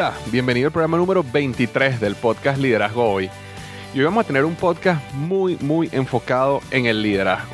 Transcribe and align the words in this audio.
Hola, 0.00 0.14
bienvenido 0.32 0.68
al 0.68 0.72
programa 0.72 0.96
número 0.96 1.22
23 1.22 2.00
del 2.00 2.14
podcast 2.14 2.58
Liderazgo 2.58 3.04
Hoy. 3.04 3.28
Y 3.92 3.98
hoy 3.98 4.06
vamos 4.06 4.24
a 4.24 4.26
tener 4.26 4.46
un 4.46 4.54
podcast 4.54 5.12
muy, 5.12 5.58
muy 5.60 5.90
enfocado 5.92 6.62
en 6.70 6.86
el 6.86 7.02
liderazgo. 7.02 7.52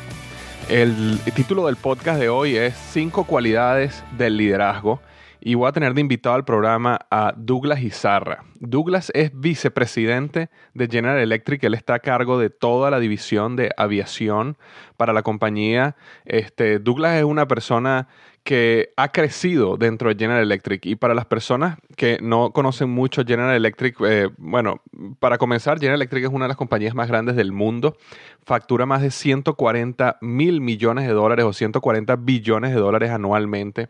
El 0.69 1.19
título 1.35 1.65
del 1.65 1.75
podcast 1.75 2.21
de 2.21 2.29
hoy 2.29 2.55
es 2.55 2.73
5 2.73 3.25
cualidades 3.25 4.01
del 4.17 4.37
liderazgo 4.37 5.01
y 5.41 5.55
voy 5.55 5.67
a 5.67 5.73
tener 5.73 5.93
de 5.93 5.99
invitado 5.99 6.35
al 6.35 6.45
programa 6.45 6.99
a 7.11 7.33
Douglas 7.35 7.81
Izarra. 7.81 8.45
Douglas 8.61 9.11
es 9.13 9.31
vicepresidente 9.33 10.49
de 10.73 10.87
General 10.87 11.17
Electric, 11.17 11.61
él 11.65 11.73
está 11.73 11.95
a 11.95 11.99
cargo 11.99 12.39
de 12.39 12.49
toda 12.49 12.89
la 12.89 13.01
división 13.01 13.57
de 13.57 13.71
aviación 13.75 14.57
para 14.95 15.11
la 15.11 15.21
compañía. 15.21 15.97
Este, 16.23 16.79
Douglas 16.79 17.17
es 17.17 17.25
una 17.25 17.45
persona 17.45 18.07
que 18.47 18.93
ha 18.95 19.11
crecido 19.11 19.75
dentro 19.75 20.07
de 20.07 20.15
General 20.15 20.41
Electric. 20.41 20.85
Y 20.85 20.95
para 20.95 21.13
las 21.13 21.25
personas 21.25 21.79
que 21.97 22.17
no 22.21 22.53
conocen 22.53 22.89
mucho 22.89 23.25
General 23.25 23.53
Electric, 23.53 23.97
eh, 24.07 24.29
bueno, 24.37 24.81
para 25.19 25.37
comenzar, 25.37 25.79
General 25.79 25.97
Electric 25.97 26.23
es 26.23 26.29
una 26.29 26.45
de 26.45 26.47
las 26.47 26.55
compañías 26.55 26.95
más 26.95 27.09
grandes 27.09 27.35
del 27.35 27.51
mundo. 27.51 27.97
Factura 28.45 28.85
más 28.85 29.01
de 29.01 29.11
140 29.11 30.19
mil 30.21 30.61
millones 30.61 31.05
de 31.07 31.11
dólares 31.11 31.43
o 31.43 31.51
140 31.51 32.15
billones 32.15 32.73
de 32.73 32.79
dólares 32.79 33.11
anualmente. 33.11 33.89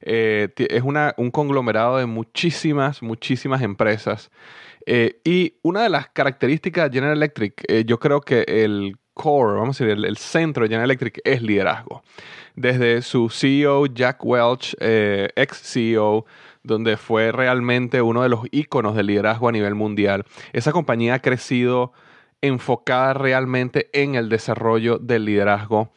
Eh, 0.00 0.48
es 0.56 0.82
una, 0.82 1.14
un 1.16 1.30
conglomerado 1.30 1.98
de 1.98 2.06
muchísimas, 2.06 3.02
muchísimas 3.02 3.62
empresas. 3.62 4.32
Eh, 4.84 5.20
y 5.22 5.54
una 5.62 5.80
de 5.84 5.90
las 5.90 6.08
características 6.08 6.90
de 6.90 6.96
General 6.96 7.16
Electric, 7.16 7.84
yo 7.86 8.00
creo 8.00 8.20
que 8.20 8.44
el 8.48 8.96
core, 9.14 9.58
vamos 9.58 9.80
a 9.80 9.84
decir, 9.84 10.04
el, 10.04 10.16
centro 10.16 10.62
de 10.62 10.68
General 10.68 10.90
Electric 10.90 11.20
es 11.24 11.42
liderazgo 11.42 12.02
desde 12.54 13.02
su 13.02 13.30
CEO 13.30 13.86
Jack 13.86 14.24
Welch, 14.24 14.76
eh, 14.80 15.28
ex 15.36 15.58
CEO, 15.62 16.26
donde 16.62 16.96
fue 16.96 17.32
realmente 17.32 18.02
uno 18.02 18.22
de 18.22 18.28
los 18.28 18.40
íconos 18.50 18.94
del 18.94 19.06
liderazgo 19.06 19.48
a 19.48 19.52
nivel 19.52 19.74
mundial. 19.74 20.24
Esa 20.52 20.72
compañía 20.72 21.14
ha 21.14 21.18
crecido 21.20 21.92
enfocada 22.40 23.14
realmente 23.14 23.88
en 23.92 24.16
el 24.16 24.28
desarrollo 24.28 24.98
del 24.98 25.24
liderazgo 25.24 25.90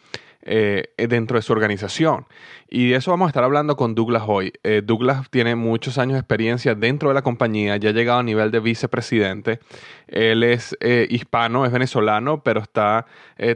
eh, 0.45 0.93
dentro 0.97 1.37
de 1.37 1.41
su 1.41 1.51
organización. 1.53 2.25
Y 2.69 2.89
de 2.89 2.97
eso 2.97 3.11
vamos 3.11 3.25
a 3.25 3.29
estar 3.29 3.43
hablando 3.43 3.75
con 3.75 3.95
Douglas 3.95 4.23
hoy. 4.27 4.53
Eh, 4.63 4.81
Douglas 4.83 5.27
tiene 5.29 5.55
muchos 5.55 5.97
años 5.97 6.13
de 6.13 6.19
experiencia 6.19 6.75
dentro 6.75 7.09
de 7.09 7.15
la 7.15 7.23
compañía, 7.23 7.77
ya 7.77 7.89
ha 7.89 7.93
llegado 7.93 8.19
a 8.19 8.23
nivel 8.23 8.51
de 8.51 8.59
vicepresidente. 8.59 9.59
Él 10.07 10.43
es 10.43 10.77
eh, 10.81 11.07
hispano, 11.09 11.65
es 11.65 11.71
venezolano, 11.71 12.43
pero 12.43 12.61
está 12.61 13.05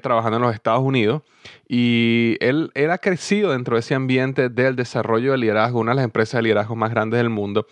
trabajando 0.02 0.38
en 0.38 0.44
los 0.44 0.54
Estados 0.54 0.82
Unidos. 0.82 1.22
Y 1.68 2.38
él, 2.42 2.72
él 2.74 2.92
ha 2.92 2.98
crecido 2.98 3.52
dentro 3.52 3.76
de 3.76 3.82
ese 3.82 3.96
ambiente 3.96 4.50
del 4.50 4.76
desarrollo 4.76 5.32
del 5.32 5.42
liderazgo, 5.42 5.80
una 5.80 5.92
de 5.92 5.98
las 5.98 6.06
empresas 6.06 6.40
de 6.40 6.44
liderazgo 6.44 6.76
más 6.76 6.90
grandes 6.90 7.20
del 7.20 7.30
mundo. 7.30 7.68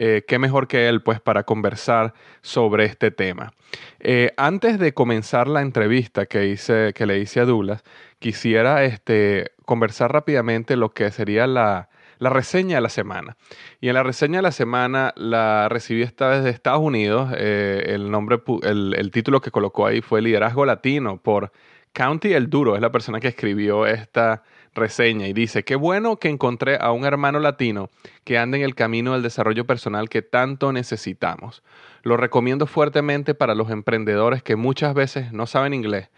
Eh, 0.00 0.22
qué 0.28 0.38
mejor 0.38 0.68
que 0.68 0.88
él, 0.88 1.02
pues, 1.02 1.20
para 1.20 1.42
conversar 1.42 2.14
sobre 2.40 2.84
este 2.84 3.10
tema. 3.10 3.52
Eh, 3.98 4.30
antes 4.36 4.78
de 4.78 4.94
comenzar 4.94 5.48
la 5.48 5.60
entrevista 5.60 6.26
que, 6.26 6.46
hice, 6.46 6.92
que 6.94 7.04
le 7.04 7.18
hice 7.18 7.40
a 7.40 7.44
Douglas, 7.44 7.82
quisiera 8.18 8.84
este, 8.84 9.52
conversar 9.64 10.12
rápidamente 10.12 10.76
lo 10.76 10.90
que 10.90 11.10
sería 11.10 11.46
la, 11.46 11.88
reseña 12.20 12.76
de 12.76 12.80
la 12.82 12.88
semana. 12.88 13.36
Y 13.80 13.88
en 13.88 13.94
la 13.94 14.02
reseña 14.02 14.38
de 14.38 14.42
la 14.42 14.52
semana 14.52 15.12
la 15.16 15.68
recibí 15.68 16.02
esta 16.02 16.28
vez 16.28 16.44
de 16.44 16.50
Estados 16.50 16.80
Unidos. 16.80 17.30
Eh, 17.36 17.84
el, 17.88 18.10
nombre, 18.10 18.40
el, 18.62 18.94
el, 18.96 19.10
título 19.10 19.40
que 19.40 19.50
colocó 19.50 19.86
ahí 19.86 20.00
fue 20.00 20.20
Liderazgo 20.20 20.64
Latino 20.66 21.18
por 21.18 21.52
County 21.92 22.32
El 22.32 22.50
Duro. 22.50 22.74
Es 22.74 22.82
la 22.82 22.90
persona 22.90 23.20
que 23.20 23.28
escribió 23.28 23.86
esta 23.86 24.42
reseña 24.74 25.26
y 25.26 25.32
dice, 25.32 25.64
qué 25.64 25.76
bueno 25.76 26.16
que 26.16 26.28
encontré 26.28 26.78
a 26.80 26.92
un 26.92 27.04
hermano 27.04 27.40
latino 27.40 27.90
que 28.24 28.38
anda 28.38 28.56
en 28.56 28.62
el 28.62 28.74
camino 28.74 29.12
del 29.12 29.22
desarrollo 29.22 29.66
personal 29.66 30.08
que 30.08 30.22
tanto 30.22 30.72
necesitamos. 30.72 31.62
Lo 32.02 32.16
recomiendo 32.16 32.66
fuertemente 32.66 33.34
para 33.34 33.54
los 33.54 33.70
emprendedores 33.70 34.42
que 34.42 34.56
muchas 34.56 34.94
veces 34.94 35.32
no 35.32 35.46
saben 35.46 35.74
inglés 35.74 36.08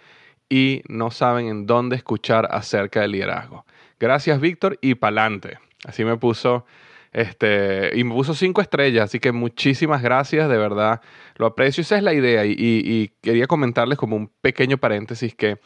y 0.50 0.82
no 0.88 1.10
saben 1.10 1.46
en 1.46 1.66
dónde 1.66 1.96
escuchar 1.96 2.48
acerca 2.50 3.00
del 3.00 3.12
liderazgo. 3.12 3.64
Gracias 3.98 4.38
Víctor 4.40 4.78
y 4.82 4.96
pa'lante. 4.96 5.58
Así 5.86 6.04
me 6.04 6.18
puso 6.18 6.66
este, 7.12 7.90
y 7.98 8.04
me 8.04 8.14
puso 8.14 8.34
cinco 8.34 8.60
estrellas, 8.60 9.04
así 9.04 9.18
que 9.18 9.32
muchísimas 9.32 10.02
gracias, 10.02 10.48
de 10.48 10.58
verdad, 10.58 11.00
lo 11.36 11.46
aprecio, 11.46 11.80
esa 11.80 11.96
es 11.96 12.02
la 12.02 12.14
idea 12.14 12.44
y, 12.44 12.54
y 12.58 13.10
quería 13.20 13.46
comentarles 13.46 13.98
como 13.98 14.16
un 14.16 14.30
pequeño 14.40 14.78
paréntesis 14.78 15.34
que 15.34 15.58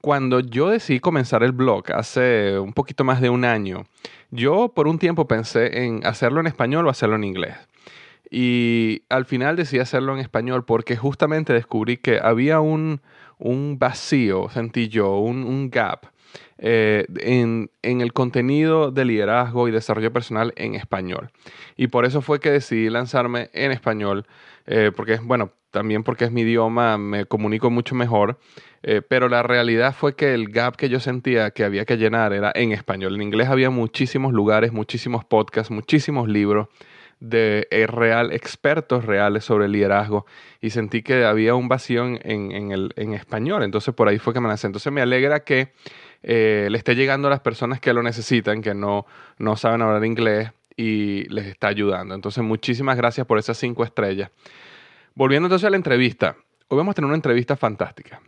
cuando 0.00 0.40
yo 0.40 0.68
decidí 0.68 1.00
comenzar 1.00 1.42
el 1.42 1.52
blog 1.52 1.90
hace 1.92 2.58
un 2.58 2.72
poquito 2.72 3.02
más 3.02 3.20
de 3.20 3.30
un 3.30 3.44
año, 3.44 3.86
yo 4.30 4.72
por 4.74 4.86
un 4.86 4.98
tiempo 4.98 5.26
pensé 5.26 5.84
en 5.84 6.06
hacerlo 6.06 6.40
en 6.40 6.46
español 6.46 6.86
o 6.86 6.90
hacerlo 6.90 7.16
en 7.16 7.24
inglés. 7.24 7.56
Y 8.30 9.02
al 9.08 9.24
final 9.24 9.56
decidí 9.56 9.80
hacerlo 9.80 10.14
en 10.14 10.20
español 10.20 10.64
porque 10.64 10.96
justamente 10.96 11.52
descubrí 11.52 11.96
que 11.96 12.18
había 12.22 12.60
un, 12.60 13.00
vacío, 13.78 14.48
sentí 14.50 14.88
yo, 14.88 15.18
un, 15.18 15.70
gap 15.70 16.06
eh, 16.58 17.06
en, 17.20 17.70
en, 17.82 18.00
el 18.00 18.12
contenido 18.12 18.90
de 18.90 19.04
liderazgo 19.04 19.68
y 19.68 19.70
desarrollo 19.70 20.12
personal 20.12 20.52
en 20.56 20.74
español. 20.74 21.30
Y 21.76 21.88
por 21.88 22.04
eso 22.04 22.20
fue 22.20 22.40
que 22.40 22.50
decidí 22.50 22.90
lanzarme 22.90 23.50
en 23.52 23.70
español, 23.70 24.26
eh, 24.66 24.90
porque, 24.94 25.18
bueno, 25.22 25.52
también 25.70 26.02
porque 26.02 26.24
es 26.24 26.32
mi 26.32 26.40
idioma, 26.40 26.96
me 26.98 27.26
comunico 27.26 27.70
mucho 27.70 27.94
mejor, 27.94 28.38
eh, 28.82 29.02
pero 29.06 29.28
la 29.28 29.42
realidad 29.42 29.94
fue 29.94 30.16
que 30.16 30.32
el 30.32 30.48
gap 30.48 30.74
que 30.74 30.88
yo 30.88 31.00
sentía 31.00 31.50
que 31.50 31.64
había 31.64 31.84
que 31.84 31.96
llenar 31.96 32.32
era 32.32 32.50
en 32.54 32.72
español. 32.72 33.14
En 33.14 33.22
inglés 33.22 33.48
había 33.48 33.70
muchísimos 33.70 34.32
lugares, 34.32 34.72
muchísimos 34.72 35.24
podcasts, 35.24 35.70
muchísimos 35.70 36.28
libros 36.28 36.68
de 37.20 37.66
eh, 37.70 37.86
real, 37.86 38.32
expertos 38.32 39.04
reales 39.04 39.44
sobre 39.44 39.68
liderazgo 39.68 40.26
y 40.60 40.70
sentí 40.70 41.02
que 41.02 41.24
había 41.24 41.54
un 41.54 41.68
vacío 41.68 42.04
en, 42.06 42.72
el, 42.72 42.92
en 42.96 43.14
español. 43.14 43.62
Entonces 43.62 43.94
por 43.94 44.08
ahí 44.08 44.18
fue 44.18 44.34
que 44.34 44.40
me 44.40 44.48
lancé. 44.48 44.66
Entonces 44.66 44.92
me 44.92 45.00
alegra 45.00 45.40
que 45.40 45.72
eh, 46.22 46.68
le 46.70 46.78
esté 46.78 46.94
llegando 46.94 47.28
a 47.28 47.30
las 47.30 47.40
personas 47.40 47.80
que 47.80 47.92
lo 47.92 48.02
necesitan, 48.02 48.62
que 48.62 48.74
no, 48.74 49.06
no 49.38 49.56
saben 49.56 49.82
hablar 49.82 50.04
inglés 50.04 50.50
y 50.76 51.24
les 51.30 51.46
está 51.46 51.68
ayudando. 51.68 52.14
Entonces 52.14 52.44
muchísimas 52.44 52.96
gracias 52.96 53.26
por 53.26 53.38
esas 53.38 53.56
cinco 53.56 53.84
estrellas. 53.84 54.30
Volviendo 55.14 55.46
entonces 55.46 55.66
a 55.66 55.70
la 55.70 55.76
entrevista. 55.76 56.36
Hoy 56.68 56.76
vamos 56.76 56.92
a 56.92 56.94
tener 56.94 57.06
una 57.06 57.16
entrevista 57.16 57.56
fantástica. 57.56 58.20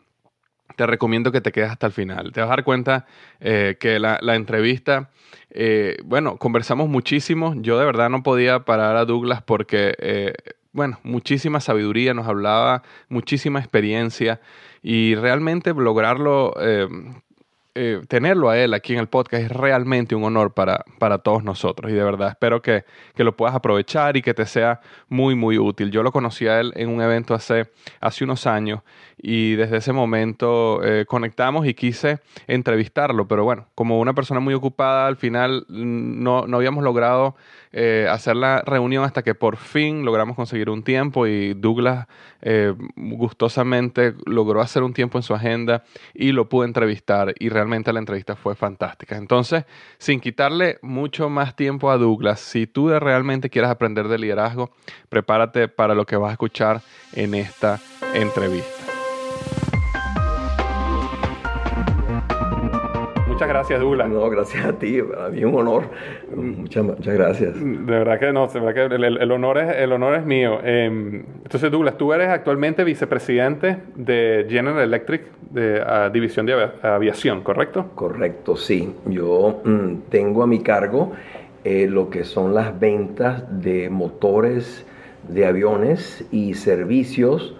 Te 0.78 0.86
recomiendo 0.86 1.32
que 1.32 1.40
te 1.40 1.50
quedes 1.50 1.72
hasta 1.72 1.88
el 1.88 1.92
final. 1.92 2.30
Te 2.30 2.40
vas 2.40 2.46
a 2.46 2.50
dar 2.50 2.62
cuenta 2.62 3.04
eh, 3.40 3.76
que 3.80 3.98
la, 3.98 4.20
entrevista 4.36 5.10
eh, 5.50 5.96
bueno, 6.04 6.36
conversamos 6.36 6.88
muchísimo. 6.88 7.52
Yo 7.56 7.80
de 7.80 7.84
verdad 7.84 8.08
no 8.10 8.22
podía 8.22 8.60
parar 8.60 8.94
a 8.94 9.04
Douglas 9.04 9.42
porque, 9.42 9.96
eh, 9.98 10.34
bueno, 10.70 11.00
muchísima 11.02 11.58
sabiduría 11.58 12.14
nos 12.14 12.28
hablaba, 12.28 12.84
muchísima 13.08 13.58
experiencia 13.58 14.40
y 14.80 15.16
realmente 15.16 15.74
lograrlo 15.74 16.54
tenerlo 18.08 18.50
a 18.50 18.58
él 18.58 18.74
aquí 18.74 18.94
en 18.94 18.98
el 18.98 19.06
podcast 19.06 19.44
es 19.44 19.52
realmente 19.52 20.16
un 20.16 20.24
honor 20.24 20.52
para, 20.52 20.84
para 20.98 21.18
todos 21.18 21.44
nosotros 21.44 21.92
y 21.92 21.94
de 21.94 22.02
verdad 22.02 22.30
espero 22.30 22.60
que, 22.60 22.84
que, 23.14 23.22
lo 23.22 23.36
puedas 23.36 23.54
aprovechar 23.54 24.16
y 24.16 24.22
que 24.22 24.34
te 24.34 24.46
sea 24.46 24.80
muy, 25.08 25.36
muy 25.36 25.58
útil. 25.58 25.92
Yo 25.92 26.02
lo 26.02 26.10
conocí 26.10 26.48
a 26.48 26.58
él 26.58 26.72
en 26.74 26.88
un 26.88 27.00
evento 27.00 27.34
hace, 27.34 27.70
hace 28.00 28.24
unos 28.24 28.48
años 28.48 28.80
y 29.20 29.56
desde 29.56 29.78
ese 29.78 29.92
momento 29.92 30.82
eh, 30.84 31.04
conectamos 31.06 31.66
y 31.66 31.74
quise 31.74 32.20
entrevistarlo, 32.46 33.26
pero 33.26 33.44
bueno, 33.44 33.66
como 33.74 33.98
una 33.98 34.14
persona 34.14 34.40
muy 34.40 34.54
ocupada, 34.54 35.06
al 35.06 35.16
final 35.16 35.66
no, 35.68 36.46
no 36.46 36.56
habíamos 36.56 36.84
logrado 36.84 37.36
eh, 37.72 38.06
hacer 38.10 38.36
la 38.36 38.62
reunión 38.62 39.04
hasta 39.04 39.22
que 39.22 39.34
por 39.34 39.56
fin 39.56 40.04
logramos 40.04 40.36
conseguir 40.36 40.70
un 40.70 40.82
tiempo 40.82 41.26
y 41.26 41.52
Douglas 41.54 42.06
eh, 42.40 42.74
gustosamente 42.96 44.14
logró 44.24 44.60
hacer 44.60 44.82
un 44.82 44.94
tiempo 44.94 45.18
en 45.18 45.22
su 45.22 45.34
agenda 45.34 45.84
y 46.14 46.32
lo 46.32 46.48
pude 46.48 46.66
entrevistar 46.66 47.34
y 47.38 47.48
realmente 47.48 47.92
la 47.92 47.98
entrevista 47.98 48.36
fue 48.36 48.54
fantástica. 48.54 49.16
Entonces, 49.16 49.64
sin 49.98 50.20
quitarle 50.20 50.78
mucho 50.80 51.28
más 51.28 51.56
tiempo 51.56 51.90
a 51.90 51.98
Douglas, 51.98 52.40
si 52.40 52.66
tú 52.66 52.88
realmente 52.88 53.50
quieres 53.50 53.70
aprender 53.70 54.08
de 54.08 54.18
liderazgo, 54.18 54.70
prepárate 55.08 55.68
para 55.68 55.94
lo 55.94 56.06
que 56.06 56.16
vas 56.16 56.30
a 56.30 56.32
escuchar 56.32 56.80
en 57.14 57.34
esta 57.34 57.80
entrevista. 58.14 58.77
Muchas 63.38 63.50
gracias, 63.50 63.80
Douglas. 63.80 64.08
No, 64.08 64.28
gracias 64.30 64.64
a 64.64 64.72
ti, 64.72 65.00
para 65.00 65.28
mí 65.28 65.38
es 65.38 65.44
un 65.44 65.54
honor. 65.54 65.84
Muchas, 66.34 66.82
muchas 66.82 67.14
gracias. 67.14 67.54
De 67.54 67.84
verdad 67.84 68.18
que 68.18 68.32
no, 68.32 68.48
de 68.48 68.58
verdad 68.58 68.88
que 68.88 68.94
el, 68.96 69.04
el, 69.16 69.30
honor, 69.30 69.58
es, 69.58 69.76
el 69.76 69.92
honor 69.92 70.16
es 70.16 70.26
mío. 70.26 70.58
Eh, 70.64 70.86
entonces, 71.44 71.70
Douglas, 71.70 71.96
tú 71.96 72.12
eres 72.12 72.30
actualmente 72.30 72.82
vicepresidente 72.82 73.76
de 73.94 74.44
General 74.50 74.80
Electric, 74.80 75.22
de 75.52 75.80
uh, 75.80 76.12
División 76.12 76.46
de 76.46 76.68
Aviación, 76.82 77.42
¿correcto? 77.42 77.92
Correcto, 77.94 78.56
sí. 78.56 78.92
Yo 79.06 79.60
mm, 79.64 80.10
tengo 80.10 80.42
a 80.42 80.48
mi 80.48 80.58
cargo 80.58 81.12
eh, 81.62 81.86
lo 81.88 82.10
que 82.10 82.24
son 82.24 82.54
las 82.54 82.80
ventas 82.80 83.44
de 83.62 83.88
motores 83.88 84.84
de 85.28 85.46
aviones 85.46 86.26
y 86.32 86.54
servicios 86.54 87.54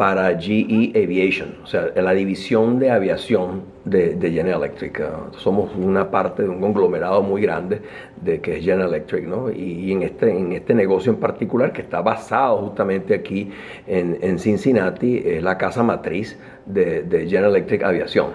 para 0.00 0.34
GE 0.40 0.92
Aviation, 0.96 1.56
o 1.62 1.66
sea, 1.66 1.92
la 1.94 2.12
división 2.12 2.78
de 2.78 2.90
aviación 2.90 3.64
de, 3.84 4.14
de, 4.14 4.30
General 4.30 4.62
Electric. 4.62 4.98
somos 5.36 5.76
una 5.76 6.10
parte 6.10 6.42
de 6.42 6.48
un 6.48 6.58
conglomerado 6.58 7.20
muy 7.22 7.42
grande 7.42 7.82
de 8.18 8.40
que 8.40 8.56
es 8.56 8.64
General 8.64 8.88
Electric, 8.88 9.26
¿no? 9.26 9.50
Y, 9.50 9.92
en, 9.92 10.02
este, 10.02 10.30
en 10.30 10.52
este 10.52 10.72
negocio 10.72 11.12
en 11.12 11.18
particular, 11.18 11.74
que 11.74 11.82
está 11.82 12.00
basado 12.00 12.62
justamente 12.62 13.12
aquí 13.12 13.50
en, 13.86 14.16
en 14.22 14.38
Cincinnati, 14.38 15.18
es 15.22 15.42
la 15.42 15.58
casa 15.58 15.82
matriz 15.82 16.38
de, 16.64 17.02
de 17.02 17.26
General 17.28 17.50
Electric 17.50 17.82
Aviación. 17.82 18.28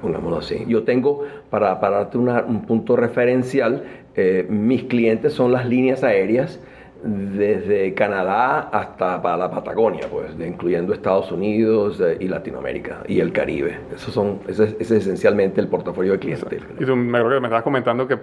Pongámoslo 0.00 0.38
así. 0.38 0.64
Yo 0.68 0.84
tengo, 0.84 1.24
para, 1.50 1.80
para 1.80 1.96
darte 1.96 2.18
una, 2.18 2.44
un 2.44 2.66
punto 2.66 2.94
referencial, 2.94 3.82
eh, 4.14 4.46
mis 4.48 4.84
clientes 4.84 5.32
son 5.32 5.50
las 5.50 5.66
líneas 5.66 6.04
aéreas 6.04 6.60
desde 7.04 7.92
Canadá 7.94 8.70
hasta 8.72 9.20
para 9.20 9.36
la 9.36 9.50
Patagonia, 9.50 10.06
pues, 10.10 10.32
incluyendo 10.38 10.94
Estados 10.94 11.30
Unidos 11.30 12.00
eh, 12.00 12.16
y 12.18 12.28
Latinoamérica 12.28 13.02
y 13.06 13.20
el 13.20 13.32
Caribe. 13.32 13.78
Eso 13.94 14.10
son, 14.10 14.40
ese, 14.48 14.64
ese 14.64 14.80
es 14.80 14.90
esencialmente 14.90 15.60
el 15.60 15.68
portafolio 15.68 16.12
de 16.12 16.18
clientes. 16.18 16.62
Y 16.80 16.84
tú 16.84 16.96
me 16.96 17.18
acuerdo 17.18 17.36
que 17.36 17.40
me 17.42 17.48
estabas 17.48 17.64
comentando 17.64 18.08
que 18.08 18.18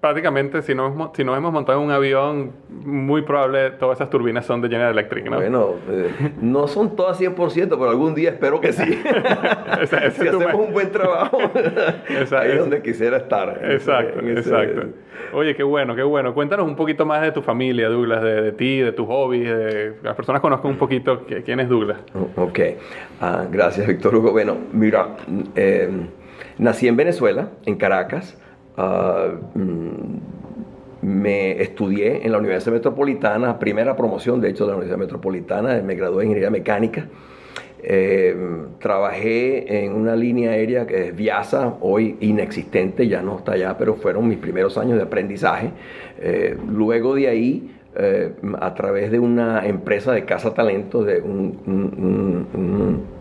prácticamente 0.00 0.62
si 0.62 0.74
nos, 0.74 0.92
si 1.14 1.24
nos 1.24 1.36
hemos 1.36 1.52
montado 1.52 1.78
en 1.78 1.86
un 1.86 1.90
avión, 1.90 2.52
muy 2.68 3.22
probable 3.22 3.70
todas 3.72 3.98
esas 3.98 4.10
turbinas 4.10 4.46
son 4.46 4.60
de 4.60 4.68
General 4.68 4.92
Electric, 4.92 5.28
¿no? 5.28 5.36
Bueno, 5.36 5.74
eh, 5.90 6.32
no 6.40 6.68
son 6.68 6.94
todas 6.94 7.20
100%, 7.20 7.68
pero 7.68 7.90
algún 7.90 8.14
día 8.14 8.30
espero 8.30 8.60
que 8.60 8.72
sí. 8.72 8.82
esa, 9.82 9.98
esa 9.98 10.10
si 10.22 10.28
hacemos 10.28 10.54
un 10.54 10.72
buen 10.72 10.90
trabajo, 10.92 11.38
esa, 12.08 12.40
ahí 12.40 12.52
es 12.52 12.58
donde 12.58 12.82
quisiera 12.82 13.16
estar. 13.16 13.60
Exacto, 13.62 14.20
ese, 14.20 14.40
exacto. 14.40 14.86
Oye, 15.32 15.54
qué 15.54 15.62
bueno, 15.62 15.94
qué 15.94 16.02
bueno. 16.02 16.32
Cuéntanos 16.32 16.66
un 16.66 16.76
poquito 16.76 17.04
más 17.04 17.20
de 17.22 17.32
tu 17.32 17.42
familia, 17.42 17.88
Douglas, 17.88 18.22
de, 18.22 18.40
de 18.40 18.52
ti, 18.52 18.78
de 18.78 18.92
tus 18.92 19.06
hobbies, 19.06 19.48
de 19.48 19.94
que 20.00 20.06
las 20.06 20.14
personas 20.14 20.40
conozcan 20.40 20.70
un 20.70 20.78
poquito 20.78 21.24
quién 21.44 21.60
es 21.60 21.68
Douglas. 21.68 21.98
Ok, 22.36 22.60
uh, 23.20 23.50
gracias 23.50 23.86
Víctor 23.86 24.14
Hugo. 24.14 24.32
Bueno, 24.32 24.56
mira, 24.72 25.16
eh, 25.56 25.90
nací 26.58 26.88
en 26.88 26.96
Venezuela, 26.96 27.50
en 27.66 27.76
Caracas. 27.76 28.38
Uh, 28.78 29.58
me 31.02 31.60
estudié 31.62 32.24
en 32.24 32.32
la 32.32 32.38
Universidad 32.38 32.74
Metropolitana, 32.74 33.58
primera 33.58 33.96
promoción 33.96 34.40
de 34.40 34.50
hecho 34.50 34.64
de 34.64 34.70
la 34.70 34.76
Universidad 34.76 34.98
Metropolitana, 34.98 35.80
me 35.82 35.94
gradué 35.94 36.24
en 36.24 36.30
Ingeniería 36.30 36.50
Mecánica. 36.50 37.06
Eh, 37.80 38.36
trabajé 38.80 39.84
en 39.84 39.92
una 39.92 40.16
línea 40.16 40.50
aérea 40.50 40.86
que 40.86 41.08
es 41.08 41.16
Viasa, 41.16 41.76
hoy 41.80 42.16
inexistente, 42.20 43.06
ya 43.06 43.22
no 43.22 43.38
está 43.38 43.52
allá, 43.52 43.76
pero 43.78 43.94
fueron 43.94 44.26
mis 44.28 44.38
primeros 44.38 44.76
años 44.76 44.96
de 44.96 45.04
aprendizaje. 45.04 45.70
Eh, 46.20 46.56
luego 46.68 47.14
de 47.14 47.28
ahí, 47.28 47.70
eh, 47.96 48.32
a 48.60 48.74
través 48.74 49.12
de 49.12 49.20
una 49.20 49.64
empresa 49.66 50.12
de 50.12 50.24
casa 50.24 50.52
talentos, 50.52 51.06
de 51.06 51.20
un, 51.20 51.60
un, 51.66 52.46
un, 52.54 53.18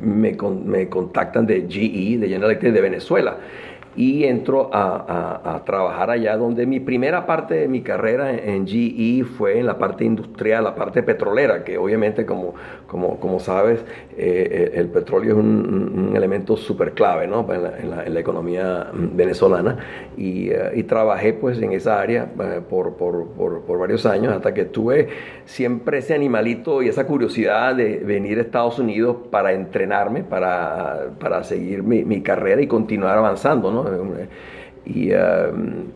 me, 0.00 0.36
me, 0.64 0.88
contactan 0.88 1.46
de 1.46 1.66
GE, 1.68 2.18
de 2.18 2.28
General 2.28 2.50
Electric 2.50 2.72
de 2.72 2.80
Venezuela 2.80 3.38
y 3.96 4.24
entro 4.24 4.70
a, 4.72 5.40
a, 5.42 5.54
a, 5.54 5.64
trabajar 5.64 6.10
allá, 6.10 6.36
donde 6.36 6.66
mi 6.66 6.80
primera 6.80 7.26
parte 7.26 7.54
de 7.54 7.68
mi 7.68 7.82
carrera 7.82 8.32
en, 8.32 8.66
GE 8.66 9.24
fue 9.24 9.58
en 9.58 9.66
la 9.66 9.78
parte 9.78 10.04
industrial, 10.04 10.64
la 10.64 10.74
parte 10.74 11.02
petrolera, 11.02 11.62
que 11.62 11.78
obviamente 11.78 12.26
como, 12.26 12.54
como, 12.86 13.20
como 13.20 13.38
sabes, 13.38 13.84
eh, 14.16 14.72
el 14.74 14.88
petróleo 14.88 15.32
es 15.32 15.38
un, 15.38 16.08
un 16.10 16.16
elemento 16.16 16.56
súper 16.56 16.92
clave 16.92 17.26
¿no? 17.26 17.46
en, 17.52 17.62
la, 17.62 17.78
en, 17.78 17.90
la, 17.90 18.04
en, 18.04 18.14
la, 18.14 18.20
economía 18.20 18.90
venezolana 18.92 19.76
y, 20.16 20.50
uh, 20.50 20.74
y, 20.74 20.82
trabajé 20.84 21.32
pues 21.34 21.60
en 21.60 21.72
esa 21.72 22.00
área 22.00 22.30
uh, 22.34 22.62
por, 22.62 22.96
por, 22.96 23.28
por, 23.28 23.62
por, 23.62 23.78
varios 23.78 24.06
años 24.06 24.32
hasta 24.32 24.54
que 24.54 24.64
tuve 24.64 25.08
siempre 25.44 25.98
ese 25.98 26.14
animalito 26.14 26.82
y 26.82 26.88
esa 26.88 27.06
curiosidad 27.06 27.74
de 27.74 27.98
venir 27.98 28.38
a 28.38 28.42
Estados 28.42 28.78
Unidos 28.78 29.16
para 29.30 29.52
entrenarme, 29.52 30.22
para, 30.22 31.10
para 31.20 31.44
seguir 31.44 31.82
mi, 31.82 32.04
mi 32.04 32.22
carrera 32.22 32.62
y 32.62 32.66
continuar 32.66 33.18
avanzando, 33.18 33.70
¿no? 33.70 33.83
Y, 34.86 35.14
uh, 35.14 35.16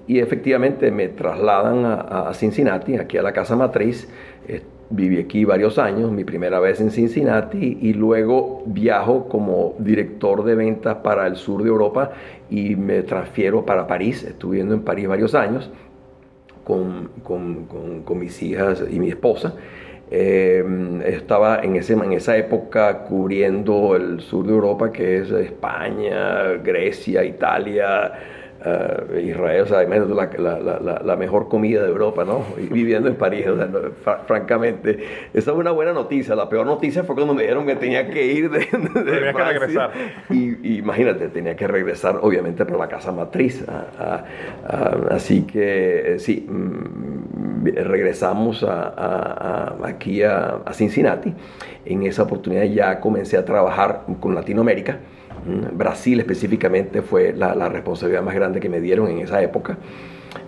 y, 0.06 0.19
efectivamente 0.19 0.91
me 0.91 1.08
trasladan 1.08 1.84
a, 1.84 2.29
a, 2.29 2.34
Cincinnati, 2.34 2.96
aquí 2.96 3.19
a 3.19 3.22
la 3.22 3.32
casa 3.32 3.55
matriz. 3.55 4.08
Eh, 4.46 4.63
viví 4.91 5.19
aquí 5.19 5.44
varios 5.44 5.79
años, 5.79 6.10
mi 6.10 6.24
primera 6.24 6.60
vez 6.60 6.81
en 6.81 6.91
Cincinnati, 6.91 7.79
y 7.82 7.93
luego 7.93 8.63
viajo 8.67 9.29
como 9.29 9.74
director 9.79 10.44
de 10.44 10.55
ventas 10.55 10.96
para 10.96 11.27
el 11.27 11.36
sur 11.36 11.63
de 11.63 11.69
Europa 11.69 12.13
y 12.48 12.77
me 12.77 13.03
transfiero 13.03 13.67
para 13.67 13.86
París. 13.86 14.24
Estuve 14.24 14.53
viviendo 14.53 14.74
en 14.74 14.82
París 14.82 15.06
varios 15.06 15.34
años 15.34 15.70
con, 16.65 17.10
con, 17.22 17.67
con, 17.67 18.03
con 18.03 18.19
mis 18.19 18.43
hijas 18.43 18.82
y 18.91 18.98
mi 18.98 19.08
esposa. 19.08 19.55
Eh, 20.10 20.65
estaba 21.06 21.60
en, 21.62 21.77
ese, 21.77 21.93
en 21.93 22.12
esa 22.12 22.36
época 22.36 23.05
cubriendo 23.05 23.94
el 23.94 24.20
sur 24.20 24.46
de 24.46 24.53
Europa, 24.53 24.91
que 24.91 25.19
es 25.19 25.31
España, 25.31 26.55
Grecia, 26.62 27.24
Italia, 27.24 28.12
uh, 28.65 29.19
Israel, 29.19 29.62
o 29.62 29.67
sea, 29.67 29.82
la, 29.82 30.31
la, 30.38 30.81
la, 30.81 31.03
la, 31.05 31.17
mejor 31.17 31.48
comida 31.48 31.82
de 31.82 31.88
Europa, 31.88 32.24
¿no? 32.24 32.44
Y 32.58 32.67
viviendo 32.72 33.08
en 33.08 33.17
París, 33.17 33.46
o 33.46 33.56
sea, 33.56 33.67
no, 33.67 33.81
fr 34.03 34.27
francamente. 34.27 34.98
Esa 35.34 35.50
es 35.50 35.56
una 35.56 35.72
buena 35.72 35.93
noticia. 35.93 36.34
La 36.34 36.48
peor 36.48 36.67
noticia 36.67 37.05
fue 37.05 37.15
cuando 37.15 37.34
me 37.34 37.43
dijeron 37.43 37.67
que 37.67 37.77
tenía 37.77 38.08
que 38.08 38.27
ir 38.27 38.50
de, 38.50 38.60
de 38.60 38.67
tenía 38.67 39.32
Francia. 39.32 39.53
que 39.53 39.58
regresar. 39.58 39.91
Y, 40.31 40.69
y, 40.69 40.79
imagínate, 40.79 41.29
tenía 41.29 41.55
que 41.55 41.67
regresar, 41.67 42.19
obviamente, 42.22 42.65
para 42.65 42.79
la 42.79 42.88
casa 42.88 43.12
matriz. 43.12 43.65
A, 43.69 43.86
a, 43.98 44.24
a, 44.65 45.15
así 45.15 45.43
que, 45.43 46.17
sí, 46.19 46.46
mm, 46.48 47.18
regresamos 47.72 48.65
aquí 49.84 50.22
a 50.22 50.60
Cincinnati. 50.72 51.32
En 51.84 52.03
esa 52.03 52.25
oportunidad 52.25 52.65
ya 52.65 53.01
comencé 53.01 53.37
a 53.37 53.44
trabajar 53.44 54.05
con 54.20 54.34
Latinoamérica. 54.34 54.98
Brasil 55.72 56.20
específicamente 56.20 57.01
fue 57.01 57.32
la, 57.32 57.55
la, 57.55 57.69
responsabilidad 57.69 58.22
más 58.22 58.34
grande 58.34 58.60
que 58.60 58.69
me 58.69 58.81
dieron 58.81 59.08
en 59.08 59.19
esa 59.19 59.41
época. 59.43 59.79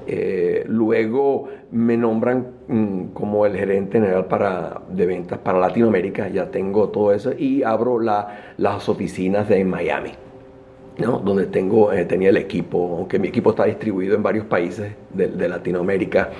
Eh, 0.06 0.64
luego 0.66 1.48
me 1.70 1.96
nombran 1.96 2.46
mm, 2.68 3.04
como 3.12 3.46
el 3.46 3.56
gerente 3.56 4.00
general 4.00 4.26
para, 4.26 4.80
de 4.90 5.06
ventas 5.06 5.38
para 5.38 5.58
Latinoamérica, 5.58 6.28
ya 6.28 6.50
tengo 6.50 6.88
todo 6.88 7.12
eso, 7.12 7.32
y 7.36 7.62
abro 7.62 8.00
la, 8.00 8.54
las 8.56 8.88
oficinas 8.88 9.48
de 9.48 9.64
Miami. 9.64 10.10
¿no? 10.98 11.18
donde 11.18 11.46
tengo, 11.46 11.92
eh, 11.92 12.04
tenía 12.04 12.28
el 12.28 12.36
equipo, 12.36 12.96
aunque 12.98 13.18
mi 13.18 13.28
equipo 13.28 13.50
está 13.50 13.64
distribuido 13.64 14.14
en 14.14 14.22
varios 14.22 14.44
países 14.44 14.92
de, 15.14 15.28
de 15.28 15.48
Latinoamérica. 15.48 16.30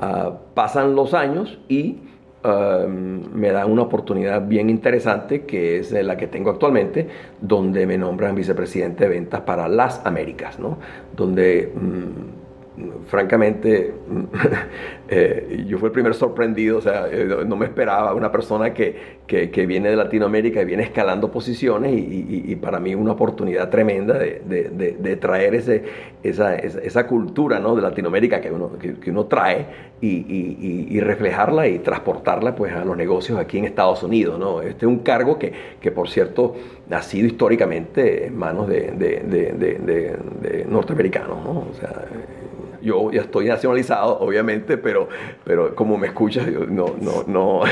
Uh, 0.00 0.32
pasan 0.54 0.94
los 0.94 1.12
años 1.12 1.58
y 1.68 1.98
um, 2.42 3.34
me 3.34 3.50
dan 3.52 3.70
una 3.70 3.82
oportunidad 3.82 4.46
bien 4.46 4.70
interesante 4.70 5.44
que 5.44 5.78
es 5.78 5.92
la 5.92 6.16
que 6.16 6.26
tengo 6.26 6.50
actualmente, 6.50 7.06
donde 7.40 7.86
me 7.86 7.98
nombran 7.98 8.34
vicepresidente 8.34 9.04
de 9.04 9.10
ventas 9.10 9.42
para 9.42 9.68
las 9.68 10.00
Américas, 10.06 10.58
¿no? 10.58 10.78
donde 11.14 11.70
mm, 11.74 12.39
francamente, 13.06 13.94
eh, 15.08 15.64
yo 15.66 15.78
fui 15.78 15.86
el 15.86 15.92
primer 15.92 16.14
sorprendido, 16.14 16.78
o 16.78 16.80
sea, 16.80 17.08
eh, 17.10 17.44
no 17.46 17.56
me 17.56 17.66
esperaba 17.66 18.14
una 18.14 18.30
persona 18.30 18.72
que, 18.74 19.20
que, 19.26 19.66
viene 19.66 19.90
de 19.90 19.96
Latinoamérica 19.96 20.62
y 20.62 20.64
viene 20.64 20.82
escalando 20.82 21.30
posiciones 21.30 21.92
y, 21.92 22.56
para 22.56 22.80
mí 22.80 22.94
una 22.94 23.12
oportunidad 23.12 23.70
tremenda 23.70 24.18
de, 24.18 25.18
traer 25.20 25.54
ese, 25.54 25.84
esa, 26.22 26.56
esa, 26.56 27.06
cultura 27.06 27.60
¿no? 27.60 27.76
de 27.76 27.82
Latinoamérica 27.82 28.40
que 28.40 28.50
uno, 28.50 28.72
que, 28.78 29.10
uno 29.10 29.26
trae 29.26 29.66
y, 30.00 30.88
y, 30.90 31.00
reflejarla 31.00 31.68
y 31.68 31.78
transportarla 31.78 32.56
pues, 32.56 32.72
a 32.72 32.84
los 32.84 32.96
negocios 32.96 33.38
aquí 33.38 33.58
en 33.58 33.64
Estados 33.64 34.02
Unidos. 34.02 34.38
¿no? 34.38 34.62
Este 34.62 34.86
es 34.86 34.88
un 34.90 35.00
cargo 35.00 35.38
que, 35.38 35.52
que 35.80 35.92
por 35.92 36.08
cierto, 36.08 36.56
ha 36.90 37.02
sido 37.02 37.26
históricamente 37.26 38.26
en 38.26 38.36
manos 38.36 38.68
de, 38.68 40.16
norteamericanos. 40.68 41.44
¿no? 41.44 41.66
Yo 42.82 43.10
ya 43.10 43.22
estoy 43.22 43.46
nacionalizado, 43.46 44.18
obviamente, 44.20 44.78
pero, 44.78 45.08
pero 45.44 45.74
como 45.74 45.96
me 45.96 46.08
escuchas, 46.08 46.46
yo 46.46 46.66
no, 46.66 46.94
no, 47.00 47.24
no. 47.26 47.62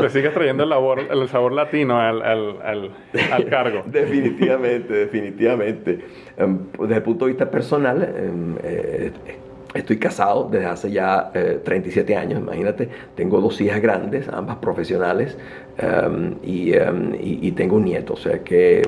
Le 0.00 0.10
sigues 0.10 0.32
trayendo 0.32 0.64
el, 0.64 0.70
labor, 0.70 1.00
el 1.10 1.28
sabor 1.28 1.52
latino 1.52 1.98
al, 1.98 2.22
al, 2.22 2.56
al, 2.62 3.46
cargo. 3.48 3.82
definitivamente, 3.86 4.92
definitivamente. 4.92 6.00
Em, 6.36 6.58
desde 6.78 6.96
el 6.96 7.02
punto 7.02 7.26
de 7.26 7.32
vista 7.32 7.50
personal, 7.50 8.02
em, 8.02 8.56
eh, 8.62 9.12
Estoy 9.72 9.98
casado 9.98 10.48
desde 10.50 10.66
hace 10.66 10.90
ya 10.90 11.30
37 11.32 12.12
eh, 12.12 12.16
años, 12.16 12.40
imagínate. 12.40 12.88
Tengo 13.14 13.40
dos 13.40 13.60
hijas 13.60 13.80
grandes, 13.80 14.28
ambas 14.28 14.56
profesionales, 14.56 15.38
em, 15.78 16.34
y, 16.42 16.72
y, 17.20 17.52
tengo 17.52 17.76
un 17.76 17.84
nieto. 17.84 18.14
O 18.14 18.16
sea 18.16 18.42
que 18.42 18.82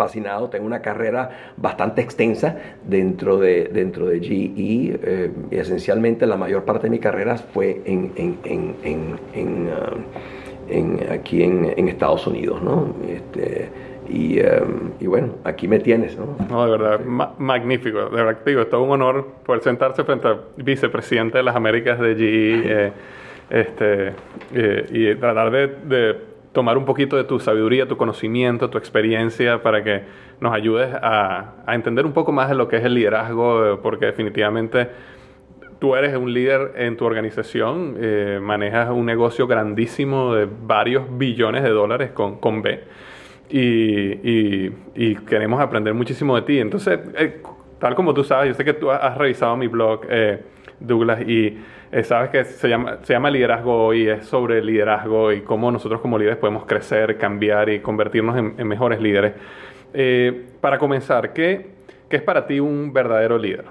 fascinado, 0.00 0.48
tengo 0.48 0.64
una 0.64 0.80
carrera 0.80 1.52
bastante 1.58 2.00
extensa 2.00 2.56
dentro 2.82 3.36
de, 3.36 3.64
dentro 3.70 4.06
de 4.06 4.18
GE 4.20 4.54
eh, 4.56 5.30
y 5.50 5.56
esencialmente 5.56 6.26
la 6.26 6.38
mayor 6.38 6.64
parte 6.64 6.84
de 6.86 6.90
mi 6.90 6.98
carrera 6.98 7.36
fue 7.36 7.82
en, 7.84 8.12
en, 8.16 8.38
en, 8.82 9.68
uh, 9.68 11.12
aquí 11.12 11.42
en, 11.42 11.86
Estados 11.86 12.26
Unidos, 12.26 12.62
¿no? 12.62 12.94
Este, 13.06 13.68
y, 14.08 14.40
um, 14.40 14.92
y, 14.98 15.06
bueno, 15.06 15.34
aquí 15.44 15.68
me 15.68 15.80
tienes, 15.80 16.16
¿no? 16.16 16.34
No, 16.48 16.64
de 16.64 16.70
verdad, 16.78 17.00
magnífico. 17.38 18.06
De 18.06 18.22
verdad, 18.22 18.38
digo, 18.46 18.62
es 18.62 18.70
todo 18.70 18.84
un 18.84 18.92
honor 18.92 19.26
poder 19.44 19.62
sentarse 19.62 20.02
frente 20.04 20.28
al 20.28 20.40
vicepresidente 20.56 21.38
de 21.38 21.44
las 21.44 21.54
Américas 21.54 22.00
de 22.00 22.14
GE 22.14 22.62
eh, 22.64 22.92
este, 23.50 24.12
eh, 24.54 24.86
y 24.90 25.14
tratar 25.16 25.50
de 25.50 26.29
tomar 26.52 26.76
un 26.76 26.84
poquito 26.84 27.16
de 27.16 27.24
tu 27.24 27.38
sabiduría, 27.38 27.86
tu 27.86 27.96
conocimiento, 27.96 28.70
tu 28.70 28.78
experiencia 28.78 29.62
para 29.62 29.84
que 29.84 30.02
nos 30.40 30.52
ayudes 30.52 30.94
a, 30.94 31.54
entender 31.68 32.06
un 32.06 32.12
poco 32.12 32.32
más 32.32 32.48
de 32.48 32.54
lo 32.54 32.68
que 32.68 32.76
es 32.76 32.84
el 32.84 32.94
liderazgo, 32.94 33.80
porque 33.82 34.06
definitivamente 34.06 34.88
tú 35.78 35.94
eres 35.94 36.16
un 36.16 36.32
líder 36.32 36.72
en 36.76 36.96
tu 36.96 37.04
organización, 37.04 37.96
eh, 37.98 38.38
manejas 38.42 38.90
un 38.90 39.06
negocio 39.06 39.46
grandísimo 39.46 40.34
de 40.34 40.46
varios 40.46 41.04
billones 41.16 41.62
de 41.62 41.70
dólares 41.70 42.10
con, 42.10 42.38
con 42.38 42.62
B 42.62 42.80
y, 43.50 45.14
queremos 45.26 45.60
aprender 45.60 45.94
muchísimo 45.94 46.36
de 46.36 46.42
ti. 46.42 46.58
Entonces, 46.58 47.00
eh, 47.16 47.42
tal 47.78 47.94
como 47.94 48.14
tú 48.14 48.24
sabes, 48.24 48.48
yo 48.48 48.54
sé 48.54 48.64
que 48.64 48.74
tú 48.74 48.90
has 48.90 49.16
revisado 49.16 49.56
mi 49.56 49.66
blog, 49.66 50.02
eh, 50.08 50.42
Douglas, 50.78 51.20
y 51.22 51.58
eh, 51.92 52.04
sabes 52.04 52.30
que 52.30 52.44
se 52.44 52.68
llama, 52.68 52.98
se 53.02 53.12
llama 53.12 53.30
liderazgo 53.30 53.92
y 53.92 54.08
es 54.08 54.24
sobre 54.26 54.62
liderazgo 54.62 55.32
y 55.32 55.40
cómo 55.40 55.72
nosotros 55.72 56.00
como 56.00 56.18
líderes 56.18 56.38
podemos 56.38 56.64
crecer, 56.64 57.18
cambiar 57.18 57.68
y 57.68 57.80
convertirnos 57.80 58.36
en, 58.36 58.68
mejores 58.68 59.00
líderes. 59.00 59.32
Eh, 59.92 60.46
para 60.60 60.78
comenzar, 60.78 61.32
¿qué, 61.32 61.66
¿qué, 62.08 62.16
es 62.16 62.22
para 62.22 62.46
ti 62.46 62.60
un 62.60 62.92
verdadero 62.92 63.38
líder? 63.38 63.64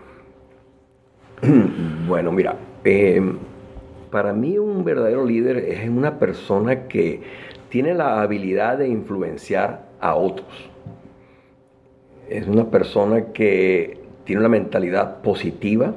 Bueno, 2.09 2.31
mira, 2.31 2.55
em, 2.83 3.37
para 4.09 4.33
mí 4.33 4.57
un 4.57 4.83
verdadero 4.83 5.23
líder 5.23 5.57
es 5.57 5.87
una 5.87 6.17
persona 6.17 6.87
que 6.87 7.21
tiene 7.69 7.93
la 7.93 8.23
habilidad 8.23 8.79
de 8.79 8.87
influenciar 8.87 9.85
a 10.01 10.15
otros. 10.15 10.47
Es 12.27 12.47
una 12.47 12.71
persona 12.71 13.25
que 13.31 13.99
tiene 14.23 14.39
una 14.39 14.49
mentalidad 14.49 15.21
positiva, 15.21 15.93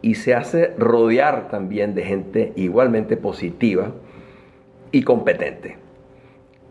y 0.00 0.14
se 0.14 0.34
hace 0.34 0.74
rodear 0.78 1.48
también 1.48 1.94
de 1.94 2.04
gente 2.04 2.52
igualmente 2.56 3.16
positiva 3.16 3.92
y 4.92 5.02
competente. 5.02 5.76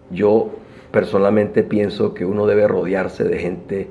Yo 0.10 0.52
personalmente 0.92 1.64
pienso 1.64 2.14
que 2.14 2.26
uno 2.26 2.48
debe 2.48 2.68
rodearse 2.68 3.24
de 3.24 3.38
gente 3.38 3.88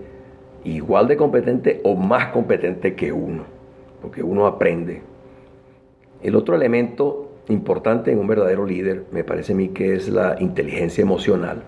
igual 0.64 1.06
de 1.06 1.16
competente 1.16 1.80
o 1.84 1.94
más 1.94 2.28
competente 2.28 2.94
que 2.94 3.12
uno, 3.12 3.44
porque 4.00 4.22
uno 4.22 4.46
aprende. 4.46 5.02
El 6.22 6.34
otro 6.34 6.56
elemento 6.56 7.30
importante 7.48 8.10
en 8.10 8.18
un 8.18 8.26
verdadero 8.26 8.66
líder 8.66 9.04
me 9.12 9.22
parece 9.22 9.52
a 9.52 9.56
mí 9.56 9.68
que 9.68 9.94
es 9.94 10.08
la 10.08 10.36
inteligencia 10.40 11.02
emocional. 11.02 11.62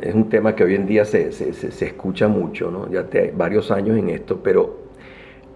Es 0.00 0.14
un 0.14 0.28
tema 0.30 0.56
que 0.56 0.64
hoy 0.64 0.74
en 0.74 0.86
día 0.86 1.04
se, 1.04 1.28
escucha 1.28 2.26
mucho, 2.26 2.70
¿no? 2.70 2.90
ya 2.90 3.04
te, 3.04 3.30
varios 3.30 3.70
años 3.70 3.98
en 3.98 4.08
esto, 4.08 4.40
pero 4.42 4.79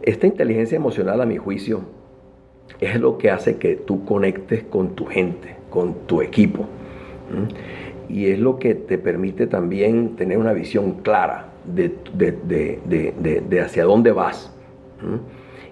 esta 0.05 0.27
inteligencia 0.27 0.77
emocional, 0.77 1.21
a 1.21 1.27
mi 1.27 1.39
juicio, 1.39 1.81
es 2.81 3.01
lo 3.01 3.17
que 3.17 3.31
hace 3.31 3.57
que 3.57 3.77
tú 3.77 4.05
conectes 4.05 4.63
con 4.65 4.95
tu 4.95 5.07
gente, 5.07 5.57
con 5.71 5.95
tu 6.07 6.21
equipo. 6.21 6.67
Y 8.09 8.27
es 8.27 8.39
lo 8.39 8.59
que 8.59 8.75
te 8.75 8.99
permite 8.99 9.47
también 9.47 10.17
tener 10.17 10.37
una 10.37 10.53
visión 10.53 11.01
clara 11.03 11.53
de, 11.65 13.61
hacia 13.65 13.85
dónde 13.85 14.13
vas. 14.13 14.55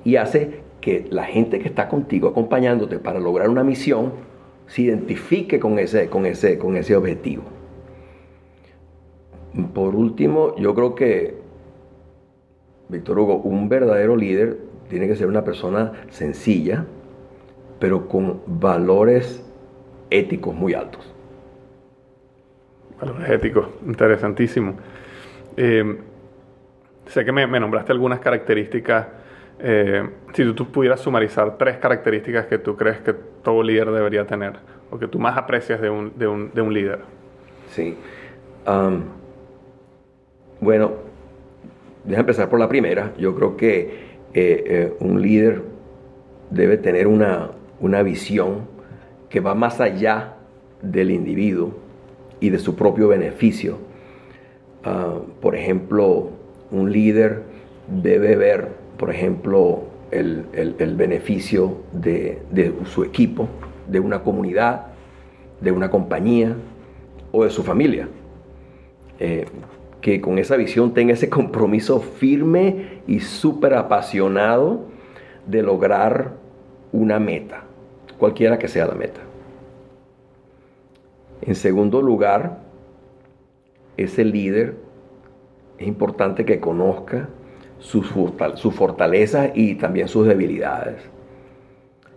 Y 0.04 0.16
hace 0.16 0.62
que 0.80 1.06
la 1.10 1.24
gente 1.24 1.58
que 1.58 1.68
está 1.68 1.88
contigo 1.88 2.28
acompañándote 2.28 2.98
para 2.98 3.20
lograr 3.20 3.50
una 3.50 3.62
misión 3.62 4.12
se 4.66 4.82
identifique 4.82 5.60
con 5.60 5.78
ese, 5.78 6.08
con 6.08 6.24
ese, 6.24 6.58
con 6.58 6.76
ese 6.76 6.96
objetivo. 6.96 7.42
Por 9.74 9.94
último, 9.94 10.56
yo 10.56 10.74
creo 10.74 10.94
que 10.94 11.41
Víctor 12.92 13.18
Hugo, 13.18 13.36
un 13.36 13.68
verdadero 13.68 14.14
líder 14.14 14.58
tiene 14.88 15.08
que 15.08 15.16
ser 15.16 15.26
una 15.26 15.42
persona 15.42 15.92
sencilla, 16.10 16.84
pero 17.80 18.06
con 18.06 18.42
valores 18.46 19.42
éticos 20.10 20.54
muy 20.54 20.74
altos. 20.74 21.12
Valores 23.00 23.30
éticos, 23.30 23.68
interesantísimo. 23.86 24.74
Eh, 25.56 25.98
sé 27.06 27.24
que 27.24 27.32
me, 27.32 27.46
nombraste 27.58 27.90
algunas 27.92 28.20
características. 28.20 29.06
Eh, 29.58 30.08
si 30.34 30.52
tú, 30.52 30.70
pudieras 30.70 31.00
sumarizar 31.00 31.56
tres 31.56 31.78
características 31.78 32.46
que 32.46 32.58
tú 32.58 32.76
crees 32.76 33.00
que 33.00 33.14
todo 33.14 33.62
líder 33.62 33.90
debería 33.90 34.26
tener, 34.26 34.52
o 34.90 34.98
que 34.98 35.08
tú 35.08 35.18
más 35.18 35.36
aprecias 35.38 35.80
de 35.80 35.88
un, 35.88 36.12
de 36.16 36.26
un, 36.26 36.74
líder. 36.74 37.00
Sí. 37.70 37.96
bueno, 40.60 41.11
Deja 42.04 42.20
empezar 42.20 42.48
por 42.48 42.58
la 42.58 42.68
primera. 42.68 43.12
Yo 43.18 43.34
creo 43.34 43.56
que 43.56 43.80
eh, 44.34 44.64
eh, 44.66 44.94
un 45.00 45.20
líder 45.20 45.62
debe 46.50 46.76
tener 46.76 47.06
una, 47.06 47.50
visión 48.02 48.66
que 49.28 49.40
va 49.40 49.54
más 49.54 49.80
allá 49.80 50.34
del 50.82 51.10
individuo 51.10 51.74
y 52.40 52.50
de 52.50 52.58
su 52.58 52.74
propio 52.74 53.08
beneficio. 53.08 53.78
Ah, 54.84 55.18
por 55.40 55.54
ejemplo, 55.54 56.30
un 56.70 56.90
líder 56.90 57.42
debe 57.88 58.36
ver, 58.36 58.68
por 58.96 59.10
ejemplo, 59.10 59.84
el, 60.10 60.94
beneficio 60.96 61.78
de, 61.92 62.42
su 62.84 63.04
equipo, 63.04 63.48
de 63.88 64.00
una 64.00 64.22
comunidad, 64.22 64.86
de 65.60 65.72
una 65.72 65.90
compañía 65.90 66.54
o 67.30 67.44
de 67.44 67.50
su 67.50 67.62
familia. 67.62 68.08
Eh, 69.18 69.46
que 70.02 70.20
con 70.20 70.38
esa 70.38 70.56
visión 70.56 70.92
tenga 70.92 71.14
ese 71.14 71.30
compromiso 71.30 72.00
firme 72.00 73.02
y 73.06 73.20
súper 73.20 73.74
apasionado 73.74 74.86
de 75.46 75.62
lograr 75.62 76.32
una 76.92 77.20
meta, 77.20 77.62
cualquiera 78.18 78.58
que 78.58 78.68
sea 78.68 78.86
la 78.86 78.94
meta. 78.94 79.20
En 81.40 81.54
segundo 81.54 82.02
lugar, 82.02 82.58
ese 83.96 84.24
líder 84.24 84.74
es 85.78 85.86
importante 85.86 86.44
que 86.44 86.60
conozca 86.60 87.28
sus, 87.78 88.08
fortalezas 88.74 89.52
y 89.54 89.76
también 89.76 90.08
sus 90.08 90.26
debilidades. 90.26 90.96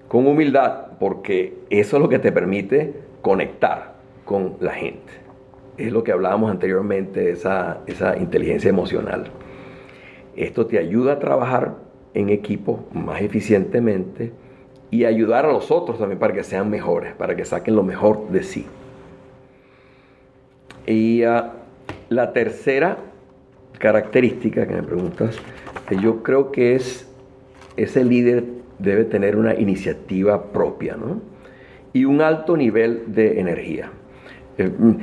Con 0.08 0.28
humildad, 0.28 0.98
porque 1.00 1.60
eso 1.70 1.98
es 1.98 2.02
lo 2.02 2.10
que 2.10 2.20
te 2.20 2.32
permite 2.32 2.94
conectar 3.22 3.96
con 4.24 4.58
la 4.60 4.72
gente 4.74 5.25
es 5.78 5.92
lo 5.92 6.04
que 6.04 6.12
hablábamos 6.12 6.52
anteriormente, 6.52 7.32
esa, 7.32 7.82
esa 7.88 8.18
inteligencia 8.18 8.70
emocional. 8.70 9.26
Esto 10.36 10.66
te 10.66 10.78
ayuda 10.78 11.14
a 11.14 11.20
trabajar 11.20 11.76
en 12.14 12.30
equipo 12.30 12.86
más 12.94 13.22
eficientemente 13.22 14.32
y 14.92 15.06
ayudar 15.06 15.46
a 15.46 15.52
los 15.52 15.72
otros 15.72 16.00
también 16.00 16.20
para 16.20 16.34
que 16.34 16.44
sean 16.44 16.70
mejores, 16.70 17.14
para 17.14 17.36
que 17.36 17.46
saquen 17.46 17.76
lo 17.76 17.84
mejor 17.84 18.30
de 18.30 18.44
sí. 18.44 18.66
Y 20.88 21.24
ah, 21.24 21.54
la 22.10 22.32
tercera 22.32 22.98
característica 23.80 24.68
que 24.68 24.74
me 24.74 24.84
preguntas, 24.84 25.38
que 25.88 25.98
yo 25.98 26.24
creo 26.24 26.52
que 26.52 26.76
es, 26.76 27.10
ese 27.76 28.04
líder 28.04 28.46
debe 28.80 29.04
tener 29.04 29.36
una 29.36 29.56
iniciativa 29.56 30.52
propia, 30.52 30.96
¿no? 30.96 31.22
Y 31.94 32.06
un 32.06 32.22
alto 32.22 32.56
nivel 32.58 33.04
de 33.08 33.40
energía. 33.40 33.90
Eh, 34.58 34.70
mm, 34.70 34.98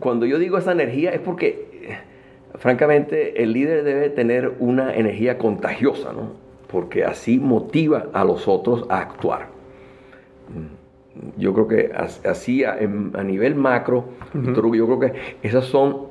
cuando 0.00 0.26
yo 0.26 0.38
digo 0.38 0.58
esa 0.58 0.72
energía 0.72 1.10
es 1.10 1.20
porque, 1.20 1.98
francamente, 2.56 3.42
el 3.42 3.52
líder 3.52 3.84
debe 3.84 4.10
tener 4.10 4.52
una 4.58 4.94
energía 4.94 5.38
contagiosa, 5.38 6.12
¿no? 6.12 6.32
Porque 6.68 7.04
así 7.04 7.38
motiva 7.38 8.06
a 8.12 8.24
los 8.24 8.48
otros 8.48 8.86
a 8.88 9.00
actuar. 9.00 9.48
Yo 11.36 11.52
creo 11.52 11.68
que 11.68 11.92
así 12.24 12.64
a, 12.64 12.76
nivel 12.76 13.54
macro, 13.54 14.06
yo 14.34 14.86
creo 14.86 14.98
que 14.98 15.12
esas 15.42 15.66
son 15.66 16.06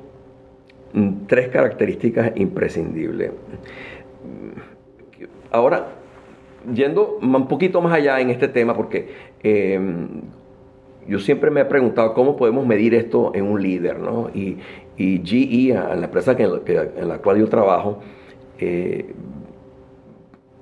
mm, 0.92 1.26
tres 1.26 1.48
características 1.48 2.32
imprescindibles. 2.36 3.32
Ahora, 5.50 5.88
yendo 6.72 7.18
un 7.20 7.48
poquito 7.48 7.80
más 7.80 7.92
allá 7.92 8.20
en 8.20 8.30
este 8.30 8.48
tema, 8.48 8.76
porque 8.76 9.08
em, 9.42 10.22
yo 11.08 11.18
siempre 11.18 11.50
me 11.50 11.62
he 11.62 11.64
preguntado 11.64 12.14
cómo 12.14 12.36
podemos 12.36 12.66
medir 12.66 12.94
esto 12.94 13.32
en 13.34 13.44
un 13.44 13.62
líder, 13.62 13.98
¿no? 13.98 14.30
Y, 14.34 14.58
GE, 14.96 15.70
en 15.70 16.00
la 16.00 16.04
empresa 16.04 16.36
en, 16.38 17.08
la, 17.08 17.18
cual 17.18 17.38
yo 17.38 17.48
trabajo, 17.48 18.00
eh, 18.58 19.12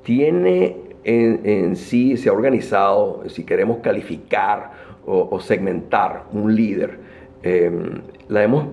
tiene 0.03 0.77
en, 1.05 1.77
sí, 1.77 2.17
se 2.17 2.29
ha 2.29 2.33
organizado, 2.33 3.23
si 3.29 3.45
queremos 3.45 3.79
calificar 3.79 4.73
o, 5.07 5.41
segmentar 5.41 6.25
un 6.33 6.55
líder, 6.55 6.99
em, 7.43 8.01
la 8.29 8.43
hemos 8.43 8.67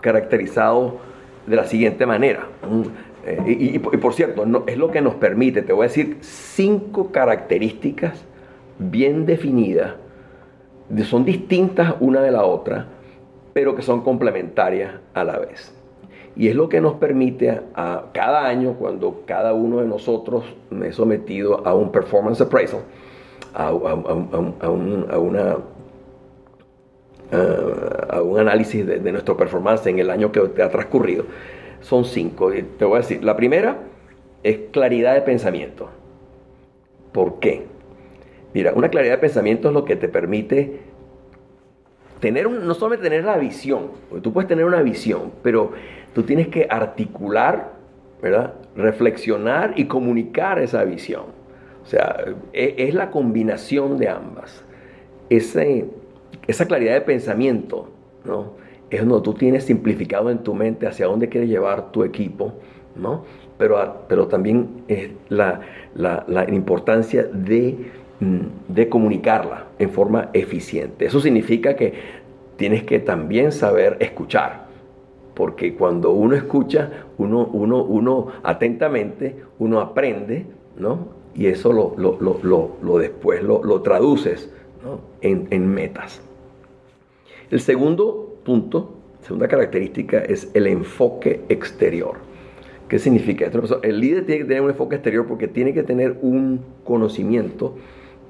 caracterizado 0.00 0.98
de 1.46 1.56
la 1.56 1.64
siguiente 1.64 2.06
manera. 2.06 2.46
Eh, 3.26 3.40
y, 3.46 3.78
por 3.78 4.14
cierto, 4.14 4.44
es 4.66 4.76
lo 4.76 4.90
que 4.90 5.00
nos 5.00 5.14
permite, 5.14 5.62
te 5.62 5.72
voy 5.72 5.84
a 5.84 5.88
decir, 5.88 6.18
cinco 6.20 7.10
características 7.12 8.24
bien 8.78 9.26
definidas, 9.26 9.94
son 11.04 11.24
distintas 11.24 11.94
una 12.00 12.20
de 12.20 12.30
la 12.30 12.44
otra, 12.44 12.86
pero 13.52 13.74
que 13.74 13.82
son 13.82 14.02
complementarias 14.02 14.94
a 15.14 15.24
la 15.24 15.38
vez. 15.38 15.74
Y 16.34 16.48
es 16.48 16.56
lo 16.56 16.68
que 16.68 16.80
nos 16.80 16.94
permite 16.94 17.60
a, 17.74 18.04
cada 18.12 18.46
año, 18.46 18.74
cuando 18.78 19.22
cada 19.26 19.52
uno 19.52 19.80
de 19.80 19.86
nosotros 19.86 20.44
me 20.70 20.88
he 20.88 20.92
sometido 20.92 21.66
a 21.66 21.74
un 21.74 21.92
performance 21.92 22.40
appraisal, 22.40 22.80
a, 23.54 23.72
un, 23.72 25.06
una, 25.14 25.56
a 28.08 28.22
un 28.22 28.38
análisis 28.38 28.86
de, 28.86 28.98
de 28.98 29.12
nuestro 29.12 29.36
performance 29.36 29.86
en 29.86 29.98
el 29.98 30.10
año 30.10 30.32
que 30.32 30.40
ha 30.62 30.70
transcurrido, 30.70 31.24
son 31.80 32.04
cinco. 32.04 32.50
Te 32.78 32.84
voy 32.84 32.96
a 32.96 33.00
decir, 33.00 33.22
la 33.22 33.36
primera 33.36 33.78
es 34.42 34.58
claridad 34.70 35.14
de 35.14 35.22
pensamiento. 35.22 35.88
¿Por 37.12 37.40
qué? 37.40 37.66
Mira, 38.54 38.72
una 38.74 38.88
claridad 38.88 39.14
de 39.14 39.18
pensamiento 39.18 39.68
es 39.68 39.74
lo 39.74 39.84
que 39.84 39.96
te 39.96 40.08
permite 40.08 40.80
tener 42.20 42.46
un, 42.46 42.66
no 42.66 42.74
solamente 42.74 43.08
tener 43.08 43.24
la 43.24 43.36
visión, 43.36 43.90
tú 44.22 44.32
puedes 44.32 44.48
tener 44.48 44.64
una 44.64 44.82
visión, 44.82 45.32
pero 45.42 45.72
tú 46.14 46.22
tienes 46.22 46.48
que 46.48 46.66
articular, 46.70 47.72
¿verdad? 48.20 48.54
Reflexionar 48.76 49.74
y 49.76 49.86
comunicar 49.86 50.58
esa 50.60 50.84
visión. 50.84 51.24
O 51.82 51.86
sea, 51.86 52.24
es, 52.52 52.74
es 52.76 52.94
la 52.94 53.10
combinación 53.10 53.98
de 53.98 54.08
ambas. 54.08 54.64
Esa 55.28 56.66
claridad 56.66 56.94
de 56.94 57.00
pensamiento, 57.00 57.88
¿no? 58.24 58.62
es 58.92 59.06
donde 59.06 59.24
tú 59.24 59.34
tienes 59.34 59.64
simplificado 59.64 60.30
en 60.30 60.38
tu 60.38 60.54
mente 60.54 60.86
hacia 60.86 61.06
dónde 61.06 61.28
quieres 61.28 61.48
llevar 61.48 61.92
tu 61.92 62.04
equipo, 62.04 62.52
¿no? 62.94 63.24
Pero, 63.56 64.04
pero 64.06 64.26
también 64.28 64.84
es 64.86 65.10
la, 65.30 65.60
importancia 66.48 67.24
de, 67.24 67.90
de 68.20 68.88
comunicarla 68.88 69.66
en 69.78 69.90
forma 69.90 70.30
eficiente. 70.32 71.06
Eso 71.06 71.20
significa 71.20 71.74
que 71.74 71.92
tienes 72.56 72.84
que 72.84 73.00
también 73.00 73.50
saber 73.50 73.96
escuchar, 74.00 74.66
porque 75.34 75.74
cuando 75.74 76.12
uno 76.12 76.36
escucha, 76.36 77.06
uno, 77.18 77.48
uno, 77.52 77.82
uno 77.82 78.28
atentamente, 78.42 79.36
uno 79.58 79.80
aprende, 79.80 80.46
¿no? 80.78 81.08
Y 81.34 81.46
eso 81.46 81.72
lo, 81.72 81.96
lo, 81.96 82.98
después 82.98 83.42
lo, 83.42 83.82
traduces 83.82 84.52
en, 85.22 85.48
en 85.50 85.66
metas. 85.66 86.20
El 87.50 87.60
segundo 87.60 88.36
punto, 88.44 88.94
segunda 89.22 89.48
característica 89.48 90.18
es 90.18 90.50
el 90.54 90.66
enfoque 90.66 91.40
exterior. 91.48 92.16
¿Qué 92.88 92.98
significa 92.98 93.46
esto? 93.46 93.82
El 93.82 94.00
líder 94.00 94.26
tiene 94.26 94.42
que 94.42 94.48
tener 94.48 94.62
un 94.62 94.70
enfoque 94.70 94.96
exterior 94.96 95.26
porque 95.26 95.48
tiene 95.48 95.72
que 95.72 95.82
tener 95.82 96.18
un 96.20 96.60
conocimiento 96.84 97.76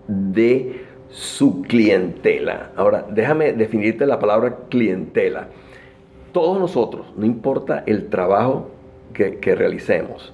de 0.08 0.82
su 1.08 1.62
clientela. 1.62 2.72
Ahora, 2.76 3.06
déjame 3.08 3.52
definirte 3.52 4.06
la 4.06 4.18
palabra 4.18 4.60
clientela. 4.68 5.48
Todos 6.32 6.58
nosotros, 6.58 7.12
no 7.16 7.26
importa 7.26 7.84
el 7.86 8.08
trabajo 8.08 8.70
que, 9.12 9.54
realicemos, 9.54 10.32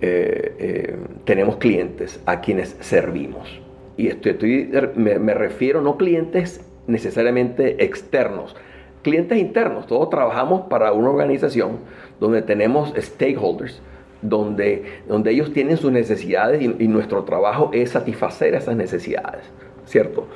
eh, 0.00 0.54
eh, 0.58 0.96
tenemos 1.24 1.56
clientes 1.56 2.20
a 2.26 2.40
quienes 2.40 2.76
servimos. 2.80 3.60
Y 3.96 4.08
estoy, 4.08 4.70
me, 4.96 5.18
me 5.18 5.34
refiero 5.34 5.80
no 5.80 5.96
clientes 5.96 6.60
necesariamente 6.86 7.82
externos, 7.84 8.54
clientes 9.02 9.38
internos. 9.38 9.86
Todos 9.86 10.10
trabajamos 10.10 10.62
para 10.68 10.92
una 10.92 11.10
organización 11.10 11.78
donde 12.20 12.42
tenemos 12.42 12.92
stakeholders, 12.96 13.80
donde, 14.24 15.00
donde 15.06 15.30
ellos 15.30 15.52
tienen 15.52 15.76
sus 15.76 15.92
necesidades 15.92 16.62
y, 16.62 16.88
nuestro 16.88 17.24
trabajo 17.24 17.70
es 17.72 17.90
satisfacer 17.90 18.54
esas 18.54 18.76
necesidades, 18.76 19.50
¿cierto? 19.84 20.26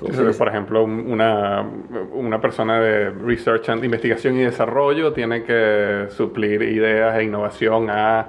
Entonces, 0.00 0.36
por 0.36 0.48
ejemplo, 0.48 0.84
una, 0.84 1.66
una, 2.12 2.40
persona 2.40 2.80
de 2.80 3.10
research, 3.10 3.68
and 3.70 3.82
investigación 3.82 4.36
y 4.36 4.44
desarrollo 4.44 5.12
tiene 5.12 5.42
que 5.42 6.06
suplir 6.10 6.62
ideas 6.62 7.18
e 7.18 7.24
innovación 7.24 7.88
a 7.88 8.28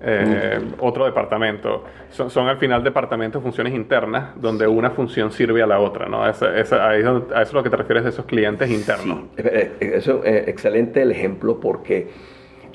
eh, 0.00 0.58
otro 0.78 1.06
departamento. 1.06 1.84
Son, 2.10 2.30
son, 2.30 2.48
al 2.48 2.58
final 2.58 2.84
departamentos, 2.84 3.42
funciones 3.42 3.74
internas, 3.74 4.40
donde 4.40 4.66
una 4.66 4.90
función 4.90 5.32
sirve 5.32 5.62
a 5.62 5.66
la 5.66 5.80
otra, 5.80 6.06
¿no? 6.06 6.22
a 6.22 6.30
eso 6.30 6.46
es 6.46 7.52
lo 7.52 7.62
que 7.62 7.70
te 7.70 7.76
refieres 7.76 8.04
de 8.04 8.10
esos 8.10 8.26
clientes 8.26 8.70
internos. 8.70 9.20
Eh, 9.38 9.72
eh, 9.80 9.92
eso 9.96 10.22
es 10.22 10.48
excelente 10.48 11.00
el 11.00 11.12
ejemplo 11.12 11.58
porque 11.60 12.08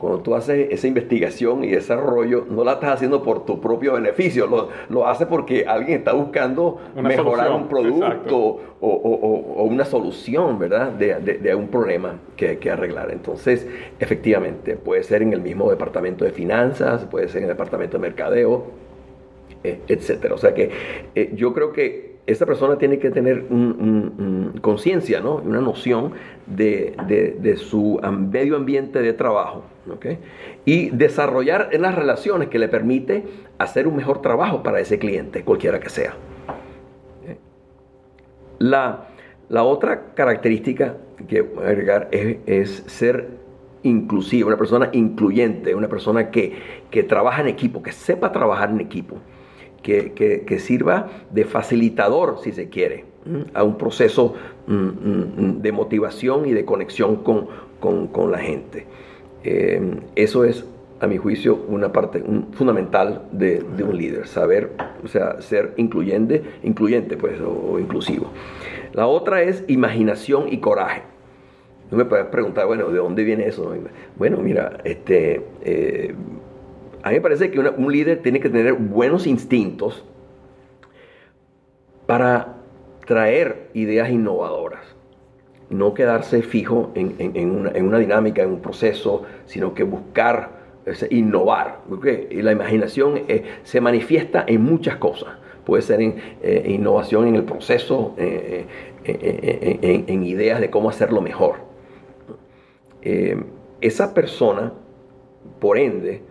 cuando 0.01 0.21
tú 0.21 0.33
haces 0.33 0.67
esa 0.71 0.87
investigación 0.87 1.63
y 1.63 1.67
desarrollo, 1.67 2.47
no 2.49 2.63
la 2.63 2.73
estás 2.73 2.95
haciendo 2.95 3.21
por 3.21 3.45
tu 3.45 3.61
propio 3.61 3.93
beneficio, 3.93 4.47
lo, 4.47 4.69
lo 4.89 5.07
haces 5.07 5.27
porque 5.27 5.65
alguien 5.67 5.99
está 5.99 6.13
buscando 6.13 6.79
mejorar 6.95 7.51
un 7.51 7.67
producto 7.67 8.59
o, 8.81 9.63
una 9.63 9.85
solución, 9.85 10.57
¿verdad? 10.57 10.91
De, 10.93 11.53
un 11.53 11.67
problema 11.67 12.15
que 12.35 12.49
hay 12.49 12.57
que 12.57 12.71
arreglar. 12.71 13.11
Entonces, 13.11 13.67
efectivamente, 13.99 14.75
puede 14.75 15.03
ser 15.03 15.21
en 15.21 15.33
el 15.33 15.41
mismo 15.41 15.69
departamento 15.69 16.25
de 16.25 16.31
finanzas, 16.31 17.05
puede 17.05 17.27
ser 17.27 17.43
en 17.43 17.43
el 17.43 17.49
departamento 17.49 17.99
de 17.99 18.01
mercadeo, 18.01 18.63
eh, 19.63 19.81
etcétera. 19.87 20.33
O 20.33 20.39
sea 20.39 20.55
que 20.55 20.71
eh, 21.13 21.29
yo 21.35 21.53
creo 21.53 21.73
que 21.73 22.10
esta 22.27 22.45
persona 22.45 22.77
tiene 22.77 22.99
que 22.99 23.09
tener 23.09 23.45
conciencia, 24.61 25.19
¿no? 25.21 25.35
una 25.35 25.59
noción 25.59 26.13
de, 26.45 27.55
su 27.57 27.99
medio 28.11 28.55
ambiente 28.55 29.01
de 29.01 29.13
trabajo 29.13 29.63
y 30.65 30.89
desarrollar 30.91 31.69
las 31.79 31.95
relaciones 31.95 32.49
que 32.49 32.59
le 32.59 32.67
permite 32.67 33.25
hacer 33.57 33.87
un 33.87 33.95
mejor 33.95 34.21
trabajo 34.21 34.61
para 34.61 34.79
ese 34.79 34.99
cliente, 34.99 35.43
cualquiera 35.43 35.79
que 35.79 35.89
sea. 35.89 36.13
La, 38.59 39.07
otra 39.49 40.13
característica 40.13 40.97
que 41.27 41.41
voy 41.41 41.65
a 41.65 41.69
agregar 41.69 42.07
es, 42.11 42.83
ser 42.87 43.41
inclusivo, 43.83 44.47
una 44.47 44.57
persona 44.57 44.89
incluyente, 44.93 45.73
una 45.73 45.87
persona 45.87 46.29
que, 46.29 46.55
que 46.91 47.01
trabaja 47.01 47.41
en 47.41 47.47
equipo, 47.47 47.81
que 47.81 47.91
sepa 47.91 48.31
trabajar 48.31 48.69
en 48.69 48.79
equipo 48.79 49.17
que, 49.81 50.59
sirva 50.59 51.09
de 51.31 51.45
facilitador, 51.45 52.39
si 52.41 52.51
se 52.51 52.69
quiere, 52.69 53.05
a 53.53 53.63
un 53.63 53.77
proceso 53.77 54.35
de 54.67 55.71
motivación 55.71 56.45
y 56.45 56.51
de 56.51 56.65
conexión 56.65 57.17
con, 57.17 58.31
la 58.31 58.37
gente. 58.37 58.85
Eh, 59.43 59.99
eso 60.15 60.45
es, 60.45 60.65
a 60.99 61.07
mi 61.07 61.17
juicio, 61.17 61.65
una 61.67 61.91
parte 61.91 62.23
fundamental 62.53 63.23
de, 63.31 63.63
un 63.83 63.97
líder, 63.97 64.27
saber, 64.27 64.71
o 65.03 65.07
sea, 65.07 65.41
ser 65.41 65.73
incluyente, 65.77 66.43
incluyente 66.63 67.17
pues, 67.17 67.41
o, 67.41 67.79
inclusivo. 67.79 68.29
La 68.93 69.07
otra 69.07 69.41
es 69.41 69.63
imaginación 69.67 70.51
y 70.51 70.59
coraje. 70.59 71.03
No 71.89 71.97
me 71.97 72.05
puedes 72.05 72.27
preguntar, 72.27 72.67
bueno, 72.67 72.89
¿de 72.89 72.97
dónde 72.97 73.23
viene 73.23 73.47
eso? 73.47 73.73
Bueno, 74.15 74.37
mira, 74.37 74.77
este, 74.85 75.41
eh, 75.63 76.13
a 77.03 77.09
mí 77.09 77.15
me 77.15 77.21
parece 77.21 77.51
que 77.51 77.59
un 77.59 77.91
líder 77.91 78.21
tiene 78.21 78.39
que 78.39 78.49
tener 78.49 78.73
buenos 78.73 79.25
instintos 79.25 80.03
para 82.05 82.57
traer 83.05 83.69
ideas 83.73 84.09
innovadoras. 84.09 84.83
No 85.69 85.93
quedarse 85.93 86.41
fijo 86.41 86.91
en, 86.95 87.85
una, 87.85 87.97
dinámica, 87.97 88.43
en 88.43 88.51
un 88.51 88.61
proceso, 88.61 89.23
sino 89.45 89.73
que 89.73 89.83
buscar 89.83 90.49
innovar. 91.09 91.79
Porque 91.87 92.27
la 92.43 92.51
imaginación 92.51 93.21
eh, 93.27 93.45
se 93.63 93.79
manifiesta 93.79 94.43
en 94.45 94.61
muchas 94.61 94.97
cosas. 94.97 95.29
Puede 95.65 95.81
ser 95.81 96.01
en 96.01 96.15
eh, 96.41 96.65
innovación 96.67 97.27
en 97.27 97.35
el 97.35 97.43
proceso, 97.43 98.13
eh, 98.17 98.65
en, 99.05 100.23
ideas 100.23 100.59
de 100.59 100.69
cómo 100.69 100.89
hacerlo 100.89 101.21
mejor. 101.21 101.55
esa 103.79 104.13
persona, 104.13 104.73
por 105.59 105.77
ende, 105.77 106.21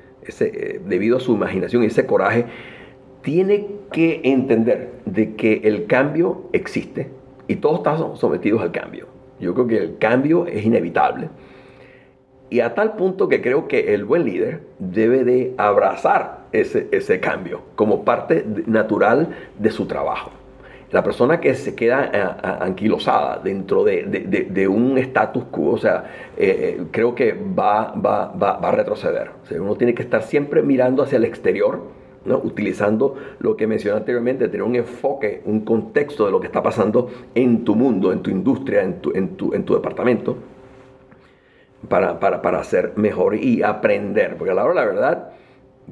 debido 0.84 1.16
a 1.16 1.20
su 1.20 1.34
imaginación 1.34 1.82
y 1.82 1.86
ese 1.86 2.06
coraje, 2.06 2.46
tiene 3.22 3.66
que 3.92 4.20
entender 4.24 4.92
de 5.04 5.34
que 5.34 5.60
el 5.64 5.86
cambio 5.86 6.48
existe 6.52 7.10
y 7.48 7.56
todos 7.56 7.78
estamos 7.78 8.18
sometidos 8.18 8.62
al 8.62 8.72
cambio. 8.72 9.06
Yo 9.40 9.54
creo 9.54 9.66
que 9.66 9.76
el 9.78 9.98
cambio 9.98 10.46
es 10.46 10.64
inevitable. 10.64 11.28
Y 12.50 12.60
a 12.60 12.74
tal 12.74 12.96
punto 12.96 13.28
que 13.28 13.40
creo 13.40 13.68
que 13.68 13.94
el 13.94 14.04
buen 14.04 14.24
líder 14.24 14.62
debe 14.78 15.24
de 15.24 15.54
abrazar 15.56 16.46
ese, 16.52 16.88
ese 16.90 17.20
cambio 17.20 17.62
como 17.76 18.04
parte 18.04 18.44
natural 18.66 19.28
de 19.58 19.70
su 19.70 19.86
trabajo. 19.86 20.32
La 20.92 21.05
persona 21.05 21.40
que 21.40 21.55
se 21.55 21.76
queda 21.76 22.11
eh, 22.12 22.46
anquilosada 22.61 23.38
dentro 23.38 23.85
de, 23.85 24.03
de, 24.50 24.68
un 24.68 24.98
status 24.98 25.44
quo, 25.44 25.74
o 25.74 25.79
sea, 25.79 26.33
eh, 26.37 26.79
eh, 26.79 26.85
creo 26.90 27.14
que 27.14 27.33
va, 27.33 27.92
va, 27.92 28.33
va, 28.33 28.59
a 28.59 28.72
retroceder. 28.72 29.31
O 29.42 29.46
sea, 29.46 29.62
uno 29.62 29.76
tiene 29.76 29.94
que 29.94 30.03
estar 30.03 30.22
siempre 30.24 30.62
mirando 30.62 31.05
hacia 31.05 31.16
el 31.18 31.24
exterior 31.24 32.00
utilizando 32.26 33.14
lo 33.38 33.57
que 33.57 33.66
mencioné 33.66 33.98
anteriormente, 33.98 34.48
tener 34.48 34.62
un 34.62 34.76
enfoque, 34.76 35.42
un 35.46 35.61
contexto 35.61 36.26
de 36.26 36.33
lo 36.33 36.40
que 36.40 36.48
está 36.48 36.62
pasando 36.62 37.11
en 37.35 37.64
tu 37.64 37.74
mundo, 37.74 38.12
en 38.12 38.22
tu 38.22 38.31
industria, 38.31 38.83
en 38.83 39.00
tu, 39.00 39.12
en 39.14 39.37
tu, 39.37 39.55
en 39.55 39.64
tu 39.64 39.74
departamento, 39.74 40.37
para, 41.88 42.20
para, 42.20 42.42
para, 42.42 42.61
hacer 42.61 42.92
mejor 42.96 43.37
y 43.37 43.62
aprender. 43.62 44.37
Porque 44.37 44.53
a 44.53 44.55
la 44.55 44.64
hora 44.64 44.74
la 44.74 44.85
verdad, 44.85 45.33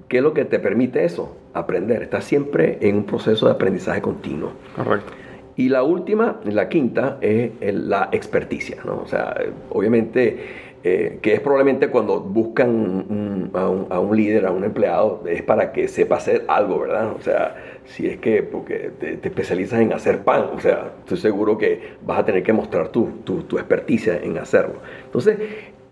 ¿qué 0.09 0.19
es 0.19 0.23
lo 0.23 0.35
que 0.35 0.45
te 0.45 0.59
permite 0.59 1.05
eso? 1.05 1.37
Aprender. 1.59 2.03
Estás 2.03 2.25
siempre 2.25 2.79
en 2.81 2.97
un 2.97 3.05
proceso 3.05 3.47
de 3.47 3.53
aprendizaje 3.53 4.01
continuo. 4.01 4.53
Correcto. 4.77 5.13
Y 5.57 5.69
la 5.69 5.83
última, 5.83 6.39
la 6.45 6.69
quinta, 6.69 7.19
es 7.21 7.51
la 7.61 8.11
experticia. 8.13 8.79
¿no? 8.85 9.01
O 9.01 9.07
sea, 9.07 9.35
obviamente 9.71 10.69
eh, 10.85 11.19
que 11.21 11.35
es 11.35 11.41
probablemente 11.41 11.89
cuando 11.89 12.21
buscan 12.21 13.51
a, 13.53 13.99
un, 13.99 14.17
líder, 14.17 14.47
a 14.47 14.53
un 14.53 14.63
empleado, 14.63 15.25
es 15.27 15.43
para 15.43 15.73
que 15.73 15.89
sepa 15.89 16.17
hacer 16.17 16.45
algo, 16.47 16.79
¿verdad? 16.79 17.13
O 17.19 17.21
sea, 17.21 17.57
si 17.85 18.07
es 18.07 18.19
que 18.19 18.45
porque 18.45 18.93
te, 19.01 19.15
especializas 19.15 19.81
en 19.81 19.93
hacer 19.93 20.23
pan, 20.23 20.51
o 20.55 20.61
sea, 20.61 20.93
estoy 21.01 21.19
seguro 21.19 21.59
que 21.59 21.95
vas 22.07 22.21
a 22.21 22.25
tener 22.25 22.45
que 22.45 22.53
mostrar 22.53 22.91
tu, 22.91 23.09
tu, 23.25 23.59
experticia 23.59 24.19
en 24.23 24.39
hacerlo. 24.39 24.77
Entonces, 25.05 25.39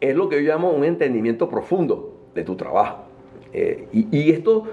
es 0.00 0.14
lo 0.14 0.28
que 0.28 0.42
yo 0.42 0.48
llamo 0.48 0.70
un 0.70 0.84
entendimiento 0.84 1.48
profundo 1.48 2.14
de 2.36 2.44
tu 2.44 2.54
trabajo. 2.54 3.06
Eh, 3.52 3.88
y, 3.92 4.16
y 4.16 4.30
esto 4.30 4.64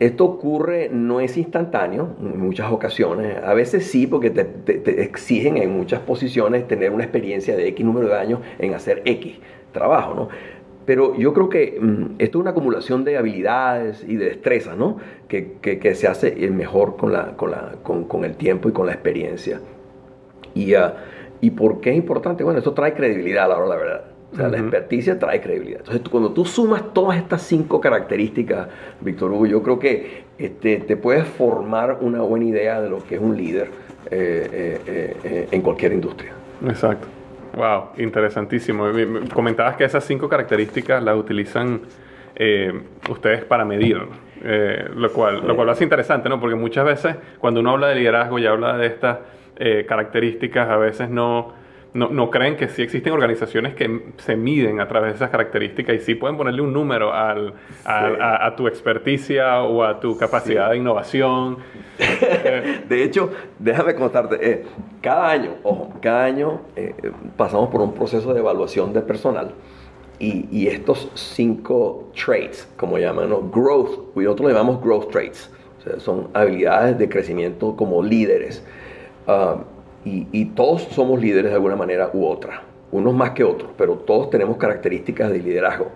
esto 0.00 0.24
ocurre, 0.24 0.88
no 0.90 1.20
es 1.20 1.36
instantáneo 1.36 2.16
en 2.20 2.40
muchas 2.40 2.72
ocasiones. 2.72 3.36
A 3.44 3.52
veces 3.52 3.86
sí, 3.86 4.06
porque 4.06 4.30
te, 4.30 5.02
exigen 5.02 5.58
en 5.58 5.76
muchas 5.76 6.00
posiciones 6.00 6.66
tener 6.66 6.90
una 6.90 7.04
experiencia 7.04 7.54
de 7.54 7.68
X 7.68 7.84
número 7.84 8.08
de 8.08 8.16
años 8.16 8.40
en 8.58 8.72
hacer 8.72 9.02
X 9.04 9.38
trabajo, 9.72 10.14
¿no? 10.14 10.28
Pero 10.86 11.14
yo 11.16 11.34
creo 11.34 11.50
que 11.50 11.78
mm, 11.78 12.14
esto 12.18 12.38
es 12.38 12.40
una 12.40 12.52
acumulación 12.52 13.04
de 13.04 13.18
habilidades 13.18 14.02
y 14.08 14.16
de 14.16 14.24
destrezas, 14.30 14.74
¿no? 14.74 14.96
Que, 15.28 15.94
se 15.94 16.08
hace 16.08 16.34
mejor 16.48 16.96
con, 16.96 17.12
la, 17.12 17.36
con, 17.36 17.50
la, 17.50 17.74
con, 17.82 18.24
el 18.24 18.36
tiempo 18.36 18.70
y 18.70 18.72
con 18.72 18.86
la 18.86 18.92
experiencia. 18.92 19.60
Y, 20.54 20.74
uh, 20.74 20.92
¿Y 21.42 21.50
por 21.50 21.80
qué 21.80 21.90
es 21.90 21.96
importante? 21.96 22.42
Bueno, 22.42 22.58
esto 22.58 22.72
trae 22.72 22.94
credibilidad 22.94 23.44
a 23.44 23.48
la 23.48 23.58
hora 23.58 23.66
la 23.66 23.76
verdad. 23.76 24.09
O 24.32 24.36
sea, 24.36 24.48
la 24.48 24.58
experticia 24.58 25.18
trae 25.18 25.40
credibilidad. 25.40 25.80
Entonces, 25.80 26.08
cuando 26.08 26.30
tú 26.32 26.44
sumas 26.44 26.92
todas 26.92 27.18
estas 27.18 27.42
cinco 27.42 27.80
características, 27.80 28.68
Víctor 29.00 29.32
Hugo, 29.32 29.46
yo 29.46 29.62
creo 29.62 29.78
que 29.78 30.24
este, 30.38 30.76
te 30.78 30.96
puedes 30.96 31.26
formar 31.26 31.98
una 32.00 32.20
buena 32.20 32.44
idea 32.44 32.80
de 32.80 32.88
lo 32.88 33.04
que 33.04 33.16
es 33.16 33.20
un 33.20 33.36
líder 33.36 33.70
eh, 34.10 34.80
eh, 34.86 35.16
eh, 35.24 35.48
en 35.50 35.62
cualquier 35.62 35.92
industria. 35.92 36.32
Exacto. 36.64 37.08
Wow, 37.56 37.90
interesantísimo. 37.98 38.86
Comentabas 39.34 39.76
que 39.76 39.84
esas 39.84 40.04
cinco 40.04 40.28
características 40.28 41.02
las 41.02 41.16
utilizan 41.16 41.80
ustedes 43.10 43.44
para 43.44 43.66
medir, 43.66 44.00
lo, 44.94 45.12
cual, 45.12 45.46
lo 45.46 45.54
cual 45.54 45.66
lo 45.66 45.72
hace 45.72 45.84
interesante, 45.84 46.28
¿no? 46.30 46.40
Porque 46.40 46.54
muchas 46.54 46.86
veces 46.86 47.16
cuando 47.38 47.60
uno 47.60 47.72
habla 47.72 47.88
de 47.88 47.96
liderazgo 47.96 48.38
y 48.38 48.46
habla 48.46 48.78
de 48.78 48.86
estas 48.86 49.18
características, 49.86 50.70
a 50.70 50.76
veces 50.78 51.10
no 51.10 51.52
no, 51.92 52.08
no, 52.08 52.30
creen 52.30 52.56
que 52.56 52.68
sí 52.68 52.82
existen 52.82 53.12
organizaciones 53.12 53.74
que 53.74 54.12
se 54.18 54.36
miden 54.36 54.80
a 54.80 54.88
través 54.88 55.10
de 55.10 55.16
esas 55.16 55.30
características 55.30 55.96
y 55.96 56.00
sí 56.00 56.14
pueden 56.14 56.36
ponerle 56.36 56.62
un 56.62 56.72
número 56.72 57.12
al, 57.12 57.54
a, 57.84 58.54
tu 58.56 58.68
experticia 58.68 59.62
o 59.62 59.82
a 59.82 59.98
tu 59.98 60.16
capacidad 60.16 60.70
de 60.70 60.76
innovación. 60.76 61.58
de 62.88 63.02
hecho, 63.02 63.30
déjame 63.58 63.94
contarte, 63.94 64.38
eh, 64.40 64.64
cada 65.00 65.30
año, 65.30 65.50
ojo, 65.62 65.92
cada 66.00 66.24
año 66.24 66.60
eh, 66.76 66.94
pasamos 67.36 67.70
por 67.70 67.80
un 67.80 67.92
proceso 67.92 68.32
de 68.32 68.40
evaluación 68.40 68.92
del 68.92 69.02
personal 69.02 69.52
y, 70.20 70.46
y 70.52 70.68
estos 70.68 71.10
cinco 71.14 72.10
traits, 72.14 72.68
como 72.76 72.98
llaman, 72.98 73.30
¿no? 73.30 73.40
growth, 73.40 74.14
nosotros 74.14 74.40
lo 74.40 74.48
llamamos 74.48 74.82
growth 74.82 75.10
traits, 75.10 75.50
o 75.80 75.82
sea, 75.82 75.98
son 75.98 76.28
habilidades 76.34 76.98
de 76.98 77.08
crecimiento 77.08 77.74
como 77.74 78.02
líderes. 78.02 78.62
Ah, 79.26 79.56
y, 80.04 80.44
todos 80.46 80.82
somos 80.82 81.20
líderes 81.20 81.50
de 81.50 81.56
alguna 81.56 81.76
manera 81.76 82.10
u 82.12 82.24
otra, 82.24 82.62
unos 82.90 83.14
más 83.14 83.30
que 83.30 83.44
otros, 83.44 83.70
pero 83.76 83.96
todos 83.96 84.30
tenemos 84.30 84.56
características 84.56 85.30
de 85.30 85.38
liderazgo. 85.38 85.88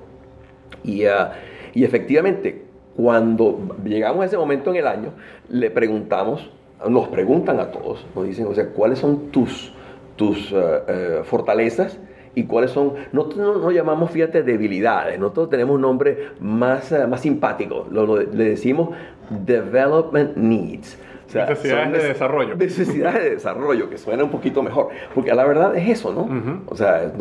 Y, 0.82 1.06
ah, 1.06 1.32
y 1.72 1.84
efectivamente, 1.84 2.64
cuando 2.96 3.76
llegamos 3.84 4.22
a 4.22 4.26
ese 4.26 4.36
momento 4.36 4.70
en 4.70 4.76
el 4.76 4.86
año, 4.86 5.12
le 5.48 5.70
preguntamos, 5.70 6.50
nos 6.86 7.08
preguntan 7.08 7.60
a 7.60 7.70
todos, 7.70 8.06
nos 8.14 8.26
dicen, 8.26 8.46
o 8.46 8.54
sea, 8.54 8.68
¿cuáles 8.68 8.98
son 8.98 9.30
tus, 9.30 9.72
tus 10.16 10.52
ah, 10.52 10.82
eh, 10.88 11.20
fortalezas? 11.24 11.98
y 12.36 12.44
cuáles 12.46 12.72
son, 12.72 12.94
nosotros 13.12 13.62
no, 13.62 13.70
llamamos, 13.70 14.10
fíjate, 14.10 14.42
debilidades, 14.42 15.20
nosotros 15.20 15.50
tenemos 15.50 15.76
un 15.76 15.82
nombre 15.82 16.30
más, 16.40 16.92
ah, 16.92 17.06
más 17.06 17.20
simpático, 17.20 17.86
le 17.92 18.44
decimos 18.44 18.90
development 19.30 20.36
needs 20.36 20.98
necesidades 21.34 22.02
de 22.02 22.08
desarrollo. 22.08 22.56
Necesidades 22.56 23.22
de 23.24 23.30
desarrollo, 23.30 23.90
que 23.90 23.98
suena 23.98 24.24
un 24.24 24.30
poquito 24.30 24.62
mejor. 24.62 24.88
Porque 25.14 25.34
la 25.34 25.44
verdad 25.44 25.76
es 25.76 25.88
eso, 25.88 26.12
¿no? 26.12 26.62
O 26.66 26.76
sea, 26.76 27.12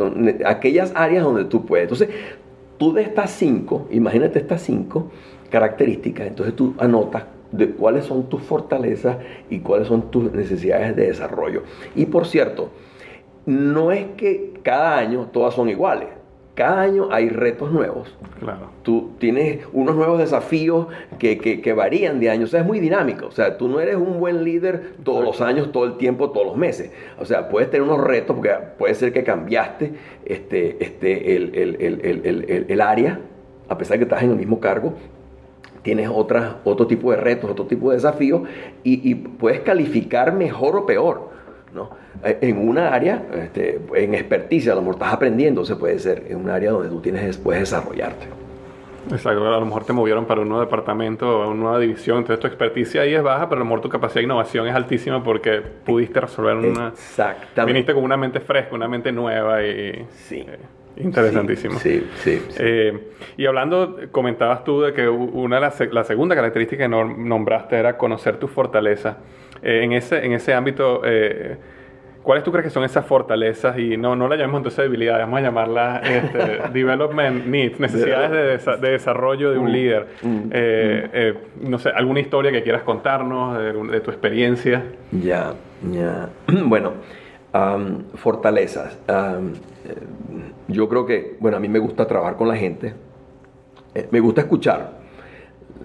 aquellas 0.46 0.92
áreas 0.96 1.24
donde 1.24 1.46
tú 1.46 1.66
puedes. 1.66 1.84
Entonces, 1.84 2.10
tú 2.78 2.94
de 2.94 3.04
estas 3.04 3.32
cinco, 3.32 3.88
imagínate 3.92 4.40
estas 4.40 4.62
cinco 4.62 5.12
características, 5.50 6.28
entonces 6.28 6.56
tú 6.56 6.74
anotas 6.80 7.26
de 7.52 7.70
cuáles 7.70 8.06
son 8.06 8.28
tus 8.30 8.42
fortalezas 8.42 9.18
y 9.50 9.60
cuáles 9.60 9.88
son 9.88 10.10
tus 10.10 10.34
necesidades 10.34 10.96
de 10.96 11.08
desarrollo. 11.08 11.64
Y 11.96 12.08
por 12.08 12.26
cierto, 12.26 12.72
no 13.46 13.92
es 13.92 14.06
que 14.18 14.54
cada 14.64 14.98
año 14.98 15.28
todas 15.32 15.54
son 15.54 15.70
iguales 15.70 16.08
cada 16.56 16.82
año 16.82 17.10
hay 17.12 17.30
retos 17.30 17.72
nuevos. 17.72 18.16
Claro. 18.40 18.70
Tú 18.84 19.12
tienes 19.18 19.66
unos 19.74 19.96
nuevos 19.96 20.20
desafíos 20.20 20.88
que, 21.18 21.38
que, 21.40 21.74
varían 21.74 22.20
de 22.20 22.30
año. 22.30 22.46
O 22.46 22.48
sea, 22.48 22.62
es 22.62 22.66
muy 22.66 22.80
dinámico. 22.80 23.26
O 23.26 23.32
sea, 23.32 23.58
tú 23.58 23.68
no 23.68 23.80
eres 23.80 23.96
un 23.96 24.20
buen 24.20 24.44
líder 24.44 24.94
todos 25.04 25.24
los 25.24 25.42
años, 25.42 25.72
todo 25.72 25.86
el 25.86 25.98
tiempo, 25.98 26.30
todos 26.30 26.46
los 26.46 26.58
meses. 26.58 26.92
O 27.20 27.26
sea, 27.26 27.50
puedes 27.50 27.72
tener 27.72 27.88
unos 27.88 28.02
retos 28.02 28.36
porque 28.36 28.52
puede 28.78 28.94
ser 28.94 29.12
que 29.14 29.24
cambiaste 29.24 29.94
este, 30.26 30.84
este, 30.84 31.36
el, 31.36 31.56
el, 31.56 32.66
el, 32.68 32.82
área, 32.82 33.20
a 33.68 33.78
pesar 33.78 33.96
de 33.96 34.00
que 34.00 34.04
estás 34.04 34.24
en 34.24 34.32
el 34.32 34.38
mismo 34.38 34.60
cargo. 34.60 34.94
Tienes 35.82 36.10
otras, 36.14 36.56
otro 36.64 36.86
tipo 36.86 37.12
de 37.12 37.18
retos, 37.18 37.50
otro 37.50 37.66
tipo 37.66 37.90
de 37.90 37.98
desafíos 37.98 38.44
y, 38.84 39.10
y 39.10 39.16
puedes 39.16 39.62
calificar 39.62 40.34
mejor 40.34 40.76
o 40.76 40.86
peor. 40.86 41.34
¿No? 41.74 41.90
Eh, 42.24 42.40
en 42.42 42.68
una 42.68 42.94
área, 42.94 43.24
este, 43.36 43.80
en 43.96 44.14
experticia, 44.14 44.72
a 44.72 44.76
lo 44.76 44.82
mejor 44.82 44.96
estás 44.96 45.14
aprendiendo, 45.14 45.66
se 45.66 45.76
puede 45.76 46.00
ser 46.00 46.26
en 46.30 46.38
un 46.38 46.50
área 46.50 46.72
donde 46.72 46.90
tú 46.90 47.02
tienes 47.02 47.26
después 47.26 47.60
desarrollarte. 47.60 48.28
Exacto, 49.12 49.46
a 49.46 49.60
lo 49.60 49.66
mejor 49.66 49.84
te 49.84 49.92
movieron 49.92 50.26
para 50.26 50.42
un 50.42 50.50
nuevo 50.50 50.64
departamento 50.64 51.50
una 51.50 51.60
nueva 51.60 51.80
división, 51.80 52.20
entonces 52.20 52.40
tu 52.40 52.48
experticia 52.48 53.02
ahí 53.02 53.14
es 53.14 53.22
baja, 53.22 53.50
pero 53.50 53.58
a 53.58 53.60
lo 53.60 53.66
mejor 53.66 53.82
tu 53.82 53.90
capacidad 53.90 54.22
de 54.22 54.24
innovación 54.24 54.68
es 54.68 54.76
altísima 54.76 55.22
porque 55.24 55.62
pudiste 55.62 56.22
resolver 56.22 56.56
una... 56.56 56.90
Exactamente. 56.90 57.74
Viniste 57.74 57.94
con 57.94 58.04
una 58.04 58.16
mente 58.16 58.40
fresca, 58.40 58.74
una 58.74 58.88
mente 58.88 59.12
nueva 59.12 59.62
y... 59.62 60.06
Sí. 60.10 60.46
Eh, 60.48 60.58
interesantísimo. 60.98 61.80
Sí, 61.80 62.08
sí. 62.16 62.42
Eh, 62.58 63.12
y 63.36 63.46
hablando, 63.46 63.98
comentabas 64.12 64.64
tú 64.64 64.82
de 64.82 64.94
que 64.94 65.10
una 65.10 65.60
de 65.60 65.90
la 65.92 66.04
segunda 66.04 66.36
característica 66.36 66.84
que 66.84 66.90
nombraste 66.90 67.76
era 67.76 67.98
conocer 67.98 68.38
tu 68.38 68.48
fortaleza. 69.64 69.84
en, 69.84 69.94
ese, 69.94 70.26
en 70.26 70.34
ese 70.34 70.54
ámbito 70.54 71.02
¿cuáles 72.24 72.44
tú 72.44 72.52
crees 72.52 72.66
que 72.66 72.70
son 72.70 72.84
esas 72.84 73.06
fortalezas? 73.06 73.78
Y 73.78 73.98
no, 73.98 74.16
no 74.16 74.28
la 74.28 74.36
llamemos 74.36 74.60
entonces 74.60 74.84
debilidades, 74.84 75.26
vamos 75.26 75.40
a 75.40 75.44
llamarlas 75.44 76.10
este, 76.10 76.62
development 76.74 77.46
needs, 77.46 77.80
necesidades 77.80 78.66
de, 78.66 78.90
desarrollo 78.90 79.52
de 79.52 79.58
un 79.58 79.66
mm, 79.66 79.74
líder. 79.74 80.08
Mm, 80.24 80.38
eh, 80.52 81.10
eh, 81.14 81.34
no 81.62 81.78
sé, 81.78 81.90
alguna 81.90 82.22
historia 82.22 82.52
que 82.52 82.64
quieras 82.64 82.84
contarnos 82.84 83.58
de, 83.92 84.00
tu 84.00 84.10
experiencia. 84.10 84.84
Ya, 85.12 85.54
ya. 85.92 86.30
Bueno, 86.66 86.94
fortalezas. 88.16 88.98
yo 90.68 90.90
creo 90.90 91.06
que, 91.06 91.36
bueno, 91.40 91.58
a 91.58 91.60
mí 91.60 91.68
me 91.68 91.80
gusta 91.80 92.08
trabajar 92.08 92.36
con 92.36 92.48
la 92.48 92.56
gente, 92.56 92.94
me 94.10 94.20
gusta 94.20 94.42
escuchar 94.42 95.03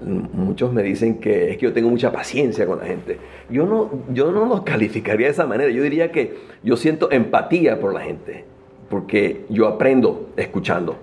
muchos 0.04 0.72
me 0.72 0.82
dicen 0.82 1.18
que 1.18 1.50
es 1.50 1.56
que 1.56 1.64
yo 1.64 1.72
tengo 1.72 1.90
mucha 1.90 2.12
paciencia 2.12 2.66
con 2.66 2.78
la 2.78 2.86
gente. 2.86 3.18
Yo 3.50 3.66
no, 3.66 3.90
yo 4.12 4.30
no 4.30 4.44
lo 4.46 4.64
calificaría 4.64 5.26
de 5.26 5.32
esa 5.32 5.46
manera. 5.46 5.70
Yo 5.70 5.82
diría 5.82 6.12
que 6.12 6.34
yo 6.62 6.76
siento 6.76 7.10
empatía 7.10 7.80
por 7.80 7.94
la 7.94 8.00
gente, 8.00 8.44
porque 8.88 9.44
yo 9.48 9.66
aprendo 9.66 10.30
escuchando. 10.36 10.96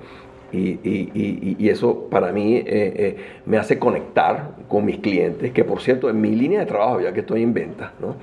Y, 0.51 0.79
y, 0.83 1.55
y, 1.59 1.69
eso 1.69 2.07
para 2.09 2.31
mí 2.31 2.55
eh, 2.55 2.63
eh, 2.67 3.17
me 3.45 3.57
hace 3.57 3.77
conectar 3.77 4.51
con 4.69 4.85
mis 4.85 4.99
clientes, 4.99 5.51
que 5.51 5.65
por 5.65 5.81
cierto, 5.81 6.09
en 6.09 6.21
mi 6.21 6.33
línea 6.33 6.61
de 6.61 6.65
trabajo, 6.65 7.01
ya 7.01 7.11
que 7.11 7.21
estoy 7.21 7.43
en 7.43 7.53
venta, 7.53 7.91
¿no? 7.99 8.15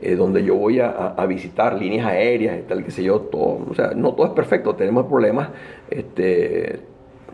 Eh, 0.00 0.14
donde 0.16 0.42
yo 0.44 0.54
voy 0.54 0.80
a, 0.80 1.14
visitar 1.28 1.74
líneas 1.74 2.06
aéreas 2.06 2.58
tal, 2.66 2.84
que 2.84 2.90
sé 2.90 3.02
yo, 3.02 3.20
todo, 3.20 3.66
o 3.70 3.74
sea, 3.74 3.92
no 3.94 4.14
todo 4.14 4.28
es 4.28 4.32
perfecto, 4.32 4.74
tenemos 4.74 5.06
problemas, 5.06 5.50
este, 5.90 6.80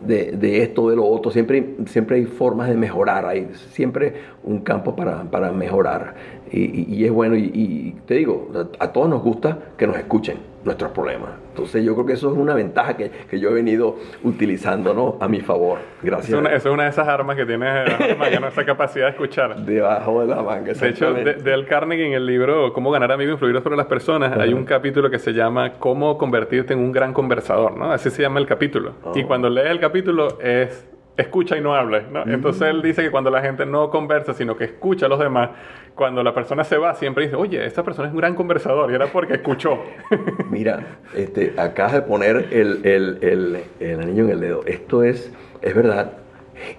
de, 0.01 0.31
de, 0.31 0.63
esto, 0.63 0.89
de 0.89 0.95
lo 0.95 1.05
otro. 1.05 1.31
Siempre, 1.31 1.75
siempre 1.85 2.17
hay 2.17 2.25
formas 2.25 2.69
de 2.69 2.75
mejorar, 2.75 3.25
hay 3.25 3.49
siempre 3.71 4.13
un 4.43 4.61
campo 4.61 4.95
para, 4.95 5.23
para 5.23 5.51
mejorar. 5.51 6.15
Y, 6.51 6.95
y, 6.95 7.05
es 7.05 7.11
bueno, 7.11 7.35
y, 7.35 7.51
y, 7.53 7.95
te 8.05 8.15
digo, 8.15 8.49
a 8.79 8.91
todos 8.91 9.09
nos 9.09 9.21
gusta 9.21 9.57
que 9.77 9.87
nos 9.87 9.95
escuchen 9.97 10.51
nuestros 10.63 10.91
problemas. 10.91 11.31
Entonces 11.49 11.83
yo 11.83 11.93
creo 11.95 12.05
que 12.05 12.13
eso 12.13 12.31
es 12.31 12.37
una 12.37 12.53
ventaja 12.53 12.95
que, 12.95 13.09
que 13.09 13.39
yo 13.39 13.49
he 13.49 13.53
venido 13.53 13.97
utilizando 14.23 14.93
¿no? 14.93 15.17
a 15.19 15.27
mi 15.27 15.41
favor. 15.41 15.79
Gracias. 16.01 16.29
Eso 16.29 16.37
es 16.39 16.65
una, 16.65 16.83
de 16.83 16.89
esas 16.89 17.07
armas 17.07 17.35
que 17.35 17.45
tiene 17.45 17.67
esa 18.47 18.65
capacidad 18.65 19.05
de 19.05 19.11
escuchar. 19.11 19.57
Debajo 19.57 20.21
de 20.21 20.27
la 20.27 20.41
manga. 20.41 20.73
De 20.73 20.89
hecho, 20.89 21.13
Del 21.13 21.65
Carnegie 21.65 22.07
en 22.07 22.13
el 22.13 22.25
libro 22.25 22.73
Cómo 22.73 22.91
ganar 22.91 23.11
amigos 23.11 23.31
e 23.31 23.33
influir 23.33 23.61
sobre 23.61 23.75
las 23.75 23.87
personas, 23.87 24.37
hay 24.37 24.53
un 24.53 24.65
capítulo 24.65 25.09
que 25.09 25.19
se 25.19 25.33
llama 25.33 25.73
Cómo 25.73 26.17
convertirte 26.17 26.73
en 26.73 26.79
un 26.79 26.91
gran 26.91 27.13
conversador. 27.13 27.75
¿no? 27.75 27.91
Así 27.91 28.09
se 28.09 28.21
llama 28.21 28.39
el 28.39 28.45
capítulo. 28.45 28.93
Y 29.15 29.23
oh. 29.23 29.27
cuando 29.27 29.49
lees 29.49 29.71
el 29.71 29.79
capítulo 29.79 30.39
es 30.41 30.87
escucha 31.17 31.57
y 31.57 31.61
no 31.61 31.75
hable. 31.75 32.03
¿no? 32.11 32.23
Entonces 32.23 32.63
él 32.63 32.81
dice 32.81 33.03
que 33.03 33.11
cuando 33.11 33.29
la 33.29 33.41
gente 33.41 33.65
no 33.65 33.89
conversa, 33.89 34.33
sino 34.33 34.55
que 34.55 34.65
escucha 34.65 35.05
a 35.05 35.09
los 35.09 35.19
demás, 35.19 35.49
cuando 35.95 36.23
la 36.23 36.33
persona 36.33 36.63
se 36.63 36.77
va, 36.77 36.95
siempre 36.95 37.25
dice, 37.25 37.35
oye, 37.35 37.65
esta 37.65 37.83
persona 37.83 38.07
es 38.07 38.13
un 38.13 38.19
gran 38.19 38.35
conversador, 38.35 38.91
y 38.91 38.95
era 38.95 39.07
porque 39.07 39.33
escuchó. 39.33 39.79
Mira, 40.49 40.99
este, 41.15 41.53
acabas 41.57 41.93
de 41.93 42.01
poner 42.01 42.47
el, 42.51 42.85
el, 42.85 43.19
el, 43.21 43.63
el, 43.79 43.99
anillo 43.99 44.25
en 44.25 44.29
el 44.31 44.39
dedo. 44.39 44.61
Esto 44.65 45.03
es, 45.03 45.31
es 45.61 45.75
verdad. 45.75 46.13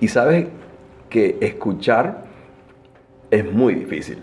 Y 0.01 0.09
sabes 0.09 0.49
que 1.11 1.37
escuchar 1.40 2.25
es 3.31 3.51
muy 3.51 3.75
difícil. 3.75 4.18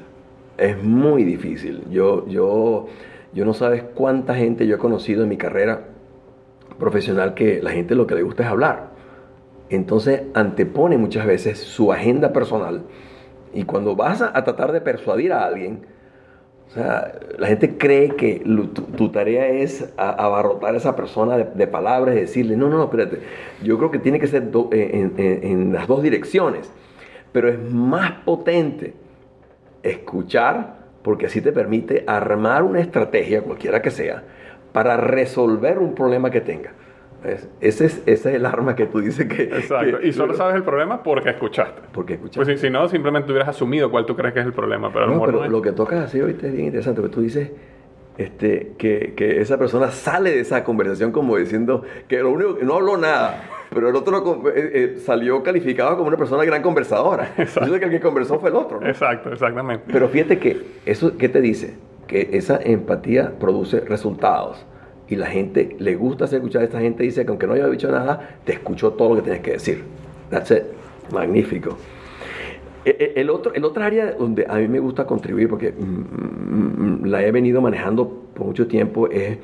Es 0.57 0.81
muy 0.81 1.23
difícil. 1.23 1.83
Yo, 1.89 2.27
yo, 2.27 2.87
yo 3.33 3.45
no 3.45 3.53
sabes 3.53 3.83
cuánta 3.83 4.35
gente 4.35 4.67
yo 4.67 4.75
he 4.75 4.79
conocido 4.79 5.23
en 5.23 5.29
mi 5.29 5.37
carrera 5.37 5.85
profesional 6.79 7.33
que 7.33 7.61
la 7.61 7.71
gente 7.71 7.95
lo 7.95 8.07
que 8.07 8.15
le 8.15 8.23
gusta 8.23 8.43
es 8.43 8.49
hablar 8.49 8.98
entonces 9.69 10.23
antepone 10.33 10.97
muchas 10.97 11.25
veces 11.25 11.59
su 11.59 11.91
agenda 11.91 12.33
personal 12.33 12.83
y 13.53 13.63
cuando 13.63 13.95
vas 13.95 14.21
a, 14.21 14.33
tratar 14.43 14.71
de 14.71 14.81
persuadir 14.81 15.33
a 15.33 15.45
alguien, 15.45 15.85
o 16.69 16.71
sea, 16.71 17.13
la 17.37 17.47
gente 17.47 17.77
cree 17.77 18.09
que 18.09 18.43
tu, 18.95 19.09
tarea 19.09 19.47
es 19.47 19.91
abarrotar 19.97 20.75
a 20.75 20.77
esa 20.77 20.95
persona 20.95 21.37
de, 21.37 21.67
palabras 21.67 22.15
y 22.15 22.19
decirle, 22.19 22.55
no, 22.55 22.69
no, 22.69 22.77
no, 22.77 22.83
espérate, 22.83 23.19
yo 23.63 23.77
creo 23.77 23.89
que 23.89 23.97
tiene 23.97 24.19
que 24.19 24.27
ser 24.27 24.49
en, 24.71 25.73
las 25.73 25.87
dos 25.87 26.03
direcciones, 26.03 26.71
pero 27.31 27.49
es 27.49 27.59
más 27.59 28.11
potente 28.23 28.93
escuchar 29.81 30.77
porque 31.01 31.25
así 31.25 31.41
te 31.41 31.51
permite 31.51 32.03
armar 32.05 32.61
una 32.63 32.81
estrategia, 32.81 33.41
cualquiera 33.41 33.81
que 33.81 33.89
sea, 33.89 34.23
para 34.71 34.95
resolver 34.97 35.79
un 35.79 35.95
problema 35.95 36.29
que 36.29 36.41
tenga. 36.41 36.73
Ese 37.23 37.85
es, 37.85 38.01
ese 38.05 38.29
es 38.29 38.35
el 38.35 38.45
arma 38.45 38.75
que 38.75 38.85
tú 38.85 39.01
dices 39.01 39.27
que... 39.27 39.43
Exacto. 39.43 40.01
y 40.01 40.13
solo 40.13 40.33
sabes 40.35 40.55
el 40.55 40.63
problema 40.63 41.03
porque 41.03 41.29
escuchaste. 41.29 41.81
Porque 41.91 42.13
escuchaste. 42.13 42.45
Pues 42.45 42.61
si, 42.61 42.69
no, 42.69 42.87
simplemente 42.87 43.31
hubieras 43.31 43.49
asumido 43.49 43.91
cuál 43.91 44.05
tú 44.05 44.15
crees 44.15 44.33
que 44.33 44.39
es 44.39 44.45
el 44.45 44.53
problema. 44.53 44.91
Pero, 44.91 45.07
no, 45.07 45.21
pero 45.23 45.47
lo 45.47 45.61
que 45.61 45.71
tocas 45.73 46.05
así 46.05 46.19
ahorita 46.19 46.47
es 46.47 46.53
bien 46.53 46.67
interesante, 46.67 47.01
porque 47.01 47.15
tú 47.15 47.21
dices 47.21 47.51
este, 48.17 48.73
que, 48.77 49.13
que, 49.15 49.41
esa 49.41 49.57
persona 49.57 49.91
sale 49.91 50.31
de 50.31 50.41
esa 50.41 50.63
conversación 50.63 51.11
como 51.11 51.37
diciendo 51.37 51.83
que 52.07 52.19
lo 52.19 52.31
único 52.31 52.57
que 52.57 52.65
no 52.65 52.75
habló 52.75 52.97
nada, 52.97 53.43
pero 53.73 53.89
el 53.89 53.95
otro 53.95 54.49
eh, 54.49 54.71
eh, 54.73 54.99
salió 54.99 55.43
calificado 55.43 55.95
como 55.95 56.07
una 56.07 56.17
persona 56.17 56.43
gran 56.43 56.61
conversadora. 56.61 57.33
Exacto. 57.37 57.67
Yo 57.67 57.73
sé 57.73 57.79
que 57.79 57.85
el 57.85 57.91
que 57.91 57.99
conversó 57.99 58.39
fue 58.39 58.49
el 58.49 58.55
otro. 58.55 58.85
Exacto, 58.85 59.31
exactamente. 59.31 59.85
Pero 59.91 60.09
fíjate 60.09 60.39
que 60.39 60.61
eso, 60.85 61.17
¿qué 61.17 61.29
te 61.29 61.41
dice? 61.41 61.75
Que 62.07 62.29
esa 62.33 62.59
empatía 62.61 63.33
produce 63.39 63.81
resultados 63.81 64.65
y 65.09 65.15
la 65.15 65.27
gente 65.27 65.75
le 65.79 65.95
gusta 65.95 66.25
escuchar. 66.25 66.63
Esta 66.63 66.79
gente 66.79 67.03
dice 67.03 67.23
que 67.23 67.29
aunque 67.29 67.47
no 67.47 67.53
haya 67.53 67.67
dicho 67.67 67.91
nada, 67.91 68.37
te 68.45 68.53
escuchó 68.53 68.93
todo 68.93 69.09
lo 69.09 69.15
que 69.15 69.21
tienes 69.23 69.41
que 69.41 69.51
decir. 69.53 69.83
That's 70.29 70.51
it. 70.51 70.63
Magnífico. 71.11 71.77
E, 72.85 73.13
e, 73.15 73.21
el 73.21 73.29
otro, 73.29 73.53
el 73.53 73.65
otro 73.65 73.83
área 73.83 74.11
donde 74.11 74.45
a 74.47 74.55
mí 74.55 74.67
me 74.67 74.79
gusta 74.79 75.05
contribuir, 75.05 75.49
porque 75.49 75.71
mm, 75.71 75.83
mm, 75.83 77.01
mm, 77.01 77.05
la 77.05 77.23
he 77.23 77.31
venido 77.31 77.59
manejando 77.59 78.07
por 78.35 78.45
mucho 78.45 78.67
tiempo, 78.67 79.09
es 79.09 79.39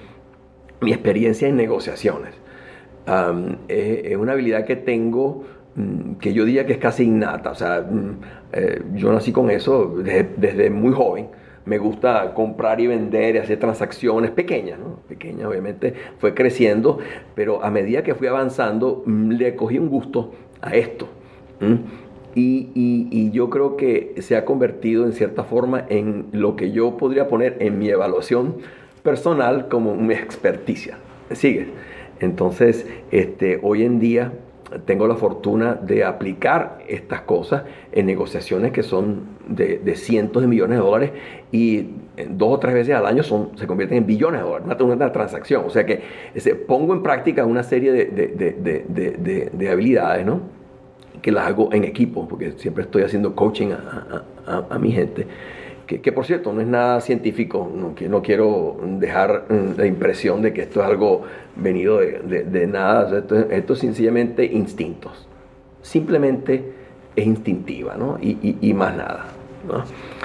mi 0.81 0.93
experiencia 0.93 1.47
en 1.47 1.55
negociaciones. 1.55 2.35
es, 3.67 4.17
una 4.17 4.33
habilidad 4.33 4.65
que 4.65 4.75
tengo 4.75 5.43
que 6.21 6.33
yo 6.33 6.45
diría 6.45 6.65
que 6.65 6.73
es 6.73 6.79
casi 6.79 7.03
innata. 7.03 7.51
O 7.51 7.55
sea, 7.55 7.85
eh, 8.53 8.81
yo 8.93 9.11
nací 9.11 9.33
con 9.33 9.49
eso 9.49 9.95
desde 9.97 10.69
muy 10.69 10.93
joven 10.93 11.27
me 11.65 11.77
gusta 11.79 12.33
comprar 12.33 12.79
y 12.79 12.87
vender 12.87 13.35
y 13.35 13.37
hacer 13.39 13.59
transacciones 13.59 14.31
pequeñas, 14.31 14.79
¿no? 14.79 14.99
Pequeñas, 15.07 15.47
obviamente, 15.47 15.93
fue 16.19 16.33
creciendo, 16.33 16.99
pero 17.33 17.63
a 17.63 17.71
medida 17.71 18.03
que 18.03 18.13
fui 18.13 18.27
avanzando, 18.27 19.03
mm, 19.05 19.31
le 19.31 19.55
cogí 19.55 19.79
un 19.79 19.89
gusto 19.89 20.31
a 20.61 20.75
esto. 20.75 21.07
Y, 22.35 22.69
y, 22.75 23.31
yo 23.31 23.49
creo 23.49 23.77
que 23.77 24.15
se 24.19 24.35
ha 24.35 24.43
convertido 24.43 25.05
en 25.05 25.13
cierta 25.13 25.45
forma 25.45 25.85
en 25.89 26.25
lo 26.33 26.57
que 26.57 26.71
yo 26.71 26.97
podría 26.97 27.29
poner 27.29 27.55
en 27.59 27.79
mi 27.79 27.89
evaluación 27.89 28.57
personal 29.03 29.69
como 29.69 29.95
mi 29.95 30.13
experticia. 30.13 30.97
¿Sigue? 31.31 31.67
Entonces, 32.19 32.87
este, 33.11 33.59
hoy 33.63 33.83
en 33.83 33.99
día 33.99 34.33
tengo 34.85 35.07
la 35.07 35.15
fortuna 35.15 35.75
de 35.75 36.03
aplicar 36.03 36.79
estas 36.87 37.21
cosas 37.21 37.63
en 37.91 38.05
negociaciones 38.05 38.71
que 38.71 38.83
son 38.83 39.27
de, 39.47 39.95
cientos 39.95 40.41
de 40.41 40.47
millones 40.47 40.79
de 40.79 40.83
dólares 40.83 41.11
y 41.51 41.89
dos 42.29 42.53
o 42.53 42.59
tres 42.59 42.73
veces 42.73 42.95
al 42.95 43.05
año 43.05 43.21
son, 43.23 43.57
se 43.57 43.67
convierten 43.67 43.99
en 43.99 44.05
billones 44.05 44.41
de 44.41 44.47
dólares, 44.47 44.67
una, 44.79 44.95
una 44.95 45.11
transacción. 45.11 45.63
O 45.65 45.69
sea 45.69 45.85
que 45.85 46.01
pongo 46.67 46.93
en 46.93 47.03
práctica 47.03 47.45
una 47.45 47.63
serie 47.63 47.91
de, 47.91 49.51
de, 49.53 49.69
habilidades, 49.69 50.25
¿no? 50.25 50.41
Que 51.21 51.31
las 51.31 51.47
hago 51.47 51.71
en 51.71 51.83
equipo, 51.83 52.27
porque 52.27 52.53
siempre 52.53 52.83
estoy 52.83 53.03
haciendo 53.03 53.35
coaching 53.35 53.71
a, 53.71 54.23
a, 54.47 54.65
a 54.69 54.79
mi 54.79 54.91
gente 54.91 55.27
que, 55.85 56.11
por 56.11 56.25
cierto 56.25 56.51
no 56.51 56.61
es 56.61 56.67
nada 56.67 56.99
científico, 57.01 57.69
no, 57.73 58.21
quiero 58.21 58.77
dejar 58.99 59.45
mm, 59.49 59.77
la 59.77 59.85
impresión 59.85 60.41
de 60.41 60.53
que 60.53 60.63
esto 60.63 60.81
es 60.81 60.85
algo 60.87 61.23
venido 61.55 61.99
de, 61.99 62.67
nada, 62.67 63.19
esto, 63.49 63.73
es 63.73 63.79
sencillamente 63.79 64.45
instintos, 64.45 65.27
simplemente 65.81 66.73
es 67.15 67.25
instintiva, 67.25 67.95
¿no? 67.95 68.17
Y, 68.19 68.73
más 68.73 68.97
nada. 68.97 69.25
¿no? 69.67 69.77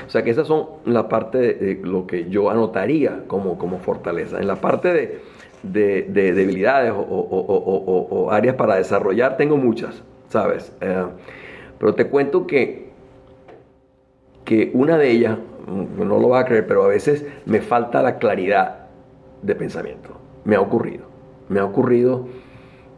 O 0.06 0.10
sea 0.10 0.22
que 0.22 0.30
esas 0.30 0.46
son 0.46 0.66
la 0.84 1.08
parte 1.08 1.38
de, 1.38 1.80
lo 1.82 2.06
que 2.06 2.28
yo 2.28 2.50
anotaría 2.50 3.24
como, 3.26 3.58
como 3.58 3.78
fortaleza. 3.78 4.38
En 4.40 4.46
la 4.46 4.56
parte 4.56 5.20
de, 5.62 6.02
debilidades 6.08 6.92
o, 6.96 8.28
áreas 8.30 8.56
para 8.56 8.76
desarrollar, 8.76 9.36
tengo 9.36 9.56
muchas, 9.56 10.02
¿sabes? 10.28 10.74
Eh, 10.80 11.04
pero 11.78 11.94
te 11.94 12.06
cuento 12.06 12.46
que, 12.46 12.89
que 14.44 14.70
una 14.74 14.98
de 14.98 15.10
ellas 15.10 15.38
no 15.66 16.18
lo 16.18 16.28
va 16.28 16.40
a 16.40 16.44
creer, 16.44 16.66
pero 16.66 16.84
a 16.84 16.88
veces 16.88 17.24
me 17.46 17.60
falta 17.60 18.02
la 18.02 18.18
claridad 18.18 18.86
de 19.42 19.54
pensamiento. 19.54 20.10
Me 20.44 20.56
ha 20.56 20.60
ocurrido. 20.60 21.04
Me 21.48 21.60
ha 21.60 21.64
ocurrido 21.64 22.26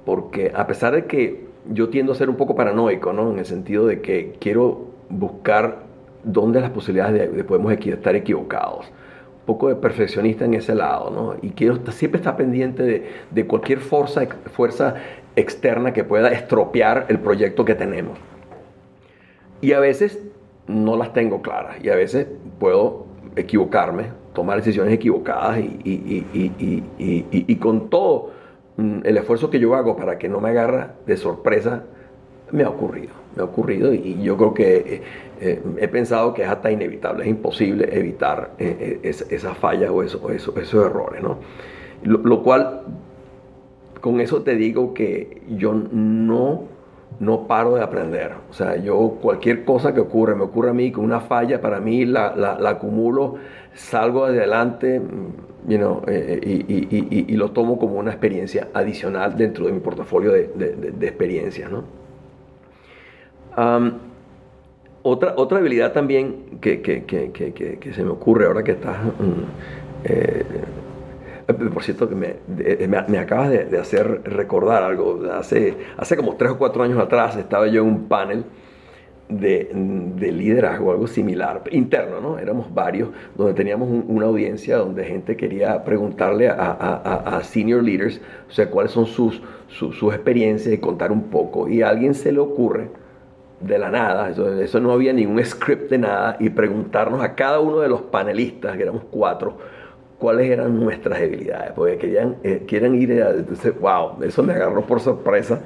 porque 0.05 0.53
a 0.55 0.67
pesar 0.67 0.95
de 0.95 1.07
que 1.07 1.47
yo 1.71 1.89
tiendo 1.91 2.13
a 2.13 2.15
ser 2.15 2.29
un 2.29 2.37
poco 2.37 2.55
paranoico, 2.57 3.13
¿no? 3.13 3.31
En 3.31 3.39
el 3.39 3.47
sentido 3.47 3.87
de 3.87 4.01
que 4.01 4.35
quiero 4.41 4.87
buscar 5.09 5.85
dónde 6.25 6.61
las 6.61 6.71
posibilidades 6.71 7.35
de, 7.35 7.45
podemos 7.45 7.73
estar 7.73 8.17
equivocados. 8.17 8.87
Un 9.41 9.47
poco 9.47 9.69
de 9.69 9.77
perfeccionista 9.77 10.45
en 10.45 10.55
ese 10.55 10.75
lado, 10.75 11.11
¿no? 11.11 11.37
Y 11.43 11.51
quiero 11.51 11.79
siempre 11.91 12.19
estar 12.19 12.37
pendiente 12.37 12.83
de, 12.83 13.11
de 13.31 13.47
cualquier 13.47 13.81
fuerza, 13.81 14.27
fuerza 14.53 14.95
externa 15.37 15.93
que 15.93 16.05
pueda 16.05 16.29
estropear 16.29 17.07
el 17.09 17.19
proyecto 17.19 17.65
que 17.65 17.75
tenemos. 17.75 18.19
Y 19.61 19.73
a 19.73 19.81
veces 19.81 20.21
no 20.73 20.97
las 20.97 21.13
tengo 21.13 21.43
claras 21.43 21.77
y 21.83 21.89
a 21.89 21.97
veces 21.97 22.27
puedo 22.59 23.07
equivocarme 23.37 24.07
tomar 24.33 24.57
decisiones 24.59 24.93
equivocadas 24.95 25.61
y, 25.85 27.57
con 27.57 27.91
todo 27.91 28.31
mm, 28.77 29.01
el 29.05 29.17
esfuerzo 29.17 29.51
que 29.51 29.59
yo 29.61 29.75
hago 29.75 29.97
para 29.97 30.19
que 30.19 30.29
no 30.29 30.41
me 30.41 30.51
agarra 30.51 30.95
de 31.07 31.17
sorpresa, 31.17 31.85
me 32.51 32.65
ha 32.65 32.69
ocurrido, 32.69 33.13
me 33.35 33.43
ha 33.43 33.45
ocurrido 33.45 33.95
y 33.95 34.23
yo 34.23 34.37
creo 34.37 34.55
que 34.55 34.77
eh, 34.77 35.03
eh, 35.45 35.61
he 35.79 35.89
pensado 35.89 36.33
que 36.35 36.43
es 36.43 36.49
hasta 36.49 36.71
inevitable, 36.71 37.25
es 37.25 37.29
imposible 37.29 37.89
evitar 37.91 38.53
eh, 38.59 39.01
esas 39.03 39.59
fallas 39.59 39.91
o, 39.91 40.03
eso, 40.03 40.31
esos 40.31 40.87
errores, 40.87 41.21
¿no? 41.21 41.39
Lo, 42.05 42.43
cual, 42.45 42.83
con 44.01 44.21
eso 44.21 44.43
te 44.43 44.55
digo 44.55 44.95
que 44.95 45.43
yo 45.49 45.73
no, 45.73 46.65
no 47.23 47.47
paro 47.47 47.77
de 47.77 47.83
aprender. 47.83 48.33
O 48.51 48.53
sea, 48.53 48.77
yo 48.77 49.19
cualquier 49.23 49.65
cosa 49.65 49.95
que 49.95 50.01
ocurre, 50.01 50.35
me 50.35 50.43
ocurre 50.43 50.71
a 50.71 50.73
mí, 50.73 50.91
con 50.91 51.05
una 51.05 51.21
falla, 51.21 51.61
para 51.61 51.79
mí 51.79 52.05
la, 52.05 52.35
la, 52.35 52.69
acumulo, 52.69 53.37
salgo 53.75 54.25
adelante 54.25 55.01
you 55.69 55.79
know, 55.79 56.03
y, 56.09 57.37
lo 57.37 57.53
tomo 57.53 57.79
como 57.79 57.95
una 57.95 58.11
experiencia 58.11 58.69
adicional 58.75 59.37
dentro 59.37 59.67
de 59.67 59.73
mi 59.73 59.79
portafolio 59.79 60.33
de, 60.33 60.49
de 60.49 61.07
experiencias, 61.07 61.71
¿no? 61.71 61.85
otra, 65.03 65.35
otra 65.37 65.59
habilidad 65.59 65.93
también 65.93 66.59
que, 66.61 66.83
se 67.95 68.03
me 68.03 68.11
ocurre 68.11 68.47
ahora 68.47 68.65
que 68.65 68.73
estás... 68.73 68.97
Mm, 69.05 69.45
eh, 70.05 70.45
por 71.47 71.83
cierto, 71.83 72.09
que 72.09 72.15
me, 72.15 72.37
me, 73.09 73.19
acabas 73.19 73.51
de, 73.51 73.79
hacer 73.79 74.23
recordar 74.25 74.83
algo. 74.83 75.21
Hace, 75.33 75.75
hace 75.97 76.17
como 76.17 76.37
tres 76.37 76.53
o 76.53 76.59
cuatro 76.59 76.83
años 76.83 76.99
atrás 76.99 77.37
estaba 77.37 77.67
yo 77.67 77.83
en 77.83 77.89
un 77.89 78.09
panel 78.09 78.45
de, 79.29 79.71
de 80.17 80.33
liderazgo, 80.33 80.93
algo 80.93 81.07
similar, 81.07 81.63
interno, 81.71 82.21
¿no? 82.21 82.39
Éramos 82.39 82.73
varios, 82.73 83.11
donde 83.37 83.55
teníamos 83.55 83.89
una 84.07 84.27
audiencia 84.27 84.77
donde 84.77 85.05
gente 85.05 85.37
quería 85.37 85.85
preguntarle 85.85 86.49
a, 86.49 86.55
a, 86.55 87.43
senior 87.43 87.83
leaders, 87.83 88.21
o 88.49 88.53
sea, 88.53 88.71
cuáles 88.71 88.93
son 88.93 89.07
sus, 89.07 89.43
sus, 89.69 90.15
experiencias 90.15 90.75
y 90.75 90.79
contar 90.79 91.13
un 91.13 91.25
poco. 91.25 91.69
Y 91.69 91.83
a 91.83 91.89
alguien 91.89 92.15
se 92.15 92.33
le 92.33 92.41
ocurre 92.41 92.89
de 93.61 93.79
la 93.79 93.91
nada, 93.91 94.31
eso, 94.31 94.81
no 94.81 94.93
había 94.93 95.13
ningún 95.13 95.43
script 95.45 95.91
de 95.91 95.99
nada, 95.99 96.37
y 96.41 96.51
preguntarnos 96.51 97.23
a 97.23 97.35
cada 97.35 97.61
uno 97.61 97.79
de 97.79 97.89
los 97.89 98.03
panelistas, 98.03 98.77
que 98.77 98.83
éramos 98.83 99.05
cuatro, 99.11 99.57
cuáles 100.23 100.51
eran 100.51 100.81
nuestras 100.81 101.21
debilidades, 101.21 101.73
porque 101.73 101.99
querían, 101.99 102.37
eh, 102.43 102.63
quieren 102.67 102.95
ir 102.95 103.23
a, 103.23 103.31
entonces, 103.31 103.79
wow, 103.79 104.23
eso 104.23 104.43
me 104.43 104.55
agarró 104.55 104.83
por 104.87 105.01
sorpresa. 105.01 105.61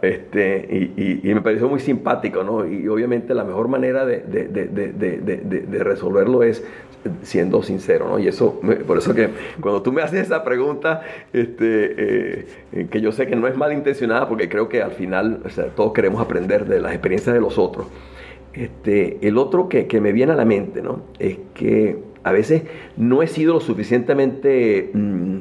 este, 0.00 0.88
y, 0.96 1.34
me 1.34 1.42
pareció 1.42 1.68
muy 1.68 1.80
simpático, 1.80 2.42
¿no? 2.42 2.66
Y 2.66 2.88
obviamente 2.88 3.34
la 3.34 3.44
mejor 3.44 3.68
manera 3.68 4.06
de, 4.06 4.20
de, 4.20 4.48
de, 4.48 5.42
de 5.44 5.84
resolverlo 5.84 6.42
es 6.42 6.64
siendo 7.22 7.62
sincero, 7.62 8.08
¿no? 8.08 8.18
Y 8.18 8.28
eso, 8.28 8.60
por 8.86 8.98
eso 8.98 9.14
que 9.14 9.30
cuando 9.60 9.82
tú 9.82 9.92
me 9.92 10.02
haces 10.02 10.22
esa 10.22 10.44
pregunta, 10.44 11.02
este, 11.32 12.44
eh, 12.72 12.86
que 12.90 13.00
yo 13.00 13.12
sé 13.12 13.26
que 13.26 13.36
no 13.36 13.46
es 13.48 13.56
malintencionada, 13.56 14.28
porque 14.28 14.48
creo 14.48 14.68
que 14.68 14.82
al 14.82 14.92
final 14.92 15.42
todos 15.76 15.92
queremos 15.92 16.20
aprender 16.20 16.66
de 16.66 16.80
las 16.80 16.92
experiencias 16.92 17.34
de 17.34 17.40
los 17.40 17.58
otros. 17.58 17.86
Este, 18.52 19.18
el 19.26 19.38
otro 19.38 19.68
que, 19.68 19.86
que, 19.86 20.00
me 20.00 20.12
viene 20.12 20.32
a 20.32 20.36
la 20.36 20.44
mente, 20.44 20.82
¿no? 20.82 21.04
Es 21.18 21.38
que 21.54 21.98
a 22.22 22.32
veces 22.32 22.62
no 22.96 23.22
he 23.22 23.26
sido 23.26 23.54
lo 23.54 23.60
suficientemente 23.60 24.90
mm, 24.92 25.38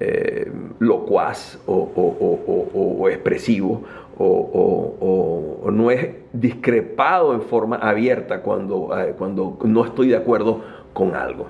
eh, 0.00 0.50
locuaz 0.78 1.58
o, 1.66 3.08
expresivo 3.08 3.82
o, 4.18 5.68
no 5.72 5.90
he 5.90 6.22
discrepado 6.32 7.34
en 7.34 7.42
forma 7.42 7.76
abierta 7.76 8.42
cuando, 8.42 8.90
eh, 8.98 9.14
cuando 9.16 9.58
no 9.64 9.84
estoy 9.84 10.08
de 10.08 10.16
acuerdo 10.16 10.62
con 10.92 11.14
algo. 11.14 11.48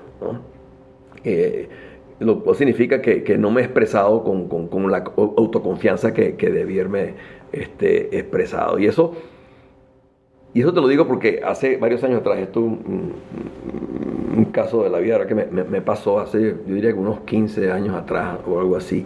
Eh, 1.23 1.69
lo 2.19 2.43
cual 2.43 2.55
significa 2.55 3.01
que, 3.01 3.37
no 3.37 3.51
me 3.51 3.61
he 3.61 3.63
expresado 3.65 4.23
con, 4.23 4.91
la 4.91 5.03
autoconfianza 5.15 6.13
que, 6.13 6.35
que 6.35 6.49
debí 6.49 6.79
haberme 6.79 7.13
este, 7.51 8.17
expresado. 8.17 8.79
Y 8.79 8.87
eso, 8.87 9.13
y 10.53 10.61
eso 10.61 10.73
te 10.73 10.81
lo 10.81 10.87
digo 10.87 11.07
porque 11.07 11.41
hace 11.45 11.77
varios 11.77 12.03
años 12.03 12.21
atrás, 12.21 12.39
esto 12.39 12.61
un, 14.37 14.45
caso 14.45 14.83
de 14.83 14.89
la 14.89 14.99
vida 14.99 15.25
que 15.25 15.35
me, 15.35 15.81
pasó 15.81 16.19
hace, 16.19 16.55
yo 16.67 16.75
diría 16.75 16.91
que 16.91 16.99
unos 16.99 17.21
15 17.21 17.71
años 17.71 17.95
atrás 17.95 18.39
o 18.47 18.59
algo 18.59 18.75
así. 18.75 19.05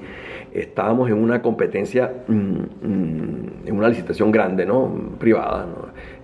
Estábamos 0.54 1.10
en 1.10 1.17
una 1.17 1.41
competencia, 1.41 2.12
mm, 2.28 2.34
mm, 2.34 3.67
en 3.67 3.76
una 3.76 3.88
licitación 3.88 4.32
grande, 4.32 4.65
¿no? 4.65 5.15
privada, 5.17 5.65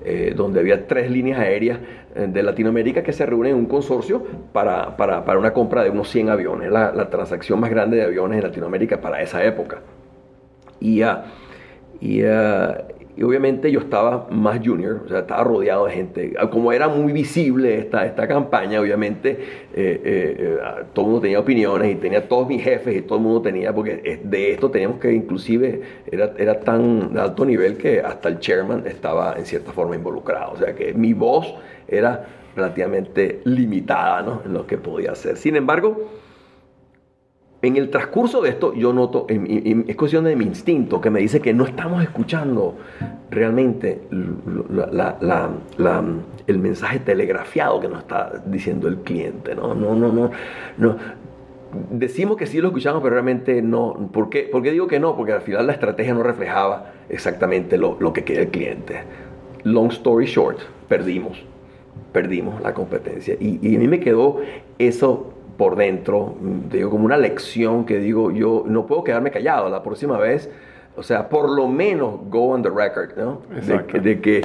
eh, 0.03 0.33
donde 0.35 0.59
había 0.59 0.85
tres 0.85 1.09
líneas 1.09 1.39
aéreas 1.39 1.79
eh, 2.15 2.27
de 2.27 2.43
Latinoamérica 2.43 3.03
que 3.03 3.13
se 3.13 3.25
reúnen 3.25 3.53
en 3.53 3.57
un 3.59 3.65
consorcio 3.67 4.23
para, 4.51 4.95
una 5.37 5.53
compra 5.53 5.83
de 5.83 5.89
unos 5.89 6.09
100 6.09 6.29
aviones, 6.29 6.71
la, 6.71 7.09
transacción 7.09 7.59
más 7.59 7.69
grande 7.69 7.97
de 7.97 8.03
aviones 8.03 8.37
en 8.37 8.43
Latinoamérica 8.43 8.99
para 8.99 9.21
esa 9.21 9.43
época. 9.43 9.81
Y, 10.79 11.03
uh, 11.03 11.07
y, 12.01 12.21
y 13.17 13.23
obviamente 13.23 13.71
yo 13.71 13.79
estaba 13.79 14.27
más 14.29 14.59
junior, 14.63 15.01
o 15.03 15.09
sea, 15.09 15.19
estaba 15.19 15.43
rodeado 15.43 15.87
de 15.87 15.91
gente. 15.91 16.33
Como 16.51 16.71
era 16.71 16.87
muy 16.87 17.11
visible 17.11 17.79
esta, 17.79 18.05
esta 18.05 18.27
campaña, 18.27 18.79
obviamente 18.79 19.31
eh, 19.31 19.37
eh, 19.73 20.35
eh, 20.39 20.57
todo 20.93 21.05
el 21.05 21.11
mundo 21.11 21.21
tenía 21.21 21.39
opiniones 21.39 21.91
y 21.91 21.95
tenía 21.95 22.27
todos 22.27 22.47
mis 22.47 22.63
jefes 22.63 22.95
y 22.95 23.01
todo 23.01 23.17
el 23.17 23.23
mundo 23.23 23.41
tenía, 23.41 23.73
porque 23.73 24.21
de 24.23 24.51
esto 24.51 24.69
teníamos 24.69 24.99
que 24.99 25.11
inclusive, 25.11 25.81
era, 26.11 26.31
era 26.37 26.59
tan 26.59 27.11
de 27.15 27.19
alto 27.19 27.43
nivel 27.43 27.77
que 27.77 28.01
hasta 28.01 28.29
el 28.29 28.39
chairman 28.39 28.85
estaba 28.85 29.33
en 29.35 29.47
cierta 29.47 29.71
forma 29.71 29.95
involucrado. 29.95 30.53
O 30.53 30.57
sea 30.57 30.75
que 30.75 30.93
mi 30.93 31.13
voz 31.13 31.55
era 31.87 32.23
relativamente 32.55 33.41
limitada 33.45 34.21
¿no? 34.21 34.41
en 34.45 34.53
lo 34.53 34.67
que 34.67 34.77
podía 34.77 35.13
hacer. 35.13 35.37
Sin 35.37 35.55
embargo, 35.55 36.07
en 37.67 37.77
el 37.77 37.89
transcurso 37.89 38.41
de 38.41 38.49
esto, 38.49 38.73
yo 38.73 38.93
noto, 38.93 39.27
es 39.29 39.95
cuestión 39.95 40.23
de 40.23 40.35
mi 40.35 40.45
instinto, 40.45 41.01
que 41.01 41.09
me 41.09 41.19
dice 41.19 41.41
que 41.41 41.53
no 41.53 41.65
estamos 41.65 42.01
escuchando 42.01 42.75
realmente 43.29 44.01
el 44.09 46.59
mensaje 46.59 46.99
telegrafiado 46.99 47.79
que 47.79 47.89
nos 47.89 47.99
está 47.99 48.41
diciendo 48.45 48.87
el 48.87 48.97
cliente. 48.97 49.55
No, 49.55 49.75
no, 49.75 49.95
no, 49.95 50.31
no. 50.77 50.97
Decimos 51.91 52.37
que 52.37 52.47
sí 52.47 52.61
lo 52.61 52.69
escuchamos, 52.69 53.03
pero 53.03 53.15
realmente 53.15 53.61
no. 53.61 54.09
¿Por 54.13 54.29
qué, 54.29 54.49
digo 54.71 54.87
que 54.87 54.99
no? 54.99 55.17
Porque 55.17 55.33
al 55.33 55.41
final 55.41 55.67
la 55.67 55.73
estrategia 55.73 56.13
no 56.13 56.23
reflejaba 56.23 56.93
exactamente 57.09 57.77
lo, 57.77 58.13
que 58.13 58.23
quería 58.23 58.43
el 58.43 58.49
cliente. 58.49 59.03
Long 59.63 59.91
story 59.91 60.25
short, 60.25 60.59
perdimos. 60.87 61.43
Perdimos 62.13 62.61
la 62.61 62.73
competencia. 62.73 63.35
Y 63.39 63.75
a 63.75 63.79
mí 63.79 63.87
me 63.87 63.99
quedó 63.99 64.39
eso 64.79 65.33
por 65.57 65.75
dentro, 65.75 66.35
digo, 66.71 66.91
como 66.91 67.05
una 67.05 67.17
lección 67.17 67.85
que 67.85 67.97
digo, 67.97 68.31
yo 68.31 68.63
no 68.67 68.85
puedo 68.85 69.03
quedarme 69.03 69.31
callado 69.31 69.69
la 69.69 69.81
próxima 69.81 70.17
vez, 70.17 70.49
o 70.95 71.03
sea, 71.03 71.29
por 71.29 71.49
lo 71.49 71.67
menos 71.67 72.29
go 72.29 72.49
on 72.49 72.61
the 72.61 72.69
record, 72.69 73.17
¿no? 73.17 73.41
De, 74.01 74.19
que, 74.19 74.41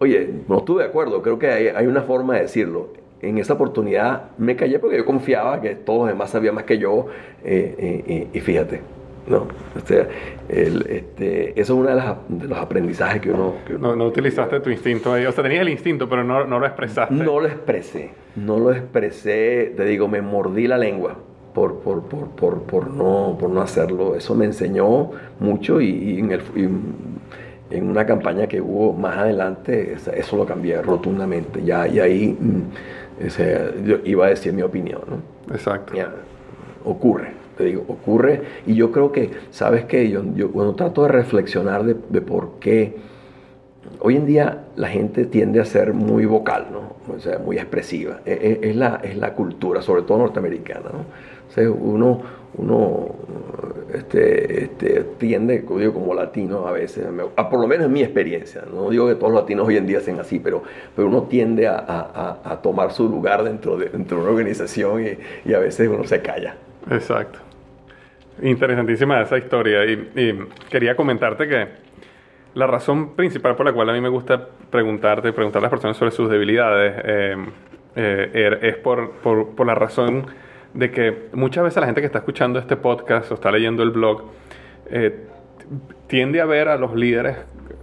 oye, 0.00 0.30
no 0.48 0.58
estuve 0.58 0.82
de 0.82 0.88
acuerdo, 0.88 1.22
creo 1.22 1.38
que 1.38 1.50
hay, 1.50 1.86
una 1.86 2.02
forma 2.02 2.34
de 2.34 2.42
decirlo. 2.42 2.88
En 3.20 3.38
esa 3.38 3.54
oportunidad 3.54 4.30
me 4.36 4.54
callé 4.54 4.78
porque 4.78 4.98
yo 4.98 5.06
confiaba 5.06 5.60
que 5.62 5.74
todos 5.74 6.00
los 6.00 6.08
demás 6.08 6.30
sabían 6.30 6.54
más 6.54 6.64
que 6.64 6.76
yo, 6.78 7.06
eh, 7.42 7.74
eh, 7.78 8.04
eh, 8.06 8.28
y 8.32 8.40
fíjate, 8.40 8.80
¿no? 9.26 9.46
O 9.76 9.86
sea, 9.86 10.08
este, 10.48 11.50
eso 11.60 11.60
es 11.60 11.70
uno 11.70 11.88
de, 12.28 12.48
los 12.48 12.58
aprendizajes 12.58 13.20
que 13.20 13.30
uno, 13.30 13.54
no, 13.78 14.06
utilizaste 14.06 14.60
tu 14.60 14.70
instinto 14.70 15.12
ahí, 15.12 15.26
o 15.26 15.32
sea, 15.32 15.42
tenías 15.42 15.62
el 15.62 15.70
instinto, 15.70 16.08
pero 16.08 16.24
no, 16.24 16.44
no 16.44 16.58
lo 16.58 16.66
expresaste. 16.66 17.14
No 17.14 17.40
lo 17.40 17.46
expresé, 17.46 18.10
no 18.36 18.58
lo 18.58 18.72
expresé, 18.72 19.72
te 19.76 19.84
digo, 19.84 20.08
me 20.08 20.20
mordí 20.20 20.66
la 20.66 20.78
lengua 20.78 21.16
por, 21.54 21.80
por, 21.80 22.02
por, 22.02 22.28
por, 22.30 22.62
por 22.62 22.90
no, 22.90 23.36
por 23.38 23.48
no 23.50 23.62
hacerlo. 23.62 24.16
Eso 24.16 24.34
me 24.34 24.44
enseñó 24.44 25.10
mucho 25.38 25.80
y, 25.80 26.18
en, 26.18 26.32
el, 26.32 26.40
en 27.70 27.88
una 27.88 28.04
campaña 28.04 28.46
que 28.46 28.60
hubo 28.60 28.92
más 28.92 29.16
adelante, 29.16 29.94
eso 30.14 30.36
lo 30.36 30.44
cambié 30.44 30.82
rotundamente. 30.82 31.62
Ya, 31.64 31.86
y 31.86 32.00
ahí 32.00 32.36
mm, 32.38 33.86
yo 33.86 33.98
iba 34.04 34.26
a 34.26 34.30
decir 34.30 34.52
mi 34.52 34.62
opinión. 34.62 35.02
¿no? 35.08 35.54
Exacto. 35.54 35.94
ocurre 36.84 37.43
te 37.56 37.64
digo, 37.64 37.84
ocurre. 37.88 38.42
Y 38.66 38.74
yo 38.74 38.92
creo 38.92 39.12
que, 39.12 39.30
¿sabes 39.50 39.84
qué? 39.84 40.10
Yo, 40.10 40.22
cuando 40.52 40.74
trato 40.74 41.02
de 41.02 41.08
reflexionar 41.08 41.84
de, 41.84 42.20
por 42.20 42.58
qué, 42.60 42.96
hoy 44.00 44.16
en 44.16 44.26
día 44.26 44.64
la 44.76 44.88
gente 44.88 45.24
tiende 45.26 45.60
a 45.60 45.64
ser 45.64 45.94
muy 45.94 46.26
vocal, 46.26 46.68
¿no? 46.72 47.14
O 47.14 47.18
sea, 47.20 47.38
muy 47.38 47.56
expresiva. 47.58 48.20
Es, 48.24 48.38
e, 48.40 48.60
es, 48.70 48.76
la, 48.76 49.00
es 49.02 49.16
la 49.16 49.34
cultura, 49.34 49.82
sobre 49.82 50.02
todo 50.02 50.18
norteamericana, 50.18 50.90
¿no? 50.92 51.00
O 51.48 51.52
sea, 51.52 51.70
uno, 51.70 52.22
uno 52.56 53.14
este, 53.92 54.64
este, 54.64 55.04
tiende, 55.18 55.64
digo, 55.78 55.94
como 55.94 56.14
latino 56.14 56.66
a 56.66 56.72
veces, 56.72 57.06
a, 57.36 57.48
por 57.48 57.60
lo 57.60 57.66
menos 57.66 57.86
en 57.86 57.92
mi 57.92 58.02
experiencia, 58.02 58.64
no 58.72 58.90
digo 58.90 59.06
que 59.06 59.14
todos 59.14 59.32
los 59.32 59.42
latinos 59.42 59.68
hoy 59.68 59.76
en 59.76 59.86
día 59.86 60.00
sean 60.00 60.18
así, 60.18 60.40
pero, 60.40 60.62
pero 60.96 61.08
uno 61.08 61.24
tiende 61.24 61.68
a, 61.68 61.76
a, 61.76 62.40
a 62.44 62.62
tomar 62.62 62.92
su 62.92 63.08
lugar 63.08 63.44
dentro 63.44 63.76
de, 63.76 63.90
dentro 63.90 64.16
de 64.16 64.22
una 64.24 64.32
organización 64.32 65.06
y, 65.06 65.48
y 65.48 65.54
a 65.54 65.58
veces 65.60 65.88
uno 65.88 66.04
se 66.04 66.22
calla. 66.22 66.56
Exacto. 66.90 67.38
Interesantísima 68.42 69.20
esa 69.20 69.38
historia. 69.38 69.84
Y, 69.84 70.38
quería 70.70 70.96
comentarte 70.96 71.48
que 71.48 71.68
la 72.54 72.66
razón 72.66 73.14
principal 73.14 73.56
por 73.56 73.66
la 73.66 73.72
cual 73.72 73.90
a 73.90 73.92
mí 73.92 74.00
me 74.00 74.08
gusta 74.08 74.48
preguntarte, 74.70 75.32
preguntar 75.32 75.60
a 75.60 75.64
las 75.64 75.70
personas 75.70 75.96
sobre 75.96 76.10
sus 76.10 76.28
debilidades, 76.28 76.94
eh, 77.04 77.36
eh, 77.96 78.30
er, 78.34 78.64
es 78.64 78.76
por, 78.76 79.12
por, 79.12 79.54
por, 79.54 79.66
la 79.66 79.74
razón 79.74 80.26
de 80.72 80.90
que 80.90 81.28
muchas 81.32 81.62
veces 81.64 81.80
la 81.80 81.86
gente 81.86 82.00
que 82.00 82.06
está 82.06 82.18
escuchando 82.18 82.58
este 82.58 82.76
podcast 82.76 83.30
o 83.30 83.34
está 83.34 83.52
leyendo 83.52 83.84
el 83.84 83.90
blog 83.90 84.24
eh, 84.90 85.26
tiende 86.08 86.40
a 86.40 86.44
ver 86.44 86.68
a 86.68 86.76
los 86.76 86.94
líderes 86.94 87.36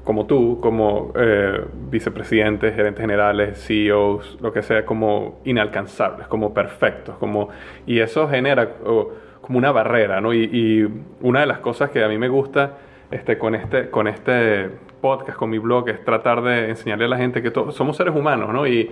como 0.03 0.25
tú, 0.25 0.59
como 0.61 1.13
eh, 1.15 1.63
vicepresidentes, 1.89 2.75
gerentes 2.75 3.01
generales, 3.01 3.63
CEOs, 3.65 4.39
lo 4.41 4.51
que 4.51 4.63
sea, 4.63 4.85
como 4.85 5.39
inalcanzables, 5.45 6.27
como 6.27 6.53
perfectos, 6.53 7.17
como, 7.17 7.49
y 7.85 7.99
eso 7.99 8.27
genera 8.27 8.75
como 9.41 9.57
una 9.57 9.71
barrera, 9.71 10.21
¿no? 10.21 10.33
Y, 10.33 10.43
y, 10.43 10.87
una 11.21 11.41
de 11.41 11.45
las 11.45 11.59
cosas 11.59 11.91
que 11.91 12.03
a 12.03 12.07
mí 12.07 12.17
me 12.17 12.29
gusta 12.29 12.77
este, 13.11 13.37
con, 13.37 13.53
este, 13.53 13.89
con 13.89 14.07
este 14.07 14.69
podcast, 15.01 15.37
con 15.37 15.49
mi 15.49 15.59
blog, 15.59 15.89
es 15.89 16.03
tratar 16.03 16.41
de 16.41 16.69
enseñarle 16.69 17.05
a 17.05 17.09
la 17.09 17.17
gente 17.17 17.41
que 17.41 17.51
todos 17.51 17.75
somos 17.75 17.97
seres 17.97 18.15
humanos, 18.15 18.53
¿no? 18.53 18.65
Y, 18.65 18.89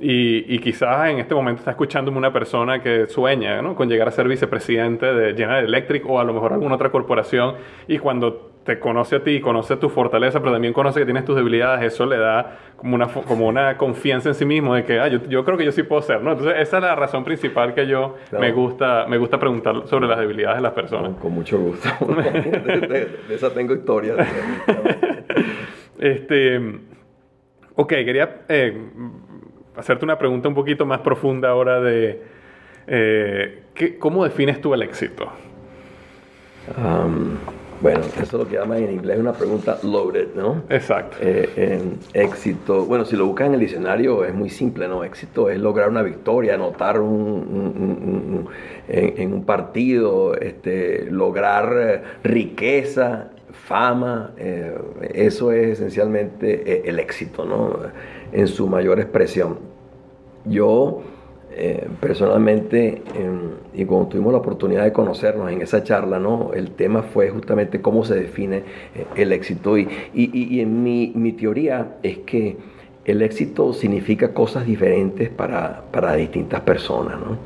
y, 0.00 0.54
y, 0.54 0.58
quizás 0.58 1.10
en 1.10 1.18
este 1.18 1.34
momento 1.34 1.60
está 1.60 1.72
escuchándome 1.72 2.18
una 2.18 2.32
persona 2.32 2.82
que 2.82 3.06
sueña 3.06 3.62
¿no? 3.62 3.76
con 3.76 3.88
llegar 3.88 4.08
a 4.08 4.10
ser 4.10 4.26
vicepresidente 4.26 5.06
de 5.06 5.32
General 5.34 5.64
Electric 5.64 6.04
o 6.08 6.18
a 6.18 6.24
lo 6.24 6.32
mejor 6.32 6.52
alguna 6.52 6.74
otra 6.74 6.90
corporación 6.90 7.54
y 7.86 7.98
cuando 7.98 8.51
te 8.64 8.78
conoce 8.78 9.16
a 9.16 9.24
ti, 9.24 9.40
conoce 9.40 9.76
tu 9.76 9.88
fortaleza, 9.88 10.40
pero 10.40 10.52
también 10.52 10.72
conoce 10.72 11.00
que 11.00 11.04
tienes 11.04 11.24
tus 11.24 11.36
debilidades, 11.36 11.92
eso 11.92 12.06
le 12.06 12.16
da 12.16 12.58
como 12.76 12.94
una, 12.94 13.08
como 13.08 13.48
una 13.48 13.76
confianza 13.76 14.28
en 14.28 14.34
sí 14.34 14.44
mismo 14.44 14.74
de 14.74 14.84
que 14.84 15.00
ah, 15.00 15.08
yo, 15.08 15.20
yo, 15.28 15.44
creo 15.44 15.58
que 15.58 15.64
yo 15.64 15.72
sí 15.72 15.82
puedo 15.82 16.02
ser, 16.02 16.22
¿no? 16.22 16.32
Entonces 16.32 16.56
esa 16.58 16.76
es 16.78 16.82
la 16.82 16.94
razón 16.94 17.24
principal 17.24 17.74
que 17.74 17.86
yo 17.86 18.16
me, 18.38 18.52
gusta, 18.52 19.06
me 19.08 19.18
gusta 19.18 19.38
preguntar 19.38 19.86
sobre 19.86 20.06
las 20.06 20.18
debilidades 20.18 20.58
de 20.58 20.62
las 20.62 20.72
personas. 20.72 21.14
Con, 21.20 21.32
mucho 21.32 21.58
gusto. 21.58 21.88
de, 22.06 23.08
esa 23.30 23.52
tengo 23.52 23.74
historias. 23.74 24.26
este, 25.98 26.58
ok, 27.74 27.88
quería... 27.88 28.42
Eh, 28.48 28.76
hacerte 29.76 30.04
una 30.04 30.18
pregunta 30.18 30.48
un 30.48 30.54
poquito 30.54 30.84
más 30.84 31.00
profunda 31.00 31.48
ahora 31.48 31.80
de 31.80 32.22
eh, 32.86 33.62
¿qué, 33.74 33.98
¿cómo 33.98 34.24
defines 34.24 34.60
tú 34.60 34.74
el 34.74 34.82
éxito? 34.82 35.30
Bueno, 37.82 38.00
eso 38.00 38.22
es 38.22 38.32
lo 38.32 38.48
que 38.48 38.56
llaman 38.56 38.78
en 38.78 38.92
inglés 38.92 39.18
una 39.18 39.32
pregunta 39.32 39.78
loaded, 39.82 40.28
¿no? 40.34 40.62
Exacto. 40.70 41.16
Eh, 41.20 41.80
éxito, 42.14 42.86
bueno, 42.86 43.04
si 43.04 43.16
lo 43.16 43.26
buscas 43.26 43.48
en 43.48 43.54
el 43.54 43.60
diccionario 43.60 44.24
es 44.24 44.34
muy 44.34 44.48
simple, 44.48 44.88
¿no? 44.88 45.04
Éxito 45.04 45.50
es 45.50 45.58
lograr 45.58 45.88
una 45.88 46.02
victoria, 46.02 46.54
anotar 46.54 47.00
un, 47.00 48.48
en, 48.88 49.34
un 49.34 49.44
partido, 49.44 50.34
este, 50.34 51.06
lograr 51.10 51.76
eh, 51.76 52.02
riqueza, 52.22 53.30
fama, 53.50 54.32
eso 55.12 55.52
es 55.52 55.78
esencialmente 55.78 56.88
el 56.88 56.98
éxito, 56.98 57.44
¿no? 57.44 57.76
en 58.32 58.48
su 58.48 58.66
mayor 58.66 58.98
expresión. 58.98 59.58
Yo 60.44 61.02
eh, 61.54 61.88
personalmente, 62.00 63.02
y 63.74 63.84
cuando 63.84 64.08
tuvimos 64.08 64.32
la 64.32 64.38
oportunidad 64.38 64.84
de 64.84 64.92
conocernos 64.92 65.50
en 65.50 65.62
esa 65.62 65.82
charla, 65.82 66.18
¿no? 66.18 66.52
el 66.54 66.70
tema 66.72 67.02
fue 67.02 67.28
justamente 67.30 67.80
cómo 67.80 68.04
se 68.04 68.14
define 68.14 68.58
eh, 68.94 69.06
el 69.16 69.32
éxito. 69.32 69.76
Y, 69.76 69.88
y, 70.14 70.60
en 70.60 70.82
mi, 70.82 71.12
mi, 71.14 71.32
teoría 71.32 71.96
es 72.02 72.18
que 72.18 72.56
el 73.04 73.22
éxito 73.22 73.72
significa 73.72 74.32
cosas 74.32 74.66
diferentes 74.66 75.28
para, 75.28 75.84
para 75.90 76.14
distintas 76.14 76.60
personas. 76.60 77.18
¿no? 77.18 77.38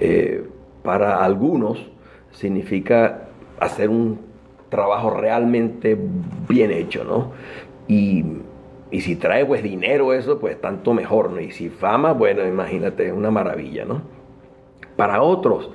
Eh, 0.00 0.44
para 0.82 1.24
algunos 1.24 1.78
significa 2.32 3.28
hacer 3.58 3.90
un 3.90 4.20
trabajo 4.68 5.10
realmente 5.10 5.96
bien 6.48 6.70
hecho, 6.70 7.04
¿no? 7.04 7.32
Y 7.88 8.24
y 8.90 9.00
si 9.00 9.16
trae 9.16 9.44
pues 9.44 9.62
dinero 9.62 10.12
eso, 10.12 10.38
pues 10.38 10.60
tanto 10.60 10.94
mejor, 10.94 11.30
¿no? 11.30 11.40
Y 11.40 11.50
si 11.50 11.68
fama, 11.68 12.12
bueno, 12.12 12.46
imagínate, 12.46 13.06
es 13.06 13.12
una 13.12 13.30
maravilla, 13.30 13.84
¿no? 13.84 14.02
Para 14.96 15.22
otros, 15.22 15.70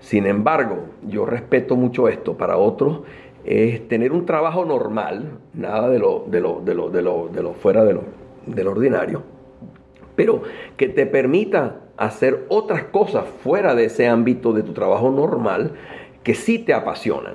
sin 0.00 0.26
embargo, 0.26 0.86
yo 1.06 1.26
respeto 1.26 1.76
mucho 1.76 2.08
esto, 2.08 2.36
para 2.36 2.56
otros 2.56 3.00
es 3.44 3.86
tener 3.88 4.12
un 4.12 4.24
trabajo 4.24 4.64
normal, 4.64 5.38
nada 5.52 5.88
de 5.88 5.98
lo, 5.98 6.24
de 6.28 6.40
lo, 6.40 6.60
de 6.60 6.74
lo, 6.74 6.90
de 6.90 7.02
lo, 7.02 7.28
de 7.28 7.42
lo 7.42 7.54
fuera 7.54 7.84
de 7.84 7.94
lo, 7.94 8.02
del 8.46 8.68
ordinario, 8.68 9.22
pero 10.14 10.42
que 10.76 10.88
te 10.88 11.06
permita 11.06 11.80
hacer 11.96 12.46
otras 12.48 12.84
cosas 12.84 13.24
fuera 13.42 13.74
de 13.74 13.86
ese 13.86 14.06
ámbito 14.06 14.52
de 14.52 14.62
tu 14.62 14.72
trabajo 14.72 15.10
normal 15.10 15.72
que 16.22 16.34
sí 16.34 16.58
te 16.58 16.72
apasionan. 16.72 17.34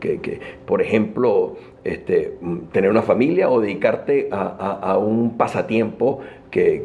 Que, 0.00 0.20
que, 0.20 0.40
por 0.64 0.80
ejemplo, 0.80 1.56
este, 1.88 2.34
tener 2.72 2.90
una 2.90 3.02
familia 3.02 3.48
o 3.48 3.60
dedicarte 3.60 4.28
a, 4.30 4.98
un 4.98 5.38
pasatiempo 5.38 6.20
que, 6.50 6.82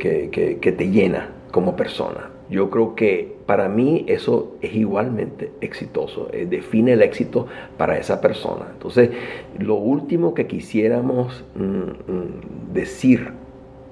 te 0.61 0.89
llena 0.89 1.29
como 1.51 1.75
persona. 1.75 2.29
Yo 2.49 2.69
creo 2.69 2.95
que 2.95 3.35
para 3.45 3.67
mí 3.67 4.05
eso 4.07 4.55
es 4.61 4.73
igualmente 4.75 5.51
exitoso, 5.59 6.29
eh, 6.31 6.45
define 6.49 6.93
el 6.93 7.01
éxito 7.01 7.47
para 7.77 7.97
esa 7.97 8.21
persona. 8.21 8.67
Entonces, 8.71 9.09
lo 9.59 9.75
último 9.75 10.33
que 10.33 10.47
quisiéramos 10.47 11.43
mm, 11.55 12.11
mm, 12.11 12.73
decir, 12.73 13.31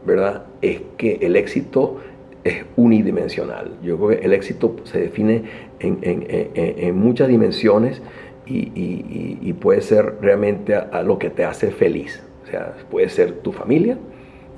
¿verdad? 0.05 0.45
Es 0.61 0.81
que 0.97 1.19
el 1.21 1.35
éxito 1.35 1.97
es 2.43 2.65
unidimensional. 2.77 3.71
Yo 3.83 3.97
creo 3.97 4.19
que 4.19 4.25
el 4.25 4.33
éxito 4.33 4.77
se 4.85 4.99
define 5.01 5.43
en 5.79 6.97
muchas 6.97 7.27
dimensiones 7.27 8.01
y, 8.45 9.53
puede 9.59 9.81
ser 9.81 10.15
realmente 10.21 10.75
a, 10.75 11.03
lo 11.03 11.19
que 11.19 11.29
te 11.29 11.45
hace 11.45 11.71
feliz. 11.71 12.23
O 12.43 12.47
sea, 12.47 12.73
puede 12.89 13.09
ser 13.09 13.33
tu 13.39 13.51
familia, 13.51 13.97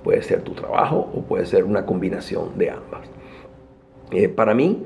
puede 0.04 0.22
ser 0.22 0.42
tu 0.42 0.54
trabajo 0.54 1.10
o 1.14 1.22
puede 1.22 1.46
ser 1.46 1.64
una 1.64 1.86
combinación 1.86 2.58
de 2.58 2.70
ambas. 2.70 3.02
Eh, 4.12 4.30
para 4.30 4.54
mí, 4.54 4.84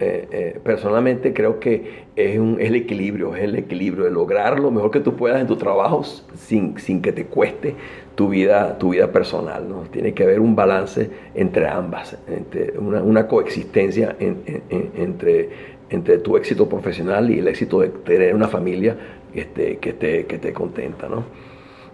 eh, 0.00 0.28
eh, 0.32 0.60
personalmente 0.64 1.32
creo 1.32 1.60
que 1.60 2.04
es, 2.16 2.38
un, 2.38 2.60
el 2.60 2.74
equilibrio, 2.74 3.36
es 3.36 3.44
el 3.44 3.54
equilibrio 3.54 4.04
de 4.04 4.10
lograr 4.10 4.58
lo 4.58 4.72
mejor 4.72 4.90
que 4.90 4.98
tú 4.98 5.14
puedas 5.14 5.40
en 5.40 5.46
tu 5.46 5.56
trabajo 5.56 6.02
sin, 6.34 6.76
sin 6.78 7.00
que 7.00 7.12
te 7.12 7.26
cueste 7.26 7.76
tu 8.16 8.28
vida, 8.28 8.76
tu 8.76 8.90
vida 8.90 9.12
personal. 9.12 9.68
¿no? 9.68 9.82
Tiene 9.82 10.12
que 10.12 10.24
haber 10.24 10.40
un 10.40 10.56
balance 10.56 11.10
entre 11.34 11.68
ambas, 11.68 12.18
entre 12.26 12.76
una, 12.76 13.02
una 13.02 13.28
coexistencia 13.28 14.16
entre 14.18 15.73
entre 15.94 16.18
tu 16.18 16.36
éxito 16.36 16.68
profesional 16.68 17.30
y 17.30 17.38
el 17.38 17.48
éxito 17.48 17.80
de 17.80 17.88
tener 17.88 18.34
una 18.34 18.48
familia 18.48 18.96
este, 19.34 19.78
que, 19.78 19.90
esté, 19.90 20.26
que 20.26 20.52
contenta. 20.52 21.08
¿no? 21.08 21.24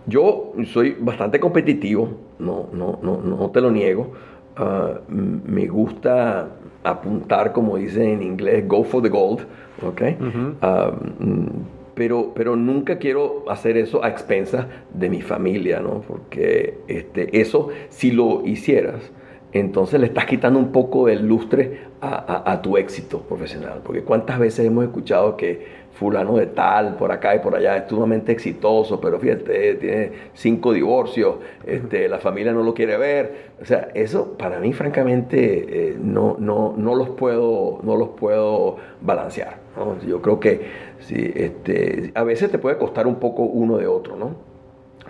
Yo 0.06 0.52
soy 0.66 0.96
bastante 0.98 1.38
competitivo, 1.38 2.10
no, 2.38 2.68
no, 2.72 2.98
no, 3.02 3.20
no 3.20 3.50
te 3.50 3.60
lo 3.60 3.70
niego. 3.70 4.12
Ah, 4.56 5.00
me 5.08 5.66
gusta 5.66 6.48
apuntar, 6.82 7.52
como 7.52 7.76
dicen 7.76 8.08
en 8.08 8.22
inglés, 8.22 8.66
go 8.66 8.82
for 8.84 9.02
the 9.02 9.08
gold. 9.08 9.46
¿okay? 9.82 10.16
Ah, 10.60 10.92
mm, 11.18 11.46
pero, 11.94 12.32
pero 12.34 12.56
nunca 12.56 12.98
quiero 12.98 13.44
hacer 13.48 13.76
eso 13.76 14.02
a 14.02 14.08
expensas 14.08 14.66
de 14.92 15.10
mi 15.10 15.20
familia, 15.20 15.80
¿no? 15.80 16.02
porque 16.06 16.78
este, 16.88 17.40
eso, 17.40 17.68
si 17.90 18.10
lo 18.10 18.42
hicieras, 18.46 19.12
entonces 19.52 19.98
le 20.00 20.06
estás 20.06 20.26
quitando 20.26 20.58
un 20.58 20.70
poco 20.70 21.08
el 21.08 21.26
lustre 21.26 21.90
a, 22.00 22.60
tu 22.62 22.76
éxito 22.76 23.20
profesional. 23.20 23.80
Porque 23.84 24.02
cuántas 24.02 24.38
veces 24.38 24.66
hemos 24.66 24.84
escuchado 24.84 25.36
que 25.36 25.80
fulano 25.92 26.36
de 26.36 26.46
tal, 26.46 26.96
por 26.96 27.12
acá 27.12 27.34
y 27.34 27.40
por 27.40 27.54
allá, 27.54 27.76
es 27.76 27.88
sumamente 27.88 28.32
exitoso, 28.32 29.00
pero 29.00 29.18
fíjate, 29.18 29.74
tiene 29.74 30.12
cinco 30.32 30.72
divorcios, 30.72 31.36
este, 31.66 32.08
la 32.08 32.18
familia 32.18 32.52
no 32.52 32.62
lo 32.62 32.72
quiere 32.72 32.96
ver. 32.96 33.50
O 33.60 33.64
sea, 33.64 33.88
eso 33.92 34.36
para 34.38 34.60
mí 34.60 34.72
francamente 34.72 35.90
eh, 35.90 35.96
no, 36.00 36.36
no, 36.38 36.74
no, 36.76 36.94
los 36.94 37.10
puedo, 37.10 37.80
no 37.82 37.96
los 37.96 38.10
puedo 38.10 38.76
balancear. 39.00 39.58
Yo 40.06 40.22
creo 40.22 40.40
que 40.40 40.60
sí, 41.00 41.32
este, 41.34 42.12
a 42.14 42.22
veces 42.22 42.50
te 42.50 42.58
puede 42.58 42.78
costar 42.78 43.06
un 43.06 43.16
poco 43.16 43.42
uno 43.42 43.76
de 43.78 43.86
otro, 43.86 44.16
¿no? 44.16 44.34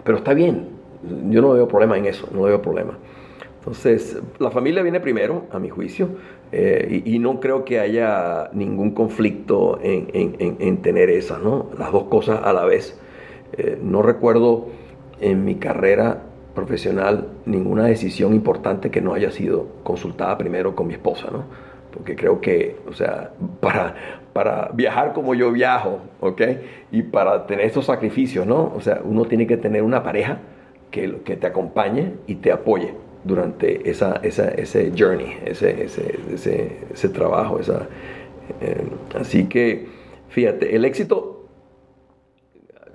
Pero 0.02 0.18
está 0.18 0.34
bien, 0.34 0.68
yo 1.28 1.40
no 1.42 1.52
veo 1.52 1.68
problema 1.68 1.98
en 1.98 2.06
eso, 2.06 2.28
no 2.32 2.42
veo 2.42 2.60
problema. 2.60 2.98
Entonces, 3.60 4.18
la 4.38 4.50
familia 4.50 4.82
viene 4.82 5.00
primero, 5.00 5.44
a 5.52 5.58
mi 5.58 5.68
juicio, 5.68 6.08
eh, 6.50 7.02
y, 7.04 7.18
no 7.18 7.40
creo 7.40 7.66
que 7.66 7.78
haya 7.78 8.48
ningún 8.54 8.92
conflicto 8.92 9.78
en, 9.82 10.78
tener 10.78 11.10
esa, 11.10 11.38
¿no? 11.38 11.68
Las 11.78 11.92
dos 11.92 12.04
cosas 12.04 12.40
a 12.42 12.54
la 12.54 12.64
vez. 12.64 12.98
Eh, 13.58 13.78
no 13.82 14.00
recuerdo 14.00 14.68
en 15.20 15.44
mi 15.44 15.56
carrera 15.56 16.22
profesional 16.54 17.28
ninguna 17.44 17.84
decisión 17.84 18.32
importante 18.32 18.90
que 18.90 19.02
no 19.02 19.12
haya 19.12 19.30
sido 19.30 19.66
consultada 19.82 20.38
primero 20.38 20.74
con 20.74 20.86
mi 20.86 20.94
esposa, 20.94 21.28
¿no? 21.30 21.44
Porque 21.92 22.16
creo 22.16 22.40
que, 22.40 22.76
o 22.88 22.94
sea, 22.94 23.32
para, 23.60 23.94
para 24.32 24.70
viajar 24.72 25.12
como 25.12 25.34
yo 25.34 25.52
viajo, 25.52 25.98
¿ok? 26.20 26.40
Y 26.92 27.02
para 27.02 27.46
tener 27.46 27.66
esos 27.66 27.84
sacrificios, 27.84 28.46
¿no? 28.46 28.72
O 28.74 28.80
sea, 28.80 29.02
uno 29.04 29.26
tiene 29.26 29.46
que 29.46 29.58
tener 29.58 29.82
una 29.82 30.02
pareja 30.02 30.38
que, 30.90 31.20
que 31.24 31.36
te 31.36 31.46
acompañe 31.46 32.14
y 32.26 32.36
te 32.36 32.52
apoye 32.52 32.94
durante 33.24 33.88
esa, 33.90 34.20
ese 34.22 34.92
journey, 34.96 35.38
ese, 35.44 35.84
ese, 35.84 36.78
ese, 36.92 37.08
trabajo. 37.08 37.58
Esa, 37.58 37.86
eh, 38.60 38.84
así 39.18 39.46
que, 39.46 39.88
fíjate, 40.28 40.74
el 40.74 40.84
éxito 40.84 41.40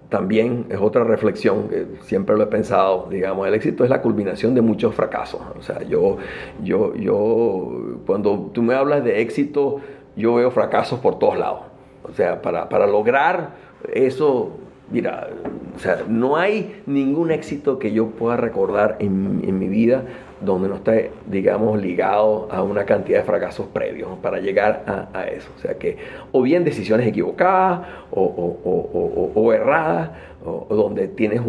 también 0.10 0.68
es 0.70 0.80
otra 0.80 1.04
reflexión 1.04 1.68
que 1.68 1.88
siempre 2.02 2.36
lo 2.36 2.44
he 2.44 2.48
pensado, 2.48 3.08
digamos, 3.10 3.48
el 3.48 3.54
éxito 3.54 3.84
es 3.84 3.90
la 3.90 4.02
culminación 4.02 4.56
de 4.56 4.62
muchos 4.62 4.96
fracasos. 4.96 5.42
O 5.58 5.62
sea, 5.62 5.84
yo, 5.84 6.18
yo, 6.64 6.96
yo, 6.96 8.00
cuando 8.06 8.50
tú 8.54 8.62
me 8.62 8.76
hablas 8.76 9.04
de 9.04 9.22
éxito, 9.22 9.82
yo 10.16 10.36
veo 10.36 10.52
fracasos 10.52 11.00
por 11.00 11.20
todos 11.20 11.38
lados. 11.38 11.62
O 12.04 12.14
sea, 12.14 12.42
para, 12.42 12.70
para 12.70 12.88
lograr 12.88 13.56
eso, 13.92 14.52
mira, 14.92 15.30
o 15.76 15.80
sea, 15.80 16.04
no 16.08 16.38
hay 16.38 16.82
ningún 16.86 17.32
éxito 17.32 17.80
que 17.80 17.92
yo 17.92 18.08
pueda 18.12 18.38
recordar 18.38 18.98
en, 19.00 19.42
en 19.46 19.60
mi 19.60 19.68
vida 19.68 20.04
donde 20.42 20.68
no 20.68 20.76
esté, 20.76 21.12
digamos, 21.28 21.82
ligado 21.82 22.48
a 22.52 22.62
una 22.62 22.86
cantidad 22.86 23.20
de 23.20 23.26
fracasos 23.26 23.68
previos 23.68 24.10
para 24.22 24.40
llegar 24.40 25.10
a, 25.14 25.24
eso. 25.26 25.50
O 25.56 25.60
sea 25.60 25.78
que, 25.78 25.98
o 26.32 26.42
bien 26.42 26.64
decisiones 26.64 27.08
equivocadas 27.08 27.88
o, 28.12 28.22
o, 28.22 29.32
o, 29.34 29.54
erradas, 29.54 30.12
o, 30.46 30.68
donde 30.70 31.08
tienes 31.08 31.42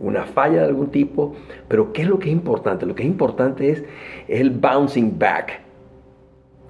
una 0.00 0.24
falla 0.24 0.62
de 0.62 0.66
algún 0.66 0.88
tipo. 0.88 1.34
Pero, 1.68 1.92
¿qué 1.92 2.02
es 2.02 2.08
lo 2.08 2.18
que 2.18 2.28
es 2.28 2.32
importante? 2.32 2.86
Lo 2.86 2.94
que 2.94 3.02
es 3.02 3.08
importante 3.08 3.70
es, 3.70 3.84
el 4.28 4.50
bouncing 4.50 5.18
back. 5.18 5.60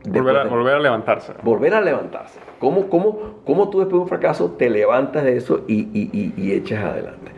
Volver 0.04 0.36
a, 0.36 0.44
volver 0.44 0.74
a, 0.74 0.78
levantarse. 0.80 1.32
Volver 1.42 1.74
a 1.74 1.80
levantarse. 1.80 2.40
¿Cómo, 2.58 2.88
cómo, 2.88 3.40
cómo 3.44 3.70
tú 3.70 3.78
después 3.78 3.98
de 3.98 4.02
un 4.02 4.08
fracaso 4.08 4.52
te 4.58 4.68
levantas 4.68 5.24
de 5.24 5.36
eso 5.36 5.64
y, 5.68 5.88
y, 5.92 6.34
y 6.36 6.52
echas 6.52 6.84
adelante? 6.84 7.32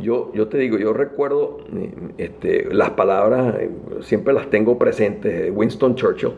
yo, 0.00 0.32
yo 0.34 0.48
te 0.48 0.58
digo, 0.58 0.78
yo 0.78 0.92
recuerdo 0.92 1.58
eh, 1.76 1.92
este, 2.18 2.74
las 2.74 2.90
palabras, 2.90 3.54
eh, 3.60 3.70
siempre 4.00 4.32
las 4.32 4.50
tengo 4.50 4.78
presentes, 4.78 5.42
de 5.42 5.50
Winston 5.50 5.94
Churchill, 5.94 6.32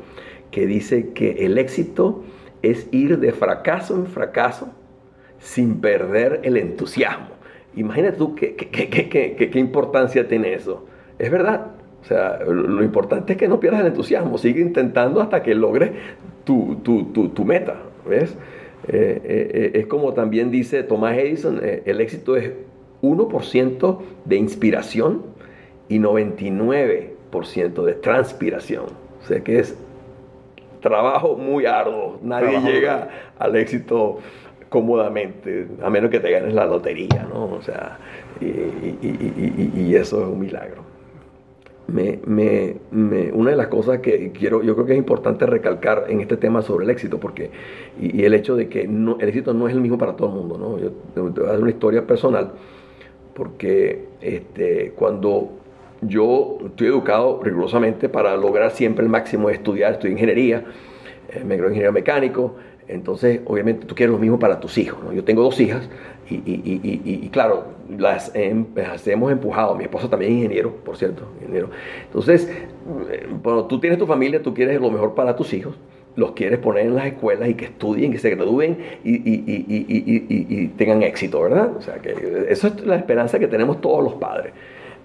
que 0.51 0.67
dice 0.67 1.13
que 1.13 1.45
el 1.47 1.59
éxito 1.59 2.23
es 2.63 2.89
ir 2.93 3.19
de 3.19 3.33
fracaso 3.33 3.95
en 3.95 4.07
fracaso 4.07 4.69
sin 5.39 5.81
perder 5.81 6.41
el 6.45 6.57
entusiasmo. 6.57 7.29
Imagínate 7.77 8.17
tú 8.17 8.35
qué, 8.35 8.55
qué, 8.55 9.59
importancia 9.59 10.29
tiene 10.29 10.55
eso. 10.55 10.87
Es 11.19 11.31
verdad. 11.31 11.73
O 12.05 12.07
sea, 12.07 12.39
lo 12.47 12.85
importante 12.85 13.33
es 13.33 13.39
que 13.39 13.49
no 13.49 13.59
pierdas 13.59 13.81
el 13.81 13.87
entusiasmo. 13.87 14.37
Sigue 14.39 14.61
intentando 14.61 15.21
hasta 15.21 15.43
que 15.43 15.55
logres 15.55 15.91
tu, 16.45 16.77
tu, 16.83 17.45
meta. 17.45 17.77
¿Ves? 18.07 18.37
Eh, 18.87 19.71
es 19.73 19.87
como 19.87 20.13
también 20.13 20.51
dice 20.51 20.83
Thomas 20.83 21.17
Edison, 21.17 21.61
el 21.63 22.01
éxito 22.03 22.37
es 22.37 22.53
1% 23.01 23.99
de 24.27 24.37
inspiración 24.37 25.23
y 25.89 25.99
99% 25.99 27.85
de 27.85 27.95
transpiración. 27.95 28.85
O 29.23 29.27
sea 29.27 29.41
que 29.41 29.59
es 29.59 29.77
trabajo 30.81 31.37
muy 31.37 31.67
arduo. 31.67 32.19
Nadie 32.23 32.61
llega 32.61 33.09
al 33.39 33.57
éxito 33.57 34.19
cómodamente, 34.69 35.67
a 35.83 35.89
menos 35.89 36.11
que 36.11 36.21
te 36.21 36.31
ganes 36.31 36.53
la 36.53 36.67
lotería, 36.67 37.27
¿no? 37.33 37.47
O 37.47 37.63
sea, 37.63 37.99
y, 38.41 39.95
eso 39.95 40.21
es 40.23 40.29
un 40.29 40.41
milagro. 40.41 40.84
Me, 41.87 42.21
una 43.33 43.51
de 43.51 43.57
las 43.57 43.67
cosas 43.67 43.99
que 43.99 44.33
quiero, 44.33 44.63
yo 44.63 44.75
creo 44.75 44.87
que 44.87 44.93
es 44.93 44.99
importante 44.99 45.45
recalcar 45.45 46.07
en 46.09 46.21
este 46.21 46.39
tema 46.39 46.63
sobre 46.63 46.85
el 46.85 46.91
éxito, 46.91 47.21
porque, 47.21 47.51
y, 48.01 48.25
el 48.25 48.33
hecho 48.33 48.57
de 48.57 48.69
que 48.69 48.83
el 48.83 49.29
éxito 49.29 49.53
no 49.53 49.69
es 49.69 49.75
el 49.75 49.81
mismo 49.81 49.99
para 49.99 50.17
todo 50.17 50.29
el 50.29 50.35
mundo, 50.35 50.57
¿no? 50.57 50.79
Yo 50.79 50.93
te 51.13 51.21
voy 51.21 51.33
a 51.47 51.53
dar 51.53 51.61
una 51.61 51.71
historia 51.71 52.07
personal 52.07 52.53
porque 53.35 54.07
este, 54.21 54.93
cuando 54.97 55.51
yo 56.01 56.59
estoy 56.67 56.87
educado 56.89 57.41
rigurosamente 57.43 58.09
para 58.09 58.37
lograr 58.37 58.71
siempre 58.71 59.05
el 59.05 59.11
máximo 59.11 59.49
de 59.49 59.55
estudiar, 59.55 59.93
estudié 59.93 60.13
ingeniería, 60.13 60.65
eh, 61.29 61.43
me 61.45 61.57
gradué 61.57 61.73
ingeniero 61.73 61.93
mecánico, 61.93 62.57
entonces 62.89 63.41
obviamente 63.47 63.87
tú 63.87 63.95
quieres 63.95 64.13
lo 64.13 64.19
mismo 64.19 64.39
para 64.39 64.61
tus 64.61 64.79
hijos. 64.79 64.99
Yo 65.15 65.25
tengo 65.25 65.43
dos 65.43 65.61
hijas 65.61 65.89
y, 66.29 66.43
y, 66.45 67.29
claro, 67.31 67.65
las, 67.99 68.33
hemos 68.35 69.33
empujado, 69.33 69.75
mi 69.75 69.85
esposa 69.85 70.09
también 70.09 70.33
es 70.33 70.39
ingeniero, 70.39 70.75
por 70.85 70.97
cierto, 70.97 71.25
ingeniero. 71.41 71.71
Entonces, 72.07 72.49
eh, 73.11 73.27
cuando 73.43 73.67
tú 73.67 73.81
tienes 73.81 73.99
tu 73.99 74.07
familia, 74.07 74.43
tú 74.43 74.55
quieres 74.55 74.81
lo 74.81 74.91
mejor 74.91 75.15
para 75.15 75.37
tus 75.37 75.53
hijos 75.53 75.77
los 76.17 76.33
quieres 76.33 76.59
poner 76.59 76.87
en 76.87 76.95
las 76.95 77.07
escuelas 77.07 77.49
y 77.49 77.55
que 77.55 77.65
estudien, 77.67 78.13
que 78.13 78.19
se 78.19 78.31
gradúen 78.31 78.79
y, 79.03 80.69
tengan 80.77 81.03
éxito, 81.03 81.41
¿verdad? 81.41 81.77
O 81.77 81.83
sea, 81.83 81.97
que 81.97 82.47
eso 82.49 82.69
es 82.69 82.85
la 82.85 82.97
esperanza 82.97 83.39
que 83.39 83.49
tenemos 83.49 83.81
todos 83.81 84.03
los 84.03 84.15
padres. 84.15 84.53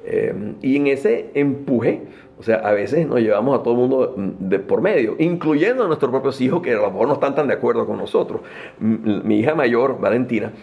Eh, 0.05 0.53
y 0.61 0.75
en 0.77 0.87
ese 0.87 1.29
empuje, 1.33 2.03
o 2.39 2.43
sea, 2.43 2.57
a 2.57 2.71
veces 2.71 3.05
nos 3.05 3.19
llevamos 3.19 3.59
a 3.59 3.63
todo 3.63 3.73
el 3.73 3.79
mundo 3.79 4.15
de 4.17 4.59
por 4.59 4.81
medio, 4.81 5.15
incluyendo 5.19 5.83
a 5.83 5.87
nuestros 5.87 6.09
propios 6.09 6.39
hijos 6.39 6.61
que 6.61 6.71
a 6.73 6.77
lo 6.77 6.89
mejor 6.89 7.07
no 7.07 7.15
están 7.15 7.35
tan 7.35 7.47
de 7.47 7.53
acuerdo 7.53 7.85
con 7.85 7.97
nosotros. 7.97 8.41
Mi 8.79 9.39
hija 9.39 9.55
mayor, 9.55 9.99
Valentina, 9.99 10.53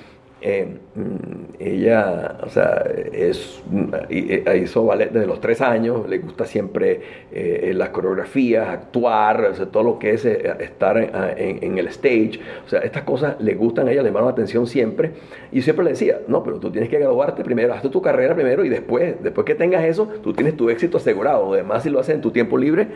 eh, 0.43 0.79
mm, 0.95 1.55
ella, 1.59 2.39
o 2.43 2.51
sea, 2.51 2.85
es, 3.11 3.63
eh, 4.11 4.61
hizo 4.63 4.85
ballet 4.85 5.11
desde 5.11 5.27
los 5.27 5.41
tres 5.41 5.63
años, 5.63 6.07
le 6.07 6.19
gusta 6.19 6.45
siempre 6.45 7.01
eh, 7.33 7.73
las 7.75 7.89
coreografías, 7.89 8.69
actuar, 8.69 9.55
todo 9.73 9.83
lo 9.83 9.99
que 9.99 10.11
es 10.11 10.27
estar 10.27 10.99
en, 11.39 11.79
el 11.79 11.89
stage, 11.89 12.39
o 12.67 12.69
sea, 12.69 12.81
estas 12.81 13.05
cosas 13.05 13.41
le 13.41 13.55
gustan 13.55 13.89
a 13.89 13.93
ella, 13.93 14.03
le 14.03 14.11
llaman 14.11 14.27
la 14.27 14.31
atención 14.33 14.67
siempre, 14.67 15.13
y 15.53 15.63
siempre 15.63 15.85
le 15.85 15.93
decía, 15.93 16.21
no, 16.29 16.43
pero 16.43 16.61
tú 16.61 16.71
tienes 16.71 16.91
que 16.91 16.99
graduarte 16.99 17.43
primero, 17.43 17.73
hazte 17.73 17.89
tu 17.89 18.03
carrera 18.03 18.35
primero 18.35 18.63
y 18.63 18.69
después, 18.69 19.17
después 19.23 19.47
que 19.47 19.55
tengas 19.55 19.85
eso, 19.85 20.07
tú 20.23 20.35
tienes 20.35 20.55
tu 20.55 20.69
éxito 20.69 20.99
asegurado, 20.99 21.55
además 21.55 21.83
si 21.83 21.89
lo 21.89 21.99
haces 21.99 22.15
en 22.15 22.21
tu 22.21 22.31
tiempo 22.31 22.59
libre, 22.59 22.89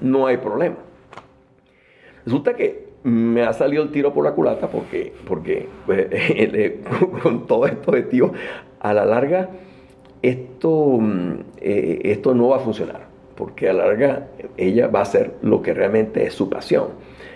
no 0.00 0.28
hay 0.28 0.36
problema. 0.36 0.76
Resulta 2.24 2.54
que 2.54 2.93
me 3.04 3.42
ha 3.42 3.52
salido 3.52 3.82
el 3.82 3.90
tiro 3.90 4.12
por 4.12 4.24
la 4.24 4.32
culata 4.32 4.68
porque, 4.68 5.12
porque 5.26 5.68
pues, 5.86 6.08
con 7.22 7.46
todo 7.46 7.66
esto 7.66 7.92
de 7.92 8.02
tío, 8.02 8.32
a 8.80 8.92
la 8.92 9.04
larga 9.04 9.50
esto, 10.22 10.98
mm, 11.00 11.32
eh, 11.60 12.00
esto 12.04 12.34
no 12.34 12.48
va 12.48 12.56
a 12.56 12.60
funcionar, 12.60 13.02
porque 13.36 13.68
a 13.68 13.74
la 13.74 13.86
larga 13.86 14.28
ella 14.56 14.88
va 14.88 15.00
a 15.00 15.02
hacer 15.02 15.34
lo 15.42 15.60
que 15.60 15.74
realmente 15.74 16.24
es 16.24 16.32
su 16.32 16.48
pasión. 16.48 16.88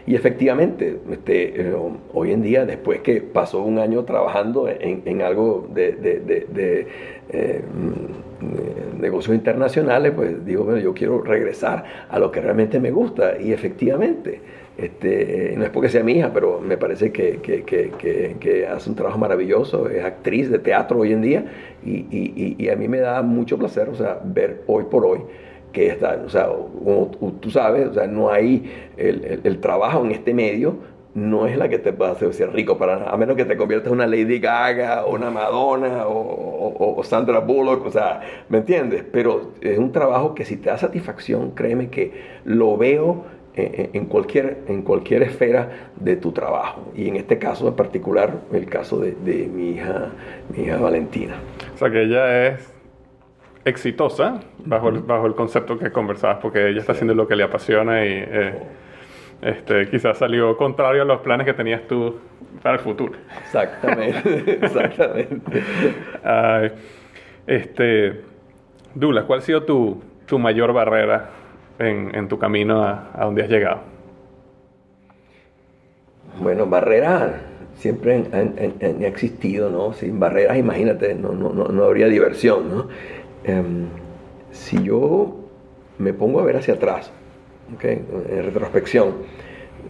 Y 0.07 0.15
efectivamente, 0.15 0.99
este, 1.11 1.61
eh, 1.61 1.75
hoy 2.15 2.33
en 2.33 2.41
día, 2.41 2.65
después 2.65 3.01
que 3.01 3.21
pasó 3.21 3.63
un 3.63 3.79
año 3.79 4.05
trabajando 4.05 4.67
en, 4.67 5.21
algo 5.21 5.69
de, 5.75 6.87
eh, 7.29 7.63
mm, 7.63 9.01
negocios 9.03 9.37
internacionales, 9.37 10.13
pues 10.17 10.47
digo, 10.47 10.65
bueno, 10.65 10.81
yo 10.81 10.95
quiero 10.95 11.21
regresar 11.21 11.85
a 12.09 12.19
lo 12.19 12.31
que 12.31 12.41
realmente 12.41 12.81
me 12.81 12.91
gusta. 12.91 13.39
Y 13.39 13.53
efectivamente, 13.53 14.41
este, 14.79 15.55
no 15.57 15.65
es 15.65 15.71
porque 15.71 15.89
sea 15.89 16.05
mi 16.05 16.13
hija, 16.13 16.31
pero 16.33 16.61
me 16.61 16.77
parece 16.79 17.11
que, 17.11 17.41
que, 17.43 17.65
que, 17.65 18.37
que, 18.39 18.67
hace 18.67 18.89
un 18.89 18.95
trabajo 18.95 19.19
maravilloso, 19.19 19.89
es 19.89 20.05
actriz 20.05 20.51
de 20.51 20.61
teatro 20.61 21.01
hoy 21.01 21.13
en 21.13 21.21
día 21.21 21.45
y, 21.85 22.07
y, 22.11 22.55
y, 22.57 22.69
a 22.69 22.77
mí 22.77 22.87
me 22.87 22.99
da 23.01 23.21
mucho 23.23 23.59
placer, 23.59 23.89
o 23.89 23.97
sea, 23.97 24.21
ver 24.25 24.63
hoy 24.69 24.85
por 24.85 25.05
hoy 25.05 25.23
que 25.73 25.89
está, 25.89 26.23
o 26.25 26.29
sea, 26.29 26.47
como 26.47 27.11
tú 27.41 27.51
sabes, 27.51 27.89
o 27.89 27.95
sea, 27.95 28.07
no 28.07 28.31
hay 28.31 28.71
el, 28.97 29.41
el, 29.43 29.61
trabajo 29.61 30.05
en 30.05 30.13
este 30.13 30.33
medio, 30.33 30.77
no 31.15 31.49
es 31.49 31.59
la 31.59 31.69
que 31.69 31.81
te 31.81 31.91
va 31.91 32.11
a 32.11 32.13
hacer 32.13 32.53
rico 32.53 32.79
para 32.79 33.11
a 33.11 33.17
menos 33.17 33.37
que 33.37 33.45
te 33.45 33.57
conviertas 33.57 33.89
en 33.89 33.95
una 33.95 34.07
Lady 34.07 34.39
Gaga 34.39 35.05
o 35.07 35.15
una 35.15 35.31
Madonna 35.31 36.07
o, 36.07 36.13
o, 36.13 37.01
o, 37.01 37.03
Sandra 37.03 37.41
Bullock, 37.41 37.85
o 37.85 37.91
sea, 37.91 38.21
¿me 38.49 38.59
entiendes? 38.59 39.05
Pero 39.11 39.55
es 39.61 39.77
un 39.77 39.91
trabajo 39.91 40.37
que 40.37 40.45
si 40.45 40.57
te 40.57 40.71
da 40.71 40.79
satisfacción, 40.79 41.51
créeme 41.51 41.91
que 41.91 42.13
lo 42.45 42.77
veo 42.77 43.25
en 43.55 44.07
cualquier, 44.07 44.59
en 44.69 44.83
cualquier 44.83 45.23
esfera 45.23 45.91
de 45.97 46.17
tu 46.17 46.33
trabajo. 46.33 46.93
Y 46.95 47.09
en 47.09 47.17
este 47.17 47.39
caso 47.39 47.69
en 47.69 47.75
particular, 47.75 48.33
el 48.53 48.67
caso 48.67 48.99
de, 49.01 49.15
mi, 49.53 49.71
hija, 49.71 50.11
mi 50.55 50.65
hija 50.65 50.77
Valentina. 50.77 51.37
O 51.75 51.77
sea 51.77 51.91
que 51.91 52.03
ella 52.03 52.49
es 52.49 52.73
exitosa 53.65 54.41
bajo, 54.65 54.89
el, 54.89 55.01
bajo 55.01 55.27
el 55.27 55.35
concepto 55.35 55.79
que 55.79 55.91
conversabas, 55.91 56.39
porque 56.41 56.69
ella 56.69 56.81
está 56.81 56.93
haciendo 56.93 57.15
lo 57.15 57.27
que 57.27 57.37
le 57.37 57.43
apasiona 57.43 58.05
y 58.05 58.11
eh, 58.11 58.55
este, 59.43 59.89
quizás 59.89 60.19
salió 60.19 60.57
contrario 60.57 61.03
a 61.03 61.05
los 61.05 61.21
planes 61.21 61.45
que 61.45 61.55
tenías 61.55 61.83
tú 61.89 62.17
para 62.63 62.77
el 62.77 62.81
futuro. 62.81 63.15
Exactamente, 63.43 64.59
exactamente. 64.63 65.63
este, 67.47 68.21
Dula, 68.95 69.25
¿cuál 69.25 69.41
ha 69.41 69.43
sido 69.43 69.65
tu, 69.65 70.03
tu 70.27 70.39
mayor 70.39 70.73
barrera 70.73 71.31
en, 71.79 72.29
tu 72.29 72.39
camino 72.39 72.85
a, 72.85 73.11
donde 73.21 73.43
has 73.43 73.49
llegado? 73.49 73.81
Bueno, 76.41 76.67
barreras 76.67 77.33
siempre 77.77 78.15
han, 78.33 79.03
existido, 79.05 79.71
¿no? 79.71 79.93
Sin 79.93 80.19
barreras, 80.19 80.59
imagínate, 80.59 81.15
no, 81.15 81.33
no, 81.33 81.53
no, 81.53 81.85
habría 81.85 82.09
diversión, 82.09 82.69
¿no? 82.69 82.89
Em, 83.45 83.87
si 84.51 84.83
yo 84.83 85.37
me 85.99 86.13
pongo 86.13 86.41
a 86.41 86.45
ver 86.45 86.57
hacia 86.57 86.75
atrás, 86.75 87.13
en 87.83 88.45
retrospección, 88.45 89.15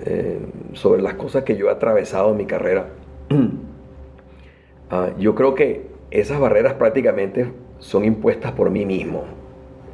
em, 0.05 0.75
sobre 0.75 1.03
las 1.03 1.15
cosas 1.15 1.45
que 1.45 1.57
yo 1.57 1.69
he 1.69 1.71
atravesado 1.71 2.31
en 2.31 2.37
mi 2.37 2.47
carrera, 2.47 2.89
ah, 4.91 5.11
yo 5.19 5.35
creo 5.35 5.55
que 5.55 5.87
esas 6.11 6.41
barreras 6.41 6.75
prácticamente 6.75 7.53
son 7.79 8.05
impuestas 8.05 8.53
por 8.53 8.71
mí 8.71 8.85
mismo. 8.87 9.25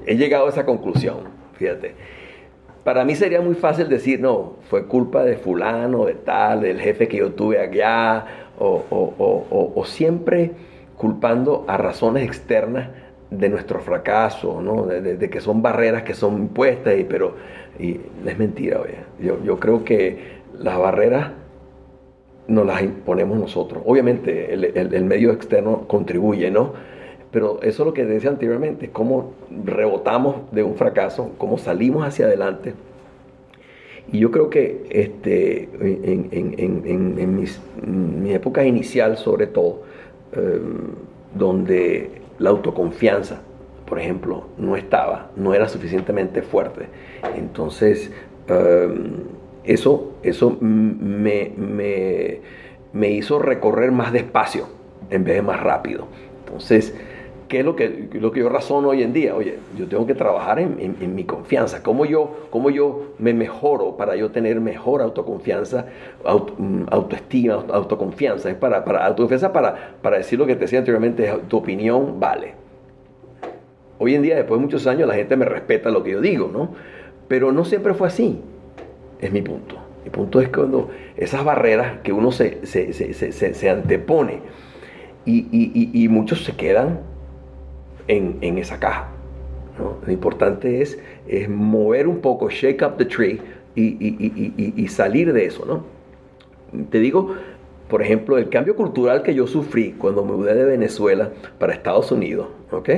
He 0.06 0.16
llegado 0.16 0.46
a 0.46 0.50
esa 0.50 0.64
conclusión. 0.64 1.43
Fíjate. 1.56 1.94
Para 2.84 3.04
mí 3.04 3.14
sería 3.14 3.40
muy 3.40 3.54
fácil 3.54 3.88
decir, 3.88 4.20
no, 4.20 4.56
fue 4.68 4.86
culpa 4.86 5.24
de 5.24 5.36
fulano, 5.36 6.04
de 6.04 6.14
tal, 6.14 6.60
del 6.60 6.80
jefe 6.80 7.08
que 7.08 7.16
yo 7.16 7.32
tuve 7.32 7.58
allá, 7.58 8.26
o, 8.58 9.82
siempre 9.86 10.52
culpando 10.96 11.64
a 11.66 11.76
razones 11.76 12.24
externas 12.24 12.88
de 13.30 13.48
nuestro 13.48 13.80
fracaso, 13.80 14.60
¿no? 14.60 14.86
de, 14.86 15.30
que 15.30 15.40
son 15.40 15.62
barreras 15.62 16.02
que 16.02 16.14
son 16.14 16.36
impuestas, 16.36 16.98
y, 16.98 17.04
pero 17.04 17.34
y 17.78 18.00
es 18.26 18.38
mentira, 18.38 18.80
oye. 18.80 18.98
Yo, 19.44 19.58
creo 19.58 19.84
que 19.84 20.42
las 20.58 20.78
barreras 20.78 21.32
nos 22.46 22.66
las 22.66 22.82
imponemos 22.82 23.38
nosotros. 23.38 23.82
Obviamente 23.86 24.52
el, 24.52 25.04
medio 25.04 25.32
externo 25.32 25.88
contribuye, 25.88 26.50
¿no? 26.50 26.72
Pero 27.34 27.58
eso 27.62 27.82
es 27.82 27.86
lo 27.86 27.92
que 27.92 28.04
decía 28.04 28.30
anteriormente, 28.30 28.90
cómo 28.90 29.32
rebotamos 29.64 30.36
de 30.52 30.62
un 30.62 30.76
fracaso, 30.76 31.32
cómo 31.36 31.58
salimos 31.58 32.06
hacia 32.06 32.26
adelante. 32.26 32.74
Y 34.12 34.20
yo 34.20 34.30
creo 34.30 34.50
que 34.50 34.86
este, 34.88 35.68
en, 35.80 37.42
mi 38.22 38.32
época 38.32 38.64
inicial, 38.64 39.16
sobre 39.16 39.48
todo, 39.48 39.82
em, 40.32 40.92
donde 41.34 42.22
la 42.38 42.50
autoconfianza, 42.50 43.40
por 43.84 43.98
ejemplo, 43.98 44.44
no 44.56 44.76
estaba, 44.76 45.32
no 45.34 45.54
era 45.54 45.68
suficientemente 45.68 46.40
fuerte. 46.40 46.86
Entonces, 47.36 48.12
em, 48.46 49.24
eso, 49.64 50.12
eso 50.22 50.56
me, 50.60 51.50
me, 52.92 53.10
hizo 53.10 53.40
recorrer 53.40 53.90
más 53.90 54.12
despacio 54.12 54.68
en 55.10 55.24
vez 55.24 55.34
de 55.34 55.42
más 55.42 55.60
rápido. 55.60 56.06
Entonces, 56.44 56.94
¿qué 57.48 57.60
es 57.60 57.64
lo 57.64 57.76
que, 57.76 58.08
lo 58.12 58.32
que 58.32 58.40
yo 58.40 58.48
razono 58.48 58.88
hoy 58.88 59.02
en 59.02 59.12
día? 59.12 59.34
Oye, 59.34 59.58
yo 59.76 59.86
tengo 59.86 60.06
que 60.06 60.14
trabajar 60.14 60.58
en, 60.58 61.14
mi 61.14 61.24
confianza. 61.24 61.82
¿Cómo 61.82 62.04
yo, 62.04 62.48
¿Cómo 62.50 62.70
yo 62.70 63.14
me 63.18 63.32
mejoro 63.34 63.96
para 63.96 64.16
yo 64.16 64.30
tener 64.30 64.60
mejor 64.60 65.02
autoconfianza, 65.02 65.86
mm, 66.58 66.84
autoestima, 66.90 67.64
autoconfianza? 67.72 68.50
Es 68.50 68.56
para, 68.56 68.84
para 68.84 69.06
autoconfianza 69.06 69.52
para, 69.52 69.96
para 70.02 70.18
decir 70.18 70.38
lo 70.38 70.46
que 70.46 70.54
te 70.54 70.62
decía 70.62 70.78
anteriormente, 70.78 71.32
tu 71.48 71.58
opinión 71.58 72.18
vale. 72.18 72.54
Hoy 73.98 74.14
en 74.14 74.22
día, 74.22 74.36
después 74.36 74.58
de 74.58 74.66
muchos 74.66 74.86
años, 74.86 75.08
la 75.08 75.14
gente 75.14 75.36
me 75.36 75.44
respeta 75.44 75.90
lo 75.90 76.02
que 76.02 76.12
yo 76.12 76.20
digo, 76.20 76.50
¿no? 76.52 76.70
Pero 77.28 77.52
no 77.52 77.64
siempre 77.64 77.94
fue 77.94 78.08
así. 78.08 78.40
Es 79.20 79.32
mi 79.32 79.40
punto. 79.40 79.76
Mi 80.04 80.10
punto 80.10 80.40
es 80.40 80.48
cuando 80.48 80.90
esas 81.16 81.44
barreras 81.44 82.00
que 82.02 82.12
uno 82.12 82.30
se, 82.30 82.66
se, 82.66 83.70
antepone 83.70 84.40
y, 85.24 86.08
muchos 86.10 86.44
se 86.44 86.52
quedan 86.52 87.00
en, 88.08 88.58
esa 88.58 88.78
caja. 88.78 89.08
Lo 90.06 90.12
importante 90.12 90.82
es, 90.82 90.98
es, 91.26 91.48
mover 91.48 92.06
un 92.06 92.20
poco, 92.20 92.48
shake 92.48 92.82
up 92.82 92.96
the 92.96 93.04
tree 93.04 93.40
y, 93.74 94.86
salir 94.88 95.32
de 95.32 95.46
eso. 95.46 95.64
¿no? 95.66 95.84
Te 96.90 97.00
digo, 97.00 97.34
por 97.88 98.02
ejemplo, 98.02 98.38
el 98.38 98.48
cambio 98.48 98.76
cultural 98.76 99.22
que 99.22 99.34
yo 99.34 99.46
sufrí 99.46 99.92
cuando 99.92 100.24
me 100.24 100.32
mudé 100.32 100.54
de 100.54 100.64
Venezuela 100.64 101.30
para 101.58 101.72
Estados 101.72 102.12
Unidos. 102.12 102.48
¿ok? 102.70 102.88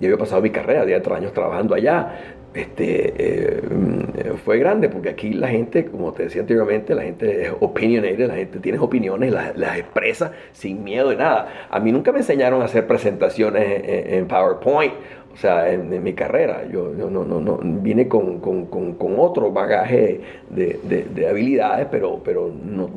Yo 0.00 0.06
había 0.06 0.18
pasado 0.18 0.42
mi 0.42 0.50
carrera, 0.50 0.84
10 0.84 1.06
años 1.08 1.32
trabajando 1.32 1.74
allá 1.74 2.36
este, 2.52 3.14
eh, 3.16 4.34
fue 4.44 4.58
grande, 4.58 4.88
porque 4.88 5.10
aquí 5.10 5.32
la 5.32 5.48
gente, 5.48 5.84
como 5.84 6.12
te 6.12 6.24
decía 6.24 6.40
anteriormente, 6.40 6.94
la 6.94 7.02
gente 7.02 7.42
es 7.42 7.52
opinionated, 7.60 8.26
la 8.26 8.34
gente 8.34 8.58
tiene 8.58 8.78
opiniones, 8.78 9.32
las, 9.32 9.56
las 9.56 9.78
expresa 9.78 10.32
sin 10.52 10.82
miedo 10.82 11.10
de 11.10 11.16
nada. 11.16 11.68
A 11.70 11.78
mí 11.78 11.92
nunca 11.92 12.10
me 12.10 12.18
enseñaron 12.18 12.62
a 12.62 12.64
hacer 12.64 12.88
presentaciones 12.88 13.82
en, 13.84 14.26
PowerPoint, 14.26 14.92
o 15.32 15.36
sea, 15.36 15.70
en, 15.70 16.02
mi 16.02 16.12
carrera. 16.14 16.64
Yo, 16.68 16.88
no, 16.88 17.08
no, 17.08 17.24
no, 17.40 17.58
vine 17.62 18.08
con, 18.08 18.40
con, 18.40 18.66
con, 18.66 19.14
otro 19.18 19.52
bagaje 19.52 20.20
de, 20.48 20.80
de, 20.82 21.04
de, 21.04 21.28
habilidades, 21.28 21.86
pero, 21.88 22.20
pero 22.24 22.50
no, 22.64 22.88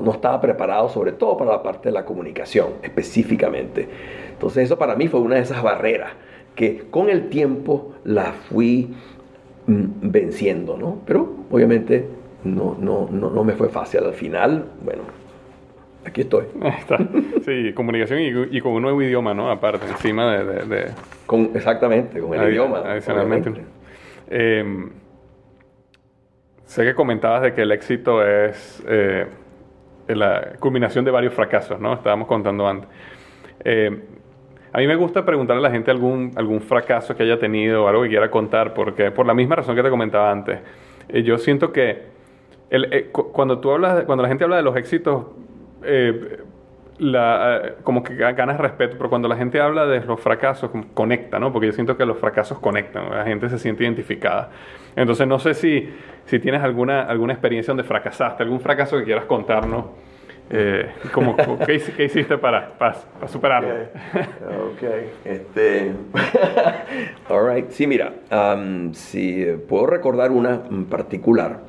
no 0.00 0.10
estaba 0.10 0.40
preparado 0.40 0.88
sobre 0.88 1.12
todo 1.12 1.36
para 1.36 1.52
la 1.52 1.62
parte 1.62 1.90
de 1.90 1.92
la 1.92 2.06
comunicación, 2.06 2.68
específicamente. 2.82 3.86
Entonces 4.32 4.64
eso 4.64 4.78
para 4.78 4.96
mí 4.96 5.06
fue 5.08 5.20
una 5.20 5.34
de 5.34 5.42
esas 5.42 5.62
barreras 5.62 6.12
que 6.54 6.84
con 6.90 7.08
el 7.08 7.28
tiempo 7.28 7.94
la 8.04 8.32
fui 8.32 8.94
mm, 9.66 9.84
venciendo, 10.02 10.76
¿no? 10.76 11.00
Pero 11.06 11.46
obviamente 11.50 12.06
no, 12.44 12.76
no, 12.78 13.08
no, 13.10 13.30
no 13.30 13.44
me 13.44 13.54
fue 13.54 13.68
fácil. 13.68 14.04
Al 14.04 14.14
final, 14.14 14.66
bueno, 14.84 15.02
aquí 16.04 16.22
estoy. 16.22 16.46
está. 16.78 16.98
Sí, 17.44 17.72
comunicación 17.74 18.20
y, 18.50 18.60
con 18.60 18.72
un 18.72 18.82
nuevo 18.82 19.02
idioma, 19.02 19.34
¿no? 19.34 19.50
Aparte, 19.50 19.86
encima 19.88 20.36
de... 20.36 20.90
Con, 21.26 21.50
exactamente, 21.54 22.20
con 22.20 22.34
el 22.34 22.52
idioma. 22.52 22.78
Adicionalmente. 22.84 23.52
Em, 24.28 24.90
sé 26.64 26.84
que 26.84 26.94
comentabas 26.94 27.42
de 27.42 27.54
que 27.54 27.62
el 27.62 27.72
éxito 27.72 28.24
es 28.24 28.82
eh, 28.86 29.26
la 30.08 30.54
culminación 30.58 31.04
de 31.04 31.10
varios 31.10 31.34
fracasos, 31.34 31.80
¿no? 31.80 31.94
Estábamos 31.94 32.26
contando 32.28 32.66
antes. 32.66 32.88
Eh, 33.64 34.00
a 34.72 34.78
mí 34.78 34.86
me 34.86 34.96
gusta 34.96 35.24
preguntarle 35.24 35.60
a 35.60 35.68
la 35.68 35.70
gente 35.70 35.90
algún, 35.90 36.32
algún 36.34 36.60
fracaso 36.60 37.14
que 37.14 37.24
haya 37.24 37.38
tenido 37.38 37.84
o 37.84 37.88
algo 37.88 38.02
que 38.02 38.08
quiera 38.08 38.30
contar, 38.30 38.72
porque 38.72 39.10
por 39.10 39.26
la 39.26 39.34
misma 39.34 39.56
razón 39.56 39.76
que 39.76 39.82
te 39.82 39.90
comentaba 39.90 40.30
antes, 40.30 40.60
eh, 41.08 41.22
yo 41.22 41.36
siento 41.36 41.72
que 41.72 42.02
eh, 42.70 43.10
cuando 43.12 43.58
tú 43.58 43.70
hablas, 43.70 44.04
cuando 44.04 44.22
la 44.22 44.28
gente 44.28 44.44
habla 44.44 44.56
de 44.56 44.62
los 44.62 44.74
éxitos, 44.76 45.26
eh, 45.84 46.38
como 47.82 48.02
que 48.02 48.14
ganas 48.14 48.58
respeto, 48.58 48.96
pero 48.96 49.10
cuando 49.10 49.28
la 49.28 49.36
gente 49.36 49.60
habla 49.60 49.86
de 49.86 50.00
los 50.04 50.20
fracasos, 50.20 50.70
conecta, 50.94 51.38
¿no? 51.38 51.52
Porque 51.52 51.66
yo 51.66 51.72
siento 51.72 51.96
que 51.96 52.06
los 52.06 52.18
fracasos 52.18 52.58
conectan, 52.58 53.10
la 53.10 53.24
gente 53.24 53.48
se 53.48 53.58
siente 53.58 53.82
identificada. 53.82 54.50
Entonces 54.94 55.26
no 55.26 55.38
sé 55.38 55.54
si, 55.54 55.92
si 56.26 56.38
tienes 56.38 56.62
alguna, 56.62 57.02
alguna 57.02 57.32
experiencia 57.32 57.72
donde 57.72 57.84
fracasaste, 57.84 58.42
algún 58.42 58.60
fracaso 58.60 58.96
que 58.98 59.04
quieras 59.04 59.24
contarnos. 59.24 59.86
Eh, 60.54 60.86
¿qué, 61.64 62.04
hiciste 62.04 62.36
para, 62.36 62.76
para, 62.76 62.94
superarlo? 63.26 63.70
Ok, 63.70 64.82
este, 65.24 65.92
all 67.30 67.54
right. 67.54 67.70
Sí, 67.70 67.86
mira, 67.86 68.12
si 68.92 69.46
puedo 69.66 69.86
recordar 69.86 70.30
una 70.30 70.62
particular 70.90 71.60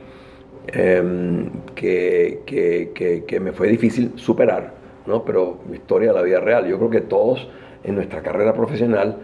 em, 0.68 1.50
que, 1.76 2.42
que, 2.46 3.24
que, 3.26 3.40
me 3.40 3.54
fue 3.54 3.70
difícil 3.70 4.12
superar, 4.18 4.74
¿no? 5.06 5.24
pero 5.24 5.60
historia 5.74 6.10
de 6.10 6.16
la 6.16 6.22
vida 6.22 6.42
real. 6.42 6.68
Yo 6.68 6.78
creo 6.78 6.90
que 6.90 7.02
todos 7.02 7.48
en 7.86 7.96
nuestra 7.96 8.22
carrera 8.22 8.54
profesional 8.54 9.18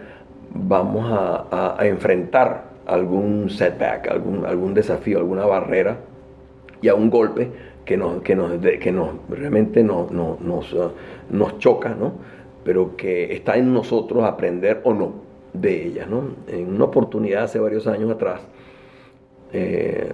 vamos 0.54 1.06
a, 1.12 1.76
a, 1.78 1.86
enfrentar 1.86 2.64
algún 2.86 3.50
setback, 3.50 4.08
algún, 4.08 4.46
algún 4.46 4.72
desafío, 4.72 5.18
alguna 5.18 5.44
barrera 5.44 5.98
y 6.80 6.88
a 6.88 6.94
un 6.94 7.10
golpe 7.10 7.50
que 7.84 7.96
nos, 7.96 8.22
que 8.22 8.36
nos, 8.36 8.52
que 8.60 8.92
nos 8.92 9.10
realmente 9.28 9.82
nos, 9.82 10.10
nos, 10.10 10.72
uh, 10.72 10.90
nos 11.30 11.58
choca, 11.58 11.94
¿no? 11.94 12.12
pero 12.64 12.96
que 12.96 13.32
está 13.32 13.56
en 13.56 13.72
nosotros 13.72 14.24
aprender 14.24 14.80
o 14.84 14.94
no 14.94 15.12
de 15.52 15.86
ellas. 15.86 16.08
¿no? 16.08 16.22
En 16.48 16.74
una 16.74 16.84
oportunidad 16.84 17.44
hace 17.44 17.58
varios 17.58 17.86
años 17.86 18.10
atrás, 18.10 18.42
eh, 19.52 20.12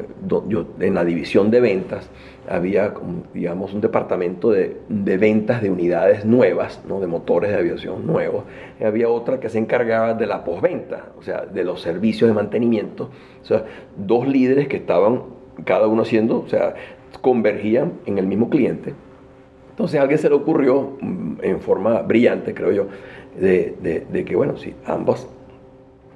yo, 0.48 0.66
en 0.80 0.94
la 0.94 1.04
división 1.04 1.50
de 1.50 1.60
ventas 1.60 2.08
había, 2.48 2.94
digamos, 3.34 3.74
un 3.74 3.82
departamento 3.82 4.50
de, 4.50 4.78
de 4.88 5.18
ventas 5.18 5.60
de 5.60 5.70
unidades 5.70 6.24
nuevas, 6.24 6.82
¿no? 6.88 7.00
de 7.00 7.06
motores 7.06 7.50
de 7.50 7.56
aviación 7.56 8.06
nuevos. 8.06 8.44
Y 8.80 8.84
había 8.84 9.10
otra 9.10 9.38
que 9.40 9.50
se 9.50 9.58
encargaba 9.58 10.14
de 10.14 10.26
la 10.26 10.44
postventa, 10.44 11.08
o 11.18 11.22
sea, 11.22 11.44
de 11.44 11.64
los 11.64 11.82
servicios 11.82 12.28
de 12.28 12.34
mantenimiento. 12.34 13.10
O 13.42 13.44
sea, 13.44 13.64
dos 13.96 14.26
líderes 14.26 14.68
que 14.68 14.76
estaban 14.76 15.22
cada 15.64 15.86
uno 15.86 16.02
haciendo, 16.02 16.38
o 16.40 16.48
sea, 16.48 16.74
convergían 17.20 17.94
en 18.06 18.18
el 18.18 18.26
mismo 18.26 18.50
cliente. 18.50 18.94
Entonces 19.70 19.98
a 19.98 20.02
alguien 20.02 20.18
se 20.18 20.30
le 20.30 20.34
ocurrió, 20.34 20.96
mm, 21.00 21.34
en 21.42 21.60
forma 21.60 22.00
brillante, 22.00 22.54
creo 22.54 22.72
yo, 22.72 22.86
de, 23.38 24.24
que, 24.26 24.34
bueno, 24.34 24.56
si 24.56 24.74
ambas 24.86 25.28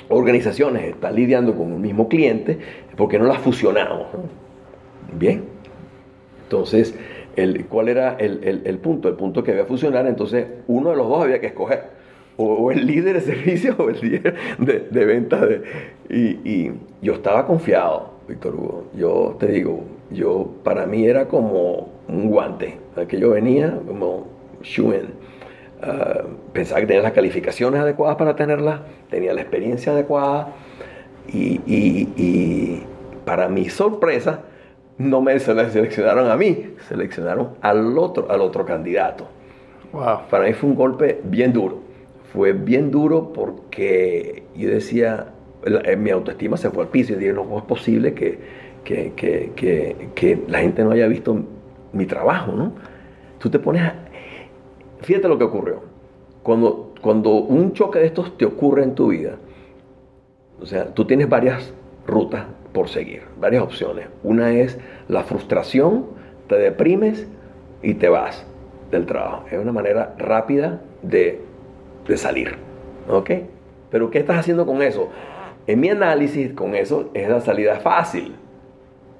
organizaciones 0.08 0.84
están 0.84 1.14
lidiando 1.14 1.54
con 1.54 1.72
un 1.72 1.82
mismo 1.82 2.08
cliente, 2.08 2.58
¿por 2.96 3.08
qué 3.08 3.18
no 3.18 3.26
las 3.26 3.38
fusionamos? 3.38 4.06
Bien. 5.18 5.44
Entonces, 6.44 6.94
el, 7.36 7.66
¿cuál 7.66 7.88
era 7.88 8.16
el, 8.18 8.78
punto? 8.78 9.08
El 9.08 9.16
punto 9.16 9.44
que 9.44 9.50
había 9.50 9.66
fusionar, 9.66 10.06
entonces 10.06 10.46
uno 10.66 10.90
de 10.90 10.96
los 10.96 11.08
dos 11.08 11.22
había 11.22 11.38
que 11.38 11.48
escoger. 11.48 12.00
O, 12.38 12.72
el 12.72 12.86
líder 12.86 13.16
de 13.16 13.20
servicio 13.20 13.74
o 13.78 13.90
el 13.90 14.00
líder 14.00 14.34
de, 14.58 14.88
de 14.90 15.04
ventas. 15.04 15.46
y, 16.08 16.18
y 16.48 16.72
yo 17.02 17.12
estaba 17.12 17.46
confiado, 17.46 18.14
Víctor 18.26 18.54
Hugo. 18.54 18.84
Yo 18.96 19.36
te 19.38 19.48
digo, 19.48 19.84
yo, 20.12 20.50
para 20.64 20.86
mí 20.86 21.06
era 21.06 21.28
como 21.28 21.88
un 22.08 22.28
guante, 22.28 22.78
que 23.08 23.18
yo 23.18 23.30
venía 23.30 23.78
como 23.86 24.26
shoo-in. 24.62 25.08
Ah, 25.82 26.24
pensaba 26.52 26.80
que 26.80 26.86
tenía 26.86 27.02
las 27.02 27.12
calificaciones 27.12 27.80
adecuadas 27.80 28.16
para 28.16 28.36
tenerla, 28.36 28.82
tenía 29.08 29.32
la 29.32 29.40
experiencia 29.40 29.92
adecuada 29.92 30.52
y, 31.32 32.82
para 33.24 33.48
mi 33.48 33.68
sorpresa 33.68 34.40
no 34.98 35.22
me 35.22 35.38
seleccionaron 35.38 36.30
a 36.30 36.36
mí, 36.36 36.74
seleccionaron 36.88 37.50
al 37.62 37.96
otro, 37.96 38.30
al 38.30 38.40
otro 38.40 38.66
candidato. 38.66 39.28
Wow. 39.92 40.22
Para 40.28 40.44
mí 40.44 40.52
fue 40.52 40.68
un 40.68 40.76
golpe 40.76 41.20
bien 41.24 41.52
duro. 41.52 41.78
Fue 42.32 42.52
bien 42.52 42.90
duro 42.90 43.32
porque 43.32 44.42
yo 44.54 44.68
decía, 44.68 45.28
mi 45.96 46.10
autoestima 46.10 46.56
se 46.56 46.70
fue 46.70 46.84
al 46.84 46.90
piso 46.90 47.12
y 47.12 47.16
dije, 47.16 47.32
no 47.32 47.56
es 47.56 47.64
posible 47.64 48.12
que, 48.12 48.38
que, 48.84 50.44
la 50.48 50.58
gente 50.60 50.84
no 50.84 50.90
haya 50.92 51.06
visto 51.06 51.44
mi 51.92 52.06
trabajo, 52.06 52.52
¿no? 52.52 52.72
Tú 53.38 53.50
te 53.50 53.58
pones 53.58 53.82
fíjate 55.00 55.28
lo 55.28 55.38
que 55.38 55.44
ocurrió. 55.44 55.82
Cuando, 56.42 56.94
cuando 57.00 57.30
un 57.30 57.72
choque 57.72 57.98
de 57.98 58.06
estos 58.06 58.36
te 58.36 58.44
ocurre 58.44 58.82
en 58.82 58.94
tu 58.94 59.08
vida, 59.08 59.36
o 60.60 60.66
sea, 60.66 60.94
tú 60.94 61.04
tienes 61.04 61.28
varias 61.28 61.72
rutas 62.06 62.46
por 62.72 62.88
seguir, 62.88 63.22
varias 63.38 63.62
opciones. 63.62 64.08
Una 64.22 64.52
es 64.52 64.78
la 65.08 65.24
frustración, 65.24 66.06
te 66.48 66.56
deprimes 66.56 67.26
y 67.82 67.94
te 67.94 68.08
vas 68.08 68.46
del 68.90 69.06
trabajo. 69.06 69.44
Es 69.50 69.58
una 69.58 69.72
manera 69.72 70.14
rápida 70.18 70.80
de, 71.02 71.40
de 72.06 72.16
salir. 72.16 72.56
¿Ok? 73.08 73.30
Pero 73.90 74.10
¿qué 74.10 74.18
estás 74.18 74.38
haciendo 74.38 74.66
con 74.66 74.82
eso? 74.82 75.08
En 75.66 75.80
mi 75.80 75.88
análisis, 75.88 76.52
con 76.52 76.74
eso 76.74 77.10
es 77.14 77.28
la 77.28 77.40
salida 77.40 77.80
fácil. 77.80 78.34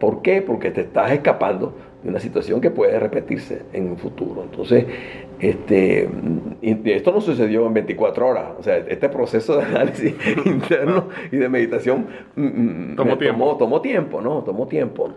¿Por 0.01 0.23
qué? 0.23 0.43
Porque 0.43 0.71
te 0.71 0.81
estás 0.81 1.13
escapando 1.13 1.75
de 2.03 2.09
una 2.09 2.19
situación 2.19 2.61
que 2.61 2.71
puede 2.71 2.99
repetirse 2.99 3.63
en 3.75 3.91
un 3.91 3.99
futuro. 3.99 4.43
Entonces, 4.43 4.87
este, 5.39 6.09
esto 6.63 7.13
no 7.13 7.21
sucedió 7.21 7.67
en 7.67 7.75
24 7.75 8.27
horas. 8.27 8.45
O 8.59 8.63
sea, 8.63 8.79
este 8.79 9.11
proceso 9.11 9.59
de 9.59 9.65
análisis 9.65 10.15
interno 10.47 11.09
y 11.31 11.37
de 11.37 11.49
meditación 11.51 12.07
mm, 12.35 12.43
mm, 12.43 12.97
tomó, 12.97 13.19
tiempo. 13.19 13.57
tomó 13.59 13.81
tiempo, 13.83 14.21
¿no? 14.21 14.43
Tomó 14.43 14.67
tiempo 14.67 15.13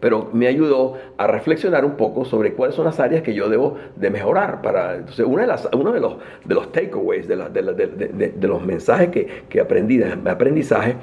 pero 0.00 0.30
me 0.32 0.46
ayudó 0.46 0.94
a 1.16 1.26
reflexionar 1.26 1.84
un 1.84 1.96
poco 1.96 2.24
sobre 2.24 2.52
cuáles 2.52 2.76
son 2.76 2.84
las 2.84 3.00
áreas 3.00 3.22
que 3.22 3.34
yo 3.34 3.48
debo 3.48 3.76
de 3.96 4.10
mejorar. 4.10 4.62
Para, 4.62 4.94
entonces, 4.94 5.26
una 5.26 5.42
de 5.42 5.48
las, 5.48 5.68
uno 5.72 5.92
de 5.92 5.98
los, 5.98 6.16
de 6.44 6.54
los 6.54 6.70
takeaways, 6.70 7.26
de, 7.26 7.36
de, 7.36 8.32
de, 8.36 8.48
los 8.48 8.64
mensajes 8.64 9.08
que, 9.08 9.26
que 9.48 9.60
aprendí, 9.60 9.96
de 9.96 10.30
aprendizaje, 10.30 10.94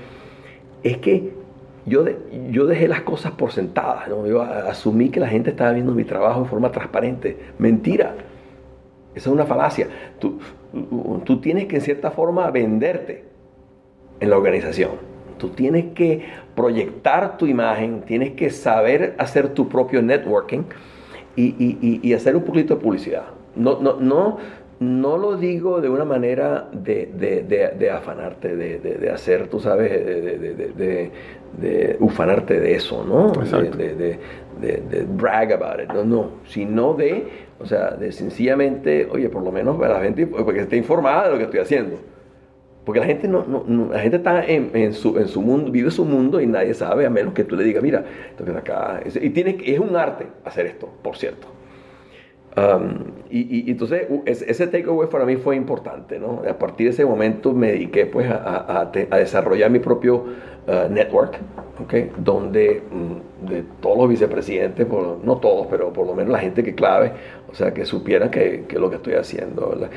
es 0.81 0.97
que 0.99 1.33
yo, 1.85 2.05
yo 2.49 2.65
dejé 2.65 2.87
las 2.87 3.01
cosas 3.01 3.31
por 3.33 3.51
sentadas. 3.51 4.07
¿no? 4.07 4.25
Yo 4.27 4.41
asumí 4.41 5.09
que 5.09 5.19
la 5.19 5.27
gente 5.27 5.51
estaba 5.51 5.71
viendo 5.71 5.93
mi 5.93 6.03
trabajo 6.03 6.43
de 6.43 6.49
forma 6.49 6.71
transparente. 6.71 7.37
Mentira. 7.57 8.15
Esa 9.13 9.29
es 9.29 9.33
una 9.33 9.45
falacia. 9.45 9.87
Tú, 10.19 10.39
tú 11.23 11.39
tienes 11.39 11.65
que 11.65 11.77
en 11.77 11.81
cierta 11.81 12.11
forma 12.11 12.49
venderte 12.51 13.23
en 14.19 14.29
la 14.29 14.37
organización. 14.37 14.91
Tú 15.37 15.49
tienes 15.49 15.93
que 15.93 16.25
proyectar 16.55 17.37
tu 17.37 17.45
imagen, 17.45 18.01
tienes 18.01 18.31
que 18.31 18.49
saber 18.49 19.15
hacer 19.17 19.49
tu 19.49 19.67
propio 19.67 20.01
networking 20.01 20.63
y, 21.35 22.13
hacer 22.13 22.35
un 22.35 22.43
poquito 22.43 22.75
de 22.75 22.81
publicidad. 22.81 23.25
No, 23.55 23.79
no, 23.79 23.97
no, 23.99 24.37
no 24.85 25.17
lo 25.17 25.35
digo 25.35 25.81
de 25.81 25.89
una 25.89 26.05
manera 26.05 26.69
de, 26.71 27.91
afanarte, 27.91 28.55
de, 28.55 29.09
hacer, 29.09 29.47
tú 29.47 29.59
sabes, 29.59 29.91
de, 29.91 31.11
ufanarte 31.99 32.59
de 32.59 32.75
eso, 32.75 33.03
¿no? 33.03 33.31
De, 34.61 35.05
brag 35.09 35.53
about 35.53 35.81
it, 35.81 35.89
no, 35.89 36.05
no, 36.05 36.29
sino 36.45 36.93
de, 36.93 37.27
o 37.59 37.65
sea, 37.65 37.91
de 37.91 38.11
sencillamente, 38.11 39.07
oye, 39.11 39.29
por 39.29 39.43
lo 39.43 39.51
menos 39.51 39.77
para 39.77 39.95
la 39.95 40.03
gente, 40.03 40.27
porque 40.27 40.61
esté 40.61 40.77
informada 40.77 41.25
de 41.25 41.31
lo 41.31 41.37
que 41.37 41.43
estoy 41.45 41.59
haciendo. 41.59 41.97
Porque 42.85 42.99
la 42.99 43.07
gente, 43.07 43.27
no, 43.27 43.43
no, 43.47 43.91
la 43.91 43.99
gente 43.99 44.17
está 44.17 44.45
en, 44.45 44.69
en, 44.75 44.93
su, 44.93 45.17
en, 45.17 45.27
su, 45.27 45.41
mundo, 45.41 45.71
vive 45.71 45.89
su 45.89 46.05
mundo 46.05 46.39
y 46.39 46.45
nadie 46.45 46.75
sabe 46.75 47.07
a 47.07 47.09
menos 47.09 47.33
que 47.33 47.43
tú 47.43 47.55
le 47.55 47.63
digas, 47.63 47.81
mira, 47.81 48.05
esto 48.29 48.45
que 48.45 48.51
está 48.51 48.59
acá. 48.59 49.01
Y 49.19 49.31
tiene, 49.31 49.57
es 49.65 49.79
un 49.79 49.95
arte 49.95 50.27
hacer 50.45 50.67
esto, 50.67 50.87
por 51.01 51.17
cierto. 51.17 51.54
Um, 52.57 53.11
y, 53.29 53.67
y, 53.67 53.71
entonces 53.71 54.07
ese 54.25 54.67
takeaway 54.67 55.09
para 55.09 55.25
mí 55.25 55.35
fue 55.35 55.57
importante, 55.57 56.19
¿no? 56.19 56.41
A 56.49 56.57
partir 56.57 56.87
de 56.87 56.93
ese 56.93 57.05
momento 57.05 57.51
me 57.51 57.73
dediqué 57.73 58.05
pues 58.05 58.29
a, 58.31 58.37
a, 58.37 58.91
a 59.11 59.17
desarrollar 59.17 59.69
mi 59.69 59.79
propio 59.79 60.23
uh, 60.67 60.89
network, 60.89 61.37
¿okay? 61.83 62.11
Donde 62.17 62.81
mm, 62.89 63.47
de 63.49 63.63
todos 63.81 63.97
los 63.97 64.09
vicepresidentes, 64.09 64.85
por, 64.85 65.19
no 65.21 65.37
todos, 65.37 65.67
pero 65.67 65.91
por 65.91 66.07
lo 66.07 66.13
menos 66.13 66.31
la 66.31 66.39
gente 66.39 66.63
que 66.63 66.73
clave, 66.73 67.11
o 67.51 67.53
sea, 67.53 67.73
que 67.73 67.85
supieran 67.85 68.31
que, 68.31 68.63
que 68.69 68.79
lo 68.79 68.89
que 68.89 68.95
estoy 68.95 69.15
haciendo. 69.15 69.75
La, 69.75 69.89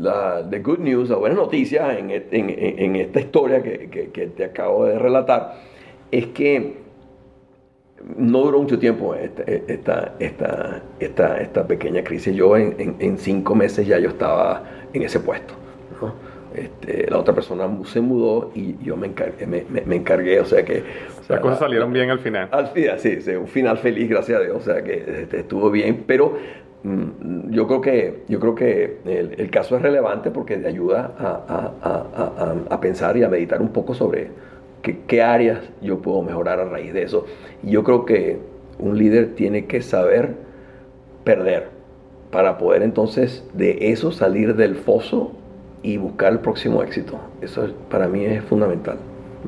la 0.00 0.48
the 0.48 0.60
good 0.60 0.78
news, 0.78 1.10
la 1.10 1.16
buena 1.16 1.34
noticia 1.34 1.98
en, 1.98 2.12
en, 2.12 2.24
en 2.30 2.94
esta 2.94 3.18
historia 3.18 3.64
que, 3.64 3.88
que, 3.90 4.10
que 4.10 4.28
te 4.28 4.44
acabo 4.44 4.84
de 4.84 4.96
relatar 4.96 5.56
es 6.12 6.26
que 6.28 6.87
no 8.16 8.40
duró 8.40 8.60
mucho 8.60 8.78
tiempo 8.78 9.14
esta, 9.14 9.42
esta, 9.42 10.14
esta, 10.18 10.82
esta, 11.00 11.40
esta 11.40 11.66
pequeña 11.66 12.02
crisis. 12.04 12.34
Yo 12.34 12.56
en, 12.56 12.96
en, 12.98 13.18
cinco 13.18 13.54
meses 13.54 13.86
ya 13.86 13.98
yo 13.98 14.10
estaba 14.10 14.62
en 14.92 15.02
ese 15.02 15.20
puesto. 15.20 15.54
Este, 16.54 17.10
la 17.10 17.18
otra 17.18 17.34
persona 17.34 17.68
se 17.84 18.00
mudó 18.00 18.50
y 18.54 18.76
yo 18.82 18.96
me 18.96 19.08
encargué, 19.08 19.46
me, 19.46 19.64
me, 19.84 19.96
encargué 19.96 20.40
o 20.40 20.44
sea 20.44 20.64
que... 20.64 20.82
Las 21.28 21.40
cosas 21.40 21.58
salieron 21.58 21.92
bien 21.92 22.08
al 22.10 22.20
final. 22.20 22.48
Al 22.50 22.68
final, 22.68 22.98
sí, 22.98 23.20
sí, 23.20 23.32
un 23.32 23.48
final 23.48 23.78
feliz, 23.78 24.08
gracias 24.08 24.40
a 24.40 24.44
Dios, 24.44 24.56
o 24.56 24.60
sea 24.60 24.82
que 24.82 25.22
este, 25.22 25.40
estuvo 25.40 25.70
bien, 25.70 26.04
pero 26.06 26.38
mm, 26.84 27.50
yo 27.50 27.66
creo 27.66 27.80
que, 27.80 28.22
yo 28.28 28.40
creo 28.40 28.54
que 28.54 28.98
el, 29.04 29.34
el, 29.38 29.50
caso 29.50 29.76
es 29.76 29.82
relevante 29.82 30.30
porque 30.30 30.56
te 30.56 30.68
ayuda 30.68 31.14
a, 31.18 31.72
a, 31.82 32.54
a, 32.72 32.74
a 32.74 32.80
pensar 32.80 33.16
y 33.18 33.24
a 33.24 33.28
meditar 33.28 33.60
un 33.60 33.68
poco 33.68 33.92
sobre, 33.92 34.28
qué, 34.82 35.22
áreas 35.22 35.60
yo 35.82 35.98
puedo 35.98 36.22
mejorar 36.22 36.60
a 36.60 36.64
raíz 36.64 36.92
de 36.92 37.02
eso. 37.02 37.26
Y 37.62 37.70
yo 37.70 37.84
creo 37.84 38.04
que 38.04 38.38
un 38.78 38.98
líder 38.98 39.34
tiene 39.34 39.66
que 39.66 39.82
saber 39.82 40.34
perder 41.24 41.68
para 42.30 42.58
poder 42.58 42.82
entonces 42.82 43.48
de 43.54 43.90
eso 43.90 44.12
salir 44.12 44.54
del 44.54 44.76
foso 44.76 45.32
y 45.82 45.96
buscar 45.96 46.32
el 46.32 46.40
próximo 46.40 46.82
éxito. 46.82 47.18
Eso 47.40 47.68
para 47.90 48.08
mí 48.08 48.24
es 48.24 48.42
fundamental. 48.44 48.98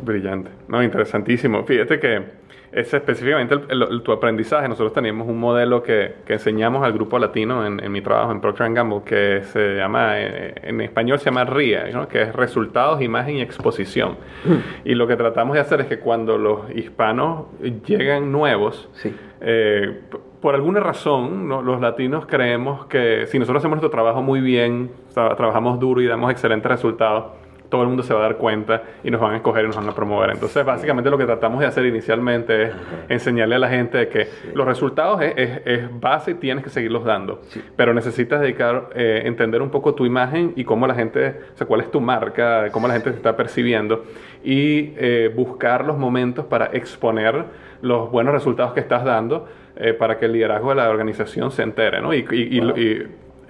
Brillante. 0.03 0.51
No, 0.69 0.83
interesantísimo. 0.83 1.65
Fíjate 1.65 2.01
que 2.01 2.40
es 2.73 2.95
específicamente 2.95 3.57
tu 4.05 4.13
aprendizaje. 4.13 4.69
Nosotros 4.69 4.93
tenemos 4.93 5.27
un 5.29 5.39
modelo 5.39 5.83
que, 5.83 6.17
que 6.25 6.35
enseñamos 6.35 6.85
al 6.85 6.93
grupo 6.93 7.19
latino 7.19 7.67
en, 7.67 7.83
en, 7.83 7.91
mi 7.91 8.01
trabajo 8.01 8.31
en 8.31 8.41
Procter 8.41 8.73
Gamble 8.73 9.03
que 9.05 9.43
se 9.45 9.77
llama, 9.77 10.21
eh, 10.21 10.55
en, 10.63 10.81
español 10.81 11.19
se 11.19 11.27
llama 11.27 11.45
RIA, 11.45 11.91
¿no? 11.93 12.07
que 12.07 12.23
es 12.23 12.35
Resultados, 12.35 13.03
Imagen 13.03 13.37
y 13.37 13.43
Exposición. 13.43 14.17
Mm. 14.45 14.89
Y 14.89 14.95
lo 14.95 15.07
que 15.07 15.17
tratamos 15.17 15.55
de 15.55 15.61
hacer 15.61 15.81
es 15.81 15.87
que 15.87 15.99
cuando 15.99 16.39
los 16.39 16.71
hispanos 16.71 17.47
llegan 17.87 18.31
nuevos, 18.31 18.89
sí. 18.93 19.15
eh, 19.41 20.03
por 20.41 20.55
alguna 20.55 20.81
razón, 20.81 21.49
¿no? 21.49 21.63
los 21.63 21.81
latinos 21.81 22.27
creemos 22.27 22.87
que 22.87 23.27
si 23.27 23.39
nosotros 23.39 23.61
hacemos 23.61 23.77
nuestro 23.77 23.91
trabajo 23.91 24.23
muy 24.23 24.41
bien, 24.41 24.93
trabajamos 25.13 25.81
duro 25.81 26.01
y 26.01 26.07
damos 26.07 26.31
excelentes 26.31 26.71
resultados, 26.71 27.33
todo 27.71 27.83
el 27.83 27.89
mundo 27.89 28.03
se 28.03 28.13
va 28.13 28.21
a 28.21 28.23
dar 28.25 28.37
cuenta 28.37 28.83
y 29.03 29.11
nos 29.11 29.21
van 29.21 29.33
a 29.35 29.37
escoger 29.37 29.65
y 29.65 29.69
nos 29.69 29.77
van 29.77 29.89
a 29.89 29.95
promover. 29.95 30.31
Entonces, 30.31 30.65
básicamente 30.65 31.09
lo 31.09 31.17
que 31.17 31.25
tratamos 31.25 31.61
de 31.61 31.67
hacer 31.67 31.87
inicialmente 31.87 32.65
es 32.65 32.73
enseñarle 33.09 33.55
a 33.55 33.59
la 33.59 33.69
gente 33.69 34.09
que 34.09 34.29
los 34.55 34.67
resultados 34.67 35.21
es, 35.23 35.61
base 36.01 36.33
y 36.33 36.35
tienes 36.35 36.65
que 36.65 36.71
seguirlos 36.71 37.05
dando, 37.05 37.43
pero 37.77 37.95
necesitas 37.95 38.41
dedicar, 38.41 38.91
eh, 38.95 39.23
entender 39.25 39.63
un 39.63 39.71
poco 39.71 39.95
tu 39.95 40.05
imagen 40.05 40.53
y 40.57 40.65
cómo 40.65 40.87
la 40.87 40.95
gente, 40.95 41.37
o 41.55 41.57
sea, 41.57 41.67
cuál 41.67 41.81
es 41.81 41.91
tu 41.91 42.01
marca, 42.01 42.71
cómo 42.73 42.89
la 42.89 42.95
gente 42.95 43.11
se 43.11 43.17
está 43.17 43.37
percibiendo 43.37 44.05
y 44.43 44.93
eh, 44.97 45.33
buscar 45.35 45.85
los 45.85 45.97
momentos 45.97 46.45
para 46.47 46.67
exponer 46.67 47.45
los 47.83 48.11
buenos 48.11 48.35
resultados 48.35 48.73
que 48.73 48.81
estás 48.81 49.05
dando 49.05 49.49
eh, 49.77 49.93
para 49.95 50.19
que 50.19 50.27
el 50.27 50.33
liderazgo 50.33 50.71
de 50.71 50.77
la 50.77 50.91
organización 50.91 51.51
se 51.51 51.63
entere, 51.63 52.01
¿no? 52.01 52.13
y, 52.13 52.27
y 52.31 52.61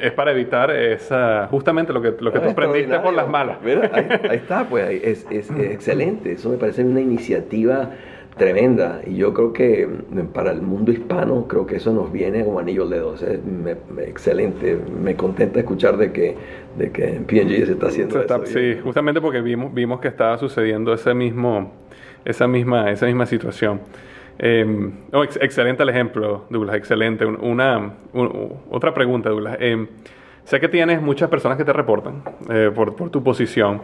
es 0.00 0.12
para 0.12 0.32
evitar 0.32 0.70
esa, 0.70 1.46
justamente 1.50 1.92
lo 1.92 2.00
que, 2.00 2.14
lo 2.18 2.32
que 2.32 2.40
tú 2.40 2.48
aprendiste 2.50 2.98
por 3.00 3.14
las 3.14 3.28
malas. 3.28 3.58
Ahí, 3.92 4.36
está, 4.36 4.64
pues 4.64 5.02
es, 5.02 5.26
es, 5.30 5.50
excelente. 5.50 6.32
Eso 6.32 6.48
me 6.50 6.56
parece 6.56 6.84
una 6.84 7.00
iniciativa 7.00 7.90
tremenda 8.36 9.00
y 9.06 9.16
yo 9.16 9.34
creo 9.34 9.52
que 9.52 9.86
mm, 9.86 10.26
para 10.32 10.52
el 10.52 10.62
mundo 10.62 10.92
hispano 10.92 11.46
creo 11.46 11.66
que 11.66 11.76
eso 11.76 11.92
nos 11.92 12.10
viene 12.10 12.44
como 12.44 12.58
anillo 12.58 12.84
al 12.84 12.90
dedo. 12.90 13.14
excelente, 14.06 14.78
me 15.02 15.14
contenta 15.14 15.60
escuchar 15.60 15.96
de 15.96 16.12
que, 16.12 16.36
de 16.78 16.90
que 16.90 17.20
P&G 17.26 17.66
se 17.66 17.72
está 17.72 17.88
haciendo 17.88 18.20
eso. 18.20 18.46
Sí, 18.46 18.78
justamente 18.82 19.20
porque 19.20 19.40
vimos, 19.40 19.74
vimos 19.74 20.00
que 20.00 20.08
estaba 20.08 20.38
sucediendo 20.38 20.94
ese 20.94 21.14
mismo, 21.14 21.72
esa, 22.24 22.46
misma, 22.48 22.90
esa 22.90 23.06
misma 23.06 23.26
situación. 23.26 23.80
Eh, 24.42 24.90
excelente 25.42 25.82
el 25.82 25.90
ejemplo, 25.90 26.46
Douglas, 26.48 26.76
excelente. 26.76 27.26
Una, 27.26 27.92
otra 28.70 28.94
pregunta, 28.94 29.28
Douglas. 29.28 29.58
Eh, 29.60 29.86
sé 30.44 30.58
que 30.58 30.68
tienes 30.68 31.02
muchas 31.02 31.28
personas 31.28 31.58
que 31.58 31.64
te 31.64 31.74
reportan 31.74 32.22
eh, 32.48 32.72
por, 32.74 33.10
tu 33.10 33.22
posición. 33.22 33.82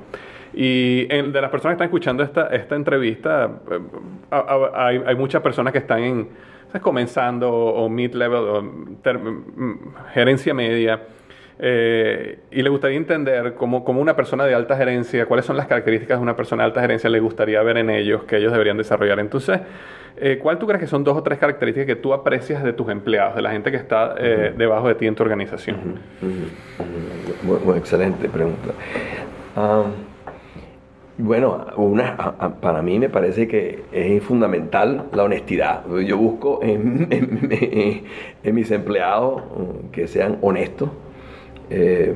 Y 0.55 1.05
de 1.05 1.41
las 1.43 1.51
personas 1.51 1.73
que 1.73 1.85
están 1.85 1.87
escuchando 1.89 2.23
esta, 2.23 2.47
esta 2.47 2.75
entrevista, 2.75 3.51
eh, 3.71 5.03
hay, 5.05 5.15
muchas 5.15 5.43
personas 5.43 5.75
que 5.75 5.81
están 5.81 6.03
en, 6.03 6.29
comenzando 6.81 7.53
o 7.53 7.89
mid-level 7.91 8.41
o 8.41 8.65
gerencia 10.15 10.55
media. 10.55 11.03
Eh, 11.59 12.39
y 12.51 12.63
le 12.63 12.69
gustaría 12.69 12.99
entender 12.99 13.55
cómo, 13.55 13.85
cómo, 13.85 14.01
una 14.01 14.15
persona 14.15 14.45
de 14.45 14.55
alta 14.55 14.77
gerencia, 14.77 15.25
cuáles 15.27 15.47
son 15.47 15.57
las 15.57 15.67
características 15.67 16.19
de 16.19 16.23
una 16.23 16.37
persona 16.37 16.63
de 16.63 16.67
alta 16.67 16.83
gerencia 16.83 17.09
le 17.09 17.21
gustaría 17.21 17.63
ver 17.63 17.79
en 17.79 17.89
ellos, 17.89 18.25
que 18.25 18.37
ellos 18.37 18.53
deberían 18.53 18.77
desarrollar. 18.77 19.19
Entonces, 19.21 19.61
eh, 20.19 20.39
¿cuál 20.43 20.59
tú 20.59 20.67
crees 20.67 20.81
que 20.81 20.87
son 20.87 21.03
dos 21.03 21.17
o 21.17 21.23
tres 21.23 21.39
características 21.39 21.87
que 21.87 21.97
tú 21.97 22.13
aprecias 22.13 22.63
de 22.63 22.73
tus 22.73 22.89
empleados, 22.91 23.37
de 23.37 23.43
la 23.43 23.53
gente 23.53 23.71
que 23.71 23.77
está 23.77 24.15
eh, 24.19 24.55
debajo 24.57 24.89
de 24.89 24.95
ti 24.97 25.07
en 25.07 25.15
tu 25.15 25.23
organización? 25.23 25.99
Muy, 27.43 27.79
excelente 27.79 28.29
pregunta. 28.29 28.73
Bueno, 31.19 31.65
una, 31.77 32.15
para 32.61 32.83
mí 32.83 32.99
me 32.99 33.09
parece 33.09 33.49
que 33.49 33.85
es 33.91 34.23
fundamental 34.23 35.07
la 35.13 35.25
honestidad. 35.25 35.83
Yo 36.05 36.19
busco 36.19 36.61
en, 36.63 37.09
mis 38.45 38.71
empleados 38.71 39.43
mm, 39.43 39.91
que 39.93 40.09
sean 40.09 40.37
honestos. 40.43 40.91
Eh, 41.71 42.14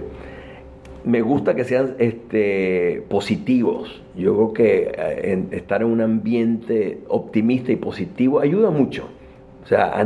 me 1.05 1.23
gusta 1.23 1.55
que 1.55 1.65
sean 1.65 1.97
este, 1.99 3.03
positivos. 3.09 4.03
Yo 4.17 4.35
creo 4.35 4.53
que 4.53 4.93
eh, 4.97 5.45
estar 5.53 5.83
en 5.83 5.89
un 5.89 6.01
ambiente 6.01 7.01
optimista 7.09 7.73
y 7.73 7.77
positivo 7.77 8.41
ayuda 8.41 8.71
mucho. 8.71 9.09
O 9.63 9.67
sea, 9.67 10.03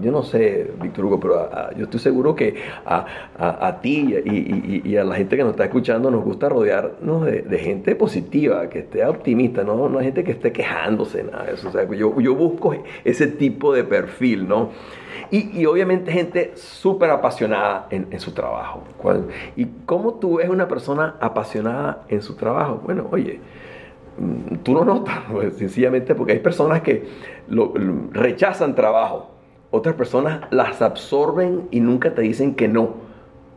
yo 0.00 0.10
no 0.10 0.22
sé, 0.22 0.70
Víctor 0.80 1.04
Hugo, 1.04 1.20
pero 1.20 1.48
yo 1.76 1.84
estoy 1.84 2.00
seguro 2.00 2.34
que 2.34 2.56
a, 2.84 3.78
ti 3.82 4.14
y, 4.24 4.96
a 4.96 5.04
la 5.04 5.14
gente 5.14 5.36
que 5.36 5.42
nos 5.42 5.52
está 5.52 5.64
escuchando 5.64 6.10
nos 6.10 6.24
gusta 6.24 6.48
rodearnos 6.48 7.26
de, 7.26 7.58
gente 7.58 7.94
positiva, 7.94 8.68
que 8.70 8.80
esté 8.80 9.04
optimista, 9.04 9.62
no, 9.64 9.88
no 9.88 9.98
hay 9.98 10.06
gente 10.06 10.24
que 10.24 10.32
esté 10.32 10.50
quejándose, 10.50 11.22
nada 11.22 11.44
de 11.44 11.54
eso. 11.54 11.68
O 11.68 11.72
sea, 11.72 11.84
yo, 11.92 12.18
yo 12.20 12.34
busco 12.34 12.74
ese 13.04 13.26
tipo 13.26 13.74
de 13.74 13.84
perfil, 13.84 14.48
¿no? 14.48 14.70
Y, 15.30 15.64
obviamente 15.66 16.12
gente 16.12 16.52
súper 16.54 17.10
apasionada 17.10 17.86
en, 17.90 18.20
su 18.20 18.32
trabajo. 18.32 18.82
¿Y 19.56 19.66
cómo 19.86 20.14
tú 20.14 20.36
ves 20.36 20.48
una 20.48 20.68
persona 20.68 21.16
apasionada 21.20 22.04
en 22.08 22.22
su 22.22 22.34
trabajo? 22.34 22.80
Bueno, 22.84 23.06
oye, 23.10 23.40
mm, 24.18 24.56
tú 24.62 24.74
no 24.74 24.84
notas, 24.84 25.18
pues, 25.32 25.56
sencillamente 25.56 26.14
porque 26.14 26.32
hay 26.32 26.38
personas 26.40 26.82
que 26.82 27.06
rechazan 28.12 28.74
trabajo, 28.74 29.30
otras 29.70 29.94
personas 29.94 30.42
las 30.50 30.82
absorben 30.82 31.68
y 31.70 31.80
nunca 31.80 32.14
te 32.14 32.22
dicen 32.22 32.54
que 32.54 32.68
no. 32.68 32.94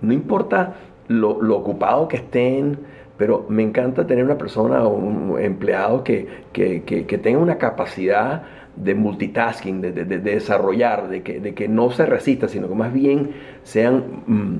No 0.02 0.14
importa 0.14 0.76
lo, 1.08 1.30
ocupado 1.56 2.08
que 2.08 2.18
estén, 2.18 2.80
pero 3.18 3.46
me 3.50 3.64
encanta 3.64 4.06
tener 4.06 4.24
una 4.24 4.38
persona 4.38 4.84
o 4.84 4.90
un 4.90 5.40
empleado 5.40 6.04
que, 6.04 6.28
que 6.52 7.18
tenga 7.18 7.40
una 7.40 7.58
capacidad 7.58 8.44
de 8.76 8.96
multitasking, 8.96 9.82
de, 9.82 9.92
desarrollar, 9.92 11.10
de 11.10 11.22
que, 11.22 11.40
de 11.40 11.54
que, 11.54 11.68
no 11.68 11.92
se 11.92 12.06
resista, 12.06 12.48
sino 12.48 12.68
que 12.68 12.76
más 12.76 12.92
bien 12.92 13.32
sean 13.64 14.04
mm, 14.26 14.58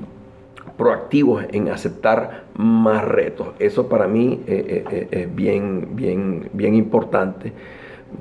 proactivos 0.76 1.44
en 1.52 1.68
aceptar 1.68 2.44
más 2.56 3.04
retos. 3.04 3.48
Eso 3.58 3.88
para 3.88 4.06
mí 4.06 4.40
eh, 4.46 4.64
eh, 4.68 4.84
eh, 4.90 5.08
es 5.10 5.34
bien, 5.34 5.96
bien, 5.96 6.48
bien 6.52 6.74
importante. 6.74 7.52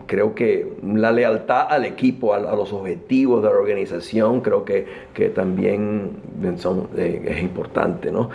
Creo 0.08 0.34
que 0.34 0.74
la 0.84 1.12
lealtad 1.12 1.68
al 1.70 1.86
equipo, 1.86 2.34
a, 2.34 2.40
los 2.40 2.74
objetivos 2.74 3.44
de 3.44 3.50
la 3.50 3.56
organización, 3.56 4.42
creo 4.42 4.66
que, 4.66 4.88
que 5.14 5.30
también 5.30 6.12
son, 6.58 6.90
es 6.98 7.42
importante. 7.44 8.12
¿no? 8.12 8.30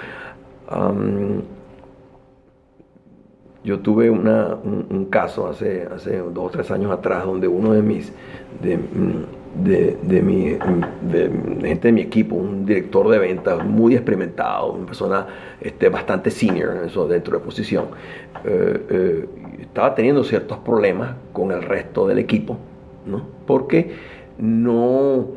Yo 3.64 3.80
tuve 3.80 4.08
un, 4.08 5.08
caso 5.10 5.48
hace, 5.48 5.88
hace 5.92 6.18
dos 6.18 6.38
o 6.46 6.48
tres 6.48 6.70
años 6.70 6.92
atrás 6.92 7.24
donde 7.24 7.48
uno 7.48 7.72
de 7.72 7.82
mis, 7.82 8.12
de, 8.62 8.78
de, 9.56 10.22
mi, 10.22 10.56
de, 11.02 11.30
gente 11.62 11.88
de 11.88 11.92
mi 11.92 12.00
equipo, 12.00 12.36
un 12.36 12.64
director 12.64 13.08
de 13.08 13.18
ventas 13.18 13.64
muy 13.64 13.94
experimentado, 13.94 14.72
una 14.72 14.86
persona 14.86 15.26
este, 15.60 15.88
bastante 15.88 16.30
senior 16.30 16.84
eso, 16.86 17.08
dentro 17.08 17.38
de 17.38 17.44
posición, 17.44 17.86
eh, 18.44 18.86
eh, 18.90 19.26
estaba 19.60 19.94
teniendo 19.94 20.22
ciertos 20.22 20.58
problemas 20.58 21.16
con 21.32 21.50
el 21.50 21.62
resto 21.62 22.06
del 22.06 22.18
equipo, 22.18 22.56
¿no? 23.06 23.22
porque 23.44 23.92
no, 24.38 25.32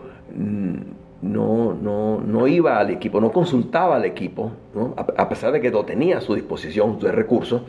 no, 1.24 1.74
no, 1.74 2.22
no 2.22 2.48
iba 2.48 2.78
al 2.78 2.92
equipo, 2.92 3.20
no 3.20 3.32
consultaba 3.32 3.96
al 3.96 4.06
equipo, 4.06 4.52
¿no? 4.76 4.94
a 4.96 5.28
pesar 5.28 5.52
de 5.54 5.60
que 5.60 5.72
lo 5.72 5.86
tenía 5.86 6.20
a 6.20 6.22
su 6.22 6.36
disposición 6.36 7.00
de 7.00 7.12
recursos, 7.12 7.64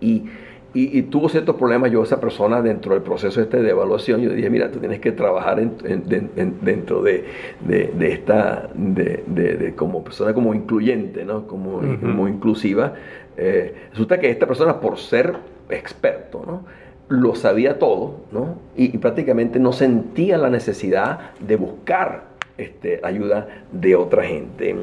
y, 0.00 0.24
y, 0.72 1.02
tuvo 1.02 1.28
ciertos 1.28 1.56
problemas 1.56 1.90
yo 1.90 2.02
esa 2.02 2.20
persona 2.20 2.62
dentro 2.62 2.94
del 2.94 3.02
proceso 3.02 3.40
este 3.40 3.60
de 3.60 3.70
evaluación 3.70 4.20
yo 4.20 4.30
dije 4.30 4.48
mira 4.50 4.70
tú 4.70 4.78
tienes 4.78 5.00
que 5.00 5.12
trabajar 5.12 5.60
dentro 5.60 7.02
de, 7.02 7.24
de, 7.60 8.12
esta 8.12 8.70
de, 8.74 9.74
como 9.76 10.04
persona 10.04 10.32
como 10.32 10.54
incluyente 10.54 11.24
no 11.24 11.46
como, 11.46 11.80
como 12.00 12.28
inclusiva 12.28 12.94
eh, 13.36 13.74
resulta 13.90 14.20
que 14.20 14.30
esta 14.30 14.46
persona 14.46 14.80
por 14.80 14.98
ser 14.98 15.34
experto 15.68 16.44
no 16.46 16.64
lo 17.08 17.34
sabía 17.34 17.80
todo 17.80 18.20
¿no? 18.30 18.58
y, 18.76 18.94
y 18.94 18.98
prácticamente 18.98 19.58
no 19.58 19.72
sentía 19.72 20.38
la 20.38 20.50
necesidad 20.50 21.32
de 21.40 21.56
buscar 21.56 22.29
este, 22.60 23.00
ayuda 23.02 23.64
de 23.72 23.96
otra 23.96 24.24
gente. 24.24 24.76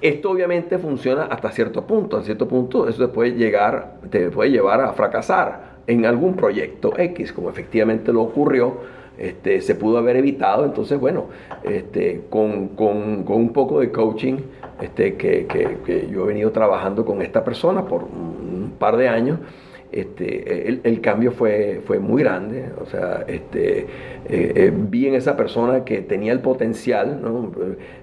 Esto 0.00 0.30
obviamente 0.30 0.78
funciona 0.78 1.24
hasta 1.24 1.50
cierto 1.50 1.86
punto. 1.86 2.16
A 2.16 2.22
cierto 2.22 2.46
punto 2.46 2.88
eso 2.88 3.06
te 3.06 3.12
puede, 3.12 3.32
llegar, 3.32 3.96
te 4.10 4.30
puede 4.30 4.50
llevar 4.50 4.80
a 4.80 4.92
fracasar 4.92 5.76
en 5.86 6.06
algún 6.06 6.34
proyecto 6.34 6.92
X, 6.96 7.32
como 7.32 7.50
efectivamente 7.50 8.12
lo 8.12 8.22
ocurrió. 8.22 8.96
Este, 9.18 9.62
se 9.62 9.74
pudo 9.74 9.98
haber 9.98 10.16
evitado. 10.16 10.64
Entonces, 10.64 11.00
bueno, 11.00 11.26
este, 11.64 12.22
con, 12.28 12.68
con, 12.68 13.24
con, 13.24 13.36
un 13.36 13.52
poco 13.52 13.80
de 13.80 13.90
coaching 13.90 14.36
este, 14.80 15.16
que, 15.16 15.46
que, 15.46 15.78
que, 15.84 16.08
yo 16.08 16.24
he 16.24 16.26
venido 16.28 16.52
trabajando 16.52 17.04
con 17.04 17.22
esta 17.22 17.42
persona 17.42 17.86
por 17.86 18.04
un 18.04 18.74
par 18.78 18.96
de 18.96 19.08
años, 19.08 19.38
este, 20.00 20.68
el, 20.68 21.00
cambio 21.00 21.32
fue, 21.32 21.80
fue 21.86 21.98
muy 21.98 22.22
grande. 22.22 22.70
O 22.80 22.86
sea, 22.86 23.24
este, 23.26 23.78
eh, 23.78 23.86
eh, 24.28 24.72
vi 24.74 25.06
en 25.06 25.14
esa 25.14 25.36
persona 25.36 25.84
que 25.84 26.02
tenía 26.02 26.32
el 26.32 26.40
potencial, 26.40 27.20
¿no? 27.22 27.50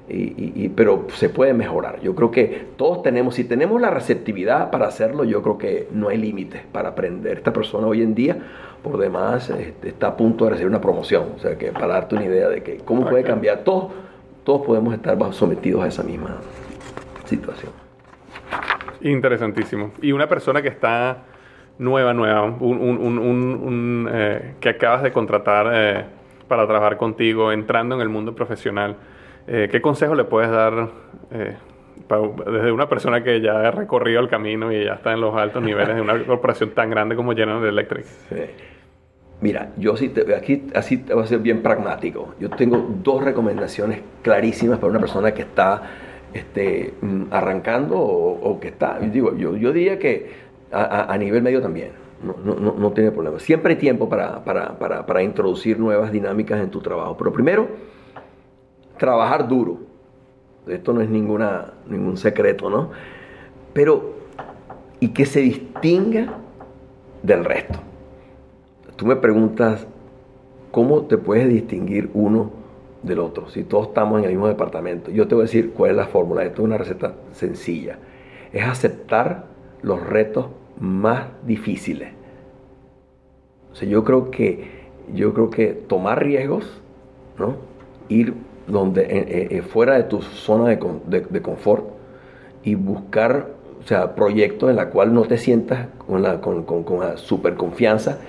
y, 0.09 0.69
pero 0.69 1.07
se 1.13 1.29
puede 1.29 1.53
mejorar. 1.53 2.01
Yo 2.01 2.15
creo 2.15 2.31
que 2.31 2.65
todos 2.77 3.03
tenemos, 3.03 3.35
si 3.35 3.43
tenemos 3.43 3.79
la 3.79 3.89
receptividad 3.89 4.71
para 4.71 4.87
hacerlo, 4.87 5.23
yo 5.23 5.41
creo 5.41 5.57
que 5.57 5.87
no 5.91 6.09
hay 6.09 6.17
límites 6.17 6.61
para 6.71 6.89
aprender. 6.89 7.37
Esta 7.37 7.53
persona 7.53 7.87
hoy 7.87 8.01
en 8.01 8.15
día, 8.15 8.37
por 8.81 8.97
demás, 8.97 9.49
este, 9.49 9.89
está 9.89 10.07
a 10.07 10.17
punto 10.17 10.45
de 10.45 10.51
recibir 10.51 10.69
una 10.69 10.81
promoción. 10.81 11.25
O 11.35 11.39
sea, 11.39 11.57
que 11.57 11.71
para 11.71 11.87
darte 11.87 12.15
una 12.15 12.25
idea 12.25 12.49
de 12.49 12.63
que 12.63 12.77
cómo 12.77 13.07
puede 13.07 13.23
cambiar, 13.23 13.63
todos, 13.63 13.91
todos 14.43 14.65
podemos 14.65 14.93
estar 14.93 15.17
sometidos 15.33 15.83
a 15.83 15.87
esa 15.87 16.03
misma 16.03 16.37
situación. 17.25 17.71
Interesantísimo. 19.01 19.91
Y 20.01 20.11
una 20.11 20.27
persona 20.27 20.61
que 20.61 20.69
está 20.69 21.25
nueva, 21.77 22.13
nueva, 22.13 22.43
un, 22.43 24.09
eh, 24.11 24.55
que 24.59 24.69
acabas 24.69 25.03
de 25.03 25.11
contratar 25.11 25.71
eh, 25.73 26.05
para 26.47 26.67
trabajar 26.67 26.97
contigo, 26.97 27.51
entrando 27.51 27.95
en 27.95 28.01
el 28.01 28.09
mundo 28.09 28.35
profesional, 28.35 28.95
eh, 29.47 29.67
¿qué 29.71 29.81
consejo 29.81 30.15
le 30.15 30.23
puedes 30.23 30.49
dar 30.49 30.89
desde 31.29 32.71
una 32.71 32.87
persona 32.87 33.23
que 33.23 33.41
ya 33.41 33.67
ha 33.67 33.71
recorrido 33.71 34.19
el 34.19 34.29
camino 34.29 34.71
y 34.71 34.85
ya 34.85 34.93
está 34.93 35.13
en 35.13 35.21
los 35.21 35.35
altos 35.35 35.63
niveles 35.63 35.95
de 35.95 36.01
una 36.01 36.23
corporación 36.25 36.71
tan 36.71 36.89
grande 36.89 37.15
como 37.15 37.33
General 37.33 37.63
Electric? 37.65 38.05
Mira, 39.41 39.71
yo 39.77 39.97
sí 39.97 40.13
aquí 40.37 40.67
así 40.73 40.97
te 40.97 41.13
voy 41.13 41.23
a 41.23 41.27
ser 41.27 41.39
bien 41.39 41.61
pragmático. 41.61 42.33
Yo 42.39 42.49
tengo 42.49 42.77
dos 43.03 43.23
recomendaciones 43.23 44.01
clarísimas 44.21 44.79
para 44.79 44.91
una 44.91 44.99
persona 44.99 45.33
que 45.33 45.41
está 45.41 45.81
este, 46.33 46.93
mm, 47.01 47.23
arrancando 47.31 47.99
o, 47.99 48.59
que 48.59 48.69
está. 48.69 48.99
Yo 49.01 49.09
digo, 49.09 49.37
yo, 49.37 49.55
yo 49.55 49.71
diría 49.71 49.99
que 49.99 50.42
a, 50.73 51.17
nivel 51.17 51.43
medio 51.43 51.61
también. 51.61 51.91
No, 52.23 52.35
no, 52.43 52.73
no, 52.73 52.91
tiene 52.91 53.11
problema. 53.11 53.39
Siempre 53.39 53.73
hay 53.73 53.79
tiempo 53.79 54.07
para, 54.07 54.43
para, 54.43 54.77
para, 54.79 55.05
para, 55.05 55.23
introducir 55.23 55.77
nuevas 55.77 56.11
dinámicas 56.11 56.61
en 56.61 56.69
tu 56.69 56.79
trabajo. 56.79 57.17
Pero 57.17 57.33
primero, 57.33 57.67
trabajar 58.97 59.47
duro. 59.47 59.79
Esto 60.67 60.93
no 60.93 61.01
es 61.01 61.09
ninguna, 61.09 61.73
ningún 61.87 62.15
secreto, 62.15 62.69
¿no? 62.69 62.91
Pero, 63.73 64.13
y 65.01 65.09
que 65.09 65.25
se 65.25 65.41
distinga 65.41 66.37
del 67.21 67.43
resto. 67.43 67.79
Tú 68.95 69.05
me 69.05 69.15
preguntas, 69.17 69.85
¿cómo 70.71 71.03
te 71.03 71.17
puedes 71.17 71.49
distinguir 71.49 72.09
uno 72.13 72.51
del 73.01 73.19
otro? 73.19 73.49
Si 73.49 73.63
todos 73.63 73.87
estamos 73.87 74.19
en 74.19 74.25
el 74.25 74.31
mismo 74.31 74.47
departamento. 74.47 75.11
Yo 75.11 75.27
te 75.27 75.35
voy 75.35 75.41
a 75.41 75.45
decir 75.45 75.73
cuál 75.73 75.91
es 75.91 75.97
la 75.97 76.05
fórmula. 76.05 76.43
Esto 76.43 76.61
es 76.61 76.65
una 76.65 76.77
receta 76.77 77.15
sencilla. 77.33 77.97
Es 78.53 78.63
aceptar 78.63 79.45
los 79.81 80.01
retos 80.01 80.47
más 80.83 81.27
difíciles. 81.43 82.09
O 83.71 83.75
sea, 83.75 83.87
yo 83.87 84.03
creo 84.03 84.29
que, 84.31 84.65
yo 85.13 85.33
creo 85.33 85.49
que 85.49 85.67
tomar 85.67 86.21
riesgos, 86.21 86.81
¿no? 87.39 87.55
ir 88.09 88.33
donde, 88.67 89.03
eh, 89.03 89.47
eh, 89.49 89.61
fuera 89.61 89.95
de 89.95 90.03
tu 90.03 90.21
zona 90.21 90.69
de, 90.69 91.41
confort 91.41 91.85
y 92.63 92.75
buscar 92.75 93.47
o 93.81 93.87
sea, 93.87 94.13
proyectos 94.13 94.69
en 94.69 94.75
la 94.75 94.89
cual 94.89 95.13
no 95.13 95.21
te 95.21 95.37
sientas 95.37 95.87
con 96.05 96.21
la, 96.21 96.41
con, 96.41 96.63
con, 96.63 96.85
super 97.17 97.55
confianza 97.55 98.19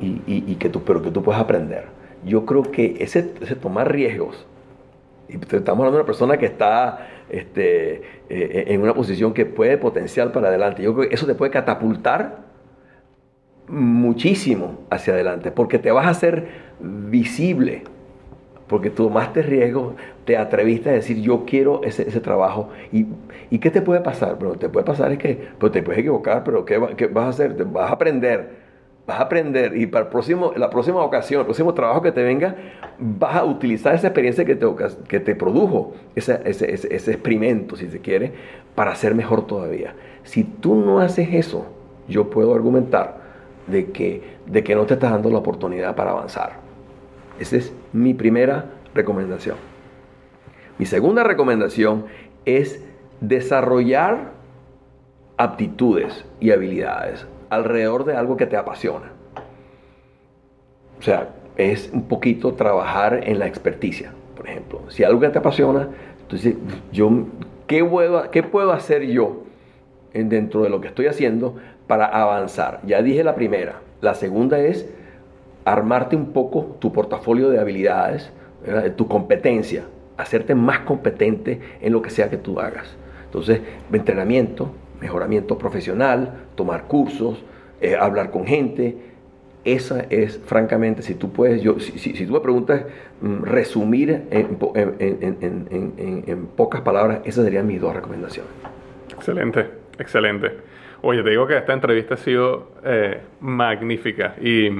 y, 0.00 0.54
que 0.54 0.68
tú, 0.68 0.82
pero 0.82 1.02
que 1.02 1.10
tú 1.10 1.22
puedas 1.22 1.40
aprender. 1.40 1.86
Yo 2.24 2.46
creo 2.46 2.62
que 2.62 2.96
ese, 3.00 3.32
ese 3.40 3.56
tomar 3.56 3.90
riesgos, 3.90 4.46
y 5.28 5.34
estamos 5.34 5.80
hablando 5.80 5.92
de 5.92 6.02
una 6.02 6.06
persona 6.06 6.36
que 6.36 6.46
está 6.46 7.08
este, 7.28 8.02
eh, 8.28 8.64
en 8.68 8.82
una 8.82 8.94
posición 8.94 9.34
que 9.34 9.46
puede 9.46 9.78
potencial 9.78 10.32
para 10.32 10.48
adelante. 10.48 10.82
Yo 10.82 10.94
creo 10.94 11.08
que 11.08 11.14
eso 11.14 11.26
te 11.26 11.34
puede 11.34 11.50
catapultar 11.50 12.44
muchísimo 13.68 14.80
hacia 14.90 15.14
adelante, 15.14 15.50
porque 15.50 15.78
te 15.78 15.90
vas 15.90 16.06
a 16.06 16.10
hacer 16.10 16.48
visible 16.80 17.82
porque 18.66 18.90
tomaste 18.90 19.42
riesgo, 19.42 19.94
te 20.24 20.36
atreviste 20.36 20.90
a 20.90 20.92
decir 20.94 21.20
yo 21.20 21.44
quiero 21.46 21.82
ese, 21.84 22.04
trabajo. 22.20 22.70
¿Y, 22.92 23.06
¿Y, 23.50 23.58
qué 23.58 23.70
te 23.70 23.82
puede 23.82 24.00
pasar? 24.00 24.36
Pero 24.38 24.54
te 24.54 24.68
puede 24.68 24.86
pasar 24.86 25.12
es 25.12 25.18
que 25.18 25.48
pues 25.58 25.72
te 25.72 25.82
puedes 25.82 26.00
equivocar, 26.00 26.44
pero 26.44 26.64
¿qué, 26.64 26.80
¿qué, 26.96 27.06
vas 27.06 27.26
a 27.26 27.28
hacer? 27.28 27.56
Te 27.56 27.64
vas 27.64 27.90
a 27.90 27.94
aprender. 27.94 28.63
Vas 29.06 29.20
a 29.20 29.24
aprender 29.24 29.76
y 29.76 29.86
para 29.86 30.06
el 30.06 30.10
próximo, 30.10 30.52
la 30.56 30.70
próxima 30.70 31.02
ocasión, 31.02 31.40
el 31.40 31.46
próximo 31.46 31.74
trabajo 31.74 32.00
que 32.00 32.10
te 32.10 32.22
venga, 32.22 32.56
vas 32.98 33.36
a 33.36 33.44
utilizar 33.44 33.94
esa 33.94 34.06
experiencia 34.06 34.46
que 34.46 34.56
te, 34.56 34.66
que 35.08 35.20
te 35.20 35.34
produjo, 35.34 35.92
ese, 36.14 36.40
ese, 36.46 36.72
ese, 36.72 37.10
experimento, 37.12 37.76
si 37.76 37.90
se 37.90 38.00
quiere, 38.00 38.32
para 38.74 38.94
ser 38.94 39.14
mejor 39.14 39.46
todavía. 39.46 39.94
Si 40.22 40.42
tú 40.42 40.74
no 40.74 41.00
haces 41.00 41.28
eso, 41.34 41.66
yo 42.08 42.30
puedo 42.30 42.54
argumentar 42.54 43.18
de 43.66 43.90
que, 43.90 44.22
de 44.46 44.64
que 44.64 44.74
no 44.74 44.86
te 44.86 44.94
estás 44.94 45.10
dando 45.10 45.28
la 45.28 45.38
oportunidad 45.38 45.94
para 45.94 46.12
avanzar. 46.12 46.52
Esa 47.38 47.56
es 47.56 47.74
mi 47.92 48.14
primera 48.14 48.70
recomendación. 48.94 49.56
Mi 50.78 50.86
segunda 50.86 51.24
recomendación 51.24 52.06
es 52.46 52.82
desarrollar 53.20 54.32
aptitudes 55.36 56.24
y 56.40 56.52
habilidades 56.52 57.26
alrededor 57.50 58.04
de 58.04 58.16
algo 58.16 58.36
que 58.36 58.46
te 58.46 58.56
apasiona. 58.56 59.12
O 60.98 61.02
sea, 61.02 61.28
es 61.56 61.90
un 61.92 62.08
poquito 62.08 62.54
trabajar 62.54 63.20
en 63.24 63.38
la 63.38 63.46
experticia, 63.46 64.12
por 64.36 64.48
ejemplo. 64.48 64.80
Si 64.88 65.04
algo 65.04 65.20
que 65.20 65.28
te 65.28 65.38
apasiona, 65.38 65.88
entonces, 66.20 66.54
yo, 66.92 67.10
¿qué 67.66 67.84
puedo, 67.84 68.30
qué 68.30 68.42
puedo 68.42 68.72
hacer 68.72 69.02
yo 69.06 69.42
dentro 70.12 70.62
de 70.62 70.70
lo 70.70 70.80
que 70.80 70.88
estoy 70.88 71.06
haciendo 71.06 71.56
para 71.86 72.06
avanzar? 72.06 72.80
Ya 72.84 73.02
dije 73.02 73.22
la 73.22 73.34
primera. 73.34 73.80
La 74.00 74.14
segunda 74.14 74.58
es 74.58 74.88
armarte 75.64 76.16
un 76.16 76.32
poco 76.32 76.76
tu 76.78 76.92
portafolio 76.92 77.50
de 77.50 77.58
habilidades, 77.58 78.30
tu 78.96 79.08
competencia, 79.08 79.84
hacerte 80.16 80.54
más 80.54 80.80
competente 80.80 81.60
en 81.80 81.92
lo 81.92 82.02
que 82.02 82.10
sea 82.10 82.30
que 82.30 82.36
tú 82.36 82.60
hagas. 82.60 82.96
Entonces, 83.26 83.60
entrenamiento, 83.92 84.70
mejoramiento 85.00 85.58
profesional, 85.58 86.46
tomar 86.54 86.84
cursos, 86.84 87.42
eh, 87.80 87.96
hablar 87.96 88.30
con 88.30 88.46
gente. 88.46 88.96
Esa 89.64 90.04
es, 90.10 90.38
francamente, 90.44 91.02
si 91.02 91.14
tú 91.14 91.32
puedes, 91.32 91.62
yo, 91.62 91.80
si, 91.80 92.26
tú 92.26 92.32
me 92.32 92.40
preguntas 92.40 92.84
mm, 93.20 93.44
resumir 93.44 94.24
en, 94.30 94.58
en, 96.26 96.46
pocas 96.54 96.82
palabras, 96.82 97.20
esas 97.24 97.44
serían 97.44 97.66
mis 97.66 97.80
dos 97.80 97.94
recomendaciones. 97.94 98.52
Excelente, 99.14 99.66
excelente. 99.98 100.52
Oye, 101.00 101.22
te 101.22 101.30
digo 101.30 101.46
que 101.46 101.56
esta 101.56 101.72
entrevista 101.72 102.14
ha 102.14 102.18
sido 102.18 102.72
eh, 102.84 103.20
magnífica 103.40 104.34
y 104.40 104.70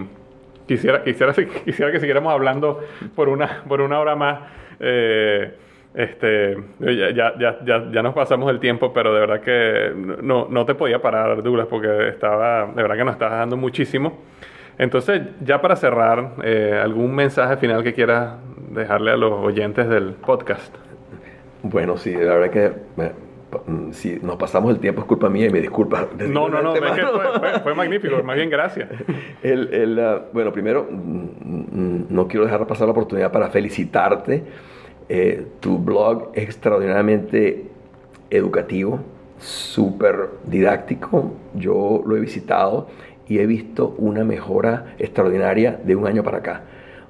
Quisiera, 0.66 1.04
quisiera, 1.04 1.34
quisiera 1.64 1.92
que 1.92 2.00
siguiéramos 2.00 2.32
hablando 2.32 2.80
por 3.14 3.28
una, 3.28 3.62
por 3.68 3.80
una 3.80 3.98
hora 3.98 4.16
más. 4.16 4.40
Eh, 4.80 5.54
este, 5.94 6.56
ya, 6.80 7.10
ya, 7.38 7.58
ya, 7.64 7.90
ya, 7.90 8.02
nos 8.02 8.14
pasamos 8.14 8.50
el 8.50 8.58
tiempo, 8.58 8.92
pero 8.92 9.14
de 9.14 9.20
verdad 9.20 9.40
que 9.40 9.92
no, 10.22 10.48
no 10.50 10.66
te 10.66 10.74
podía 10.74 11.00
parar, 11.00 11.42
Douglas, 11.42 11.68
porque 11.68 12.08
estaba, 12.08 12.66
de 12.66 12.82
verdad 12.82 12.96
que 12.96 13.04
nos 13.04 13.12
estabas 13.14 13.38
dando 13.38 13.56
muchísimo. 13.56 14.18
Entonces, 14.76 15.22
ya 15.40 15.60
para 15.60 15.76
cerrar, 15.76 16.32
eh, 16.42 16.80
¿algún 16.82 17.14
mensaje 17.14 17.56
final 17.58 17.84
que 17.84 17.94
quieras 17.94 18.34
dejarle 18.70 19.12
a 19.12 19.16
los 19.16 19.32
oyentes 19.32 19.88
del 19.88 20.14
podcast? 20.14 20.74
Bueno, 21.62 21.96
sí, 21.96 22.12
la 22.12 22.34
verdad 22.34 22.50
que 22.50 22.72
si 23.92 24.18
nos 24.20 24.36
pasamos 24.36 24.72
el 24.72 24.80
tiempo 24.80 25.02
es 25.02 25.06
culpa 25.06 25.28
mía 25.28 25.46
y 25.46 25.50
me 25.50 25.60
disculpa. 25.60 26.08
No, 26.18 26.48
no, 26.48 26.60
no, 26.60 26.74
fue, 27.62 27.74
magnífico, 27.74 28.22
más 28.22 28.36
bien 28.36 28.50
gracias. 28.50 28.88
El, 29.42 29.98
ah, 30.00 30.22
bueno, 30.32 30.52
primero, 30.52 30.86
mm, 30.90 30.96
mm, 30.96 32.06
no 32.10 32.26
quiero 32.26 32.44
dejar 32.44 32.66
pasar 32.66 32.86
la 32.86 32.92
oportunidad 32.92 33.30
para 33.30 33.50
felicitarte. 33.50 34.44
Eh, 35.08 35.46
tu 35.60 35.78
blog 35.78 36.30
es 36.34 36.44
extraordinariamente 36.44 37.64
educativo, 38.30 39.00
súper 39.38 40.30
didáctico. 40.46 41.32
Yo 41.54 42.02
lo 42.06 42.16
he 42.16 42.20
visitado 42.20 42.88
y 43.28 43.38
he 43.38 43.46
visto 43.46 43.94
una 43.98 44.24
mejora 44.24 44.94
extraordinaria 44.98 45.78
de 45.84 45.96
un 45.96 46.06
año 46.06 46.22
para 46.22 46.38
acá. 46.38 46.62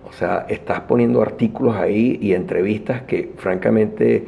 O 0.09 0.13
sea, 0.13 0.47
estás 0.49 0.81
poniendo 0.81 1.23
artículos 1.23 1.77
ahí 1.77 2.19
y 2.21 2.35
entrevistas 2.35 3.03
que 3.03 3.33
francamente 3.37 4.27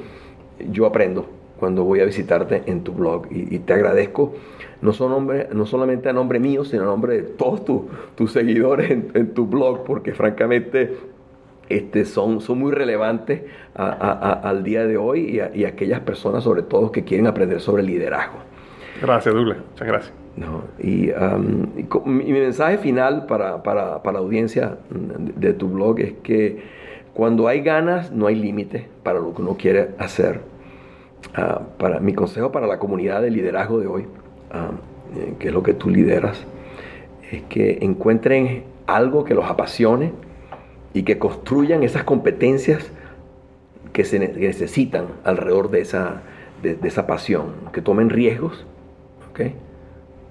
yo 0.70 0.86
aprendo 0.86 1.26
cuando 1.58 1.84
voy 1.84 2.00
a 2.00 2.04
visitarte 2.04 2.62
en 2.66 2.82
tu 2.82 2.92
blog. 2.92 3.26
Y, 3.30 3.58
te 3.60 3.72
agradezco 3.72 4.34
no, 4.82 4.92
son 4.92 5.28
no 5.52 5.66
solamente 5.66 6.08
a 6.08 6.12
nombre 6.12 6.38
mío, 6.38 6.64
sino 6.64 6.82
a 6.82 6.86
nombre 6.86 7.16
de 7.16 7.22
todos 7.22 7.64
tus 8.14 8.32
seguidores 8.32 8.90
en, 8.90 9.34
tu 9.34 9.46
blog, 9.46 9.84
porque 9.84 10.12
francamente 10.12 10.96
este, 11.68 12.04
son, 12.04 12.40
son 12.40 12.58
muy 12.58 12.72
relevantes 12.72 13.42
al 13.74 14.62
día 14.64 14.86
de 14.86 14.96
hoy 14.96 15.40
y 15.54 15.64
a, 15.64 15.68
aquellas 15.68 16.00
personas, 16.00 16.44
sobre 16.44 16.62
todo, 16.62 16.92
que 16.92 17.04
quieren 17.04 17.26
aprender 17.26 17.60
sobre 17.60 17.82
liderazgo. 17.82 18.38
Gracias, 19.00 19.34
Douglas. 19.34 19.58
Muchas 19.72 19.88
gracias. 19.88 20.14
No, 20.36 20.64
y, 20.78 21.10
mi 22.04 22.32
mensaje 22.32 22.78
final 22.78 23.26
para, 23.26 23.62
para, 23.62 24.02
para, 24.02 24.18
la 24.18 24.18
audiencia 24.18 24.76
de 24.90 25.54
tu 25.54 25.68
blog 25.68 26.00
es 26.00 26.12
que 26.22 26.62
cuando 27.14 27.48
hay 27.48 27.62
ganas, 27.62 28.12
no 28.12 28.26
hay 28.26 28.34
límite 28.34 28.86
para 29.02 29.18
lo 29.18 29.34
que 29.34 29.40
uno 29.40 29.56
quiere 29.56 29.88
hacer 29.98 30.40
Ah, 31.34 31.60
para, 31.78 32.00
mi 32.00 32.14
consejo 32.14 32.52
para 32.52 32.66
la 32.66 32.78
comunidad 32.78 33.20
de 33.20 33.30
liderazgo 33.30 33.80
de 33.80 33.86
hoy, 33.86 34.02
eh, 34.02 35.34
que 35.38 35.48
es 35.48 35.54
lo 35.54 35.62
que 35.62 35.74
tú 35.74 35.90
lideras, 35.90 36.44
es 37.30 37.42
que 37.44 37.78
encuentren 37.82 38.64
algo 38.86 39.24
que 39.24 39.34
los 39.34 39.44
apasione 39.44 40.12
y 40.96 41.02
que 41.02 41.18
construyan 41.18 41.82
esas 41.82 42.04
competencias 42.04 42.90
que 43.92 44.02
se 44.04 44.18
necesitan 44.18 45.08
alrededor 45.24 45.70
de 45.70 45.82
esa, 45.82 46.22
de, 46.62 46.78
esa 46.84 47.06
pasión, 47.06 47.52
que 47.74 47.82
tomen 47.82 48.08
riesgos, 48.08 48.64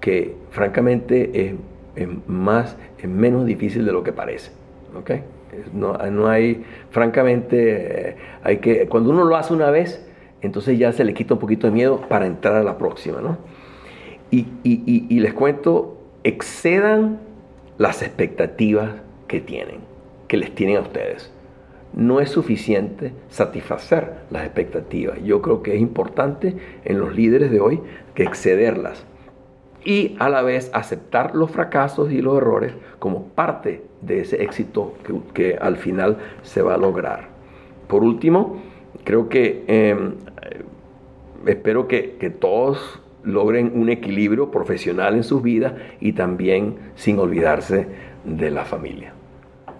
que 0.00 0.34
francamente 0.50 1.54
es, 1.94 2.08
más, 2.26 2.76
es 2.98 3.08
menos 3.08 3.46
difícil 3.46 3.84
de 3.84 3.92
lo 3.92 4.02
que 4.02 4.12
parece. 4.12 4.50
No, 5.72 5.92
no, 6.10 6.26
hay, 6.26 6.64
francamente, 6.90 8.08
eh, 8.08 8.16
hay 8.42 8.56
que, 8.56 8.88
cuando 8.88 9.10
uno 9.10 9.24
lo 9.24 9.36
hace 9.36 9.52
una 9.52 9.70
vez, 9.70 10.04
entonces 10.40 10.80
ya 10.80 10.90
se 10.92 11.04
le 11.04 11.14
quita 11.14 11.34
un 11.34 11.40
poquito 11.40 11.68
de 11.68 11.72
miedo 11.72 12.00
para 12.08 12.26
entrar 12.26 12.56
a 12.56 12.64
la 12.64 12.76
próxima, 12.76 13.20
¿no? 13.20 13.38
Y, 14.32 15.20
les 15.20 15.32
cuento, 15.32 15.96
excedan 16.24 17.20
las 17.78 18.02
expectativas 18.02 18.96
que 19.28 19.40
tienen, 19.40 19.95
que 20.28 20.36
les 20.36 20.54
tienen 20.54 20.76
a 20.76 20.80
ustedes. 20.80 21.32
No 21.92 22.20
es 22.20 22.30
suficiente 22.30 23.12
satisfacer 23.28 24.14
las 24.30 24.44
expectativas. 24.44 25.22
Yo 25.24 25.40
creo 25.40 25.62
que 25.62 25.74
es 25.74 25.80
importante 25.80 26.56
en 26.84 26.98
los 26.98 27.14
líderes 27.14 27.50
de 27.50 27.60
hoy 27.60 27.80
que 28.14 28.24
excederlas 28.24 29.06
y 29.86 30.16
a 30.18 30.28
la 30.28 30.42
vez 30.42 30.70
aceptar 30.74 31.34
los 31.34 31.52
fracasos 31.52 32.10
y 32.10 32.20
los 32.20 32.36
errores 32.36 32.74
como 32.98 33.28
parte 33.28 33.82
de 34.02 34.20
ese 34.20 34.42
éxito 34.42 34.94
que, 35.32 35.56
al 35.60 35.76
final 35.76 36.18
se 36.42 36.60
va 36.60 36.74
a 36.74 36.76
lograr. 36.76 37.28
Por 37.86 38.02
último, 38.02 38.60
creo 39.04 39.28
que 39.28 39.64
em, 39.68 40.14
espero 41.46 41.86
que, 41.86 42.16
que 42.18 42.30
todos 42.30 43.00
logren 43.22 43.72
un 43.74 43.88
equilibrio 43.88 44.50
profesional 44.50 45.14
en 45.14 45.22
sus 45.22 45.42
vidas 45.42 45.74
y 46.00 46.12
también 46.12 46.76
sin 46.96 47.18
olvidarse 47.20 47.86
de 48.24 48.50
la 48.50 48.64
familia. 48.64 49.12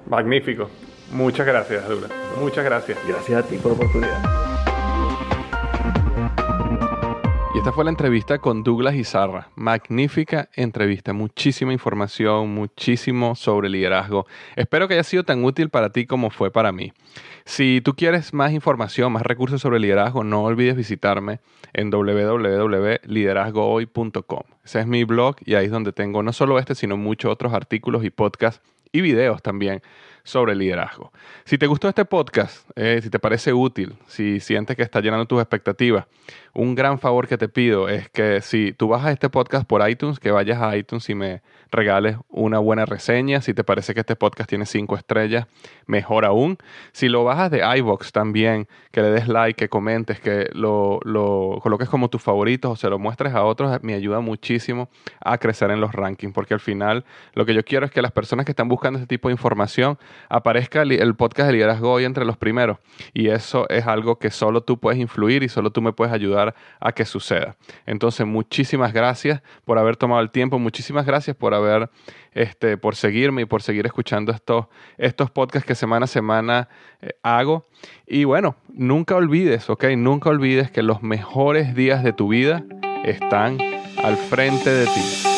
Magnífico. 0.09 0.69
Muchas 1.13 1.47
gracias, 1.47 1.89
Douglas. 1.89 2.11
Muchas 2.41 2.65
gracias. 2.65 2.99
Gracias 3.07 3.45
a 3.45 3.47
ti 3.47 3.57
por 3.57 3.73
la 3.73 3.77
oportunidad. 3.77 4.47
Y 7.57 7.59
esta 7.59 7.73
fue 7.73 7.85
la 7.85 7.91
entrevista 7.91 8.39
con 8.39 8.63
Douglas 8.63 8.95
Izarra. 8.97 9.49
Magnífica 9.55 10.51
entrevista, 10.57 11.15
muchísima 11.15 11.73
información, 11.73 12.53
muchísimo 12.53 13.35
sobre 13.35 13.71
liderazgo. 13.71 14.27
Espero 14.57 14.89
que 14.89 14.95
haya 14.95 15.05
sido 15.05 15.25
tan 15.25 15.43
útil 15.43 15.71
para 15.71 15.91
ti 15.91 16.05
como 16.05 16.29
fue 16.29 16.51
para 16.51 16.71
mí. 16.71 16.93
Si 17.47 17.81
tú 17.83 17.95
quieres 17.95 18.35
más 18.35 18.53
información, 18.53 19.11
más 19.11 19.23
recursos 19.23 19.63
sobre 19.63 19.81
liderazgo, 19.81 20.23
no 20.23 20.45
olvides 20.45 20.77
visitarme 20.77 21.41
en 21.73 21.91
www.liderazgohoy.com. 21.91 24.43
Ese 24.63 24.81
es 24.81 24.87
mi 24.87 25.05
blog 25.05 25.37
y 25.43 25.55
ahí 25.55 25.65
es 25.65 25.71
donde 25.71 25.93
tengo 25.93 26.23
no 26.23 26.35
solo 26.35 26.59
este, 26.59 26.75
sino 26.75 26.99
muchos 26.99 27.33
otros 27.33 27.55
artículos 27.55 28.05
y 28.05 28.11
podcasts 28.11 28.61
y 28.97 29.01
videos 29.01 29.43
también 29.43 29.83
sobre 30.25 30.55
liderazgo. 30.57 31.13
Si 31.45 31.57
te 31.57 31.67
gustó 31.67 31.89
este 31.89 32.05
podcast, 32.05 32.69
eh, 32.75 33.01
si 33.03 33.11
te 33.11 33.19
parece 33.19 33.53
útil, 33.53 33.97
si 34.09 34.41
sientes 34.41 34.77
que 34.77 34.83
está 34.83 35.01
llenando 35.01 35.27
tus 35.27 35.41
expectativas, 35.41 36.07
un 36.57 36.75
gran 36.75 36.99
favor 36.99 37.29
que 37.29 37.37
te 37.37 37.49
pido 37.49 37.89
es 37.89 38.09
que 38.09 38.41
si 38.41 38.73
tú 38.73 38.89
a 38.95 39.13
este 39.13 39.29
podcast 39.29 39.67
por 39.67 39.87
iTunes, 39.89 40.19
que 40.19 40.31
vayas 40.31 40.61
a 40.63 40.75
iTunes 40.75 41.09
y 41.11 41.15
me 41.15 41.43
regales 41.71 42.17
una 42.29 42.59
buena 42.59 42.87
reseña. 42.87 43.41
Si 43.41 43.53
te 43.53 43.65
parece 43.65 43.93
que 43.93 44.01
este 44.01 44.17
podcast 44.17 44.49
tiene 44.49 44.67
cinco 44.67 44.97
estrellas, 44.97 45.47
mejor 45.87 46.25
aún. 46.25 46.59
Si 46.93 47.09
lo 47.09 47.25
bajas 47.25 47.51
de 47.51 47.63
iBox 47.79 48.13
también, 48.13 48.69
que 48.91 49.03
le 49.03 49.11
des 49.11 49.29
like, 49.29 49.57
que 49.57 49.69
comentes, 49.69 50.21
que 50.21 50.49
lo, 50.53 51.01
lo 51.05 51.59
coloques 51.63 51.89
como 51.89 52.09
tus 52.09 52.23
favoritos 52.23 52.71
o 52.73 52.77
se 52.77 52.89
lo 52.89 52.99
muestres 52.99 53.35
a 53.35 53.45
otros, 53.45 53.79
me 53.83 53.95
ayuda 53.95 54.21
muchísimo 54.21 54.89
a 55.21 55.39
crecer 55.39 55.71
en 55.71 55.81
los 55.81 55.93
rankings, 55.93 56.33
porque 56.33 56.55
al 56.55 56.61
final 56.61 57.05
lo 57.35 57.45
que 57.45 57.55
yo 57.55 57.65
quiero 57.65 57.85
es 57.85 57.93
que 57.93 58.01
las 58.01 58.13
personas 58.13 58.47
que 58.47 58.53
están 58.53 58.69
buscando 58.69 58.99
este 58.99 59.09
tipo 59.09 59.29
de 59.29 59.33
información 59.33 59.99
aparezca 60.29 60.83
el 60.83 61.15
podcast 61.17 61.49
de 61.49 61.55
liderazgo 61.55 61.93
hoy 61.93 62.05
entre 62.05 62.25
los 62.25 62.37
primeros. 62.37 62.79
Y 63.13 63.29
eso 63.29 63.69
es 63.69 63.87
algo 63.87 64.19
que 64.19 64.31
solo 64.31 64.63
tú 64.63 64.79
puedes 64.79 64.99
influir 64.99 65.43
y 65.43 65.49
solo 65.49 65.71
tú 65.71 65.83
me 65.83 65.93
puedes 65.93 66.15
a 66.81 66.93
que 66.93 67.05
suceda. 67.05 67.57
Entonces, 67.87 68.27
muchísimas 68.27 68.93
gracias 68.93 69.43
por 69.65 69.79
haber 69.79 69.97
tomado 69.97 70.21
el 70.21 70.31
tiempo, 70.31 70.59
muchísimas 70.59 71.07
gracias 71.07 71.37
por 71.37 71.55
haber, 71.55 71.91
este, 72.33 72.77
por 72.77 72.97
seguirme 72.97 73.43
y 73.43 73.45
por 73.45 73.63
seguir 73.63 73.87
escuchando 73.87 74.33
estos, 74.33 74.67
estos 74.99 75.31
podcasts 75.31 75.67
que 75.67 75.75
semana 75.75 76.05
a 76.05 76.09
semana 76.09 76.69
eh, 77.01 77.11
hago. 77.23 77.65
Y 78.07 78.25
bueno, 78.25 78.57
nunca 78.69 79.17
olvides, 79.17 79.69
¿ok? 79.71 79.85
Nunca 79.97 80.31
olvides 80.31 80.71
que 80.71 80.83
los 80.83 81.03
mejores 81.03 81.75
días 81.75 82.03
de 82.03 82.13
tu 82.13 82.29
vida 82.29 82.65
están 83.05 83.59
al 84.03 84.17
frente 84.17 84.71
de 84.71 84.87
ti. 84.87 85.36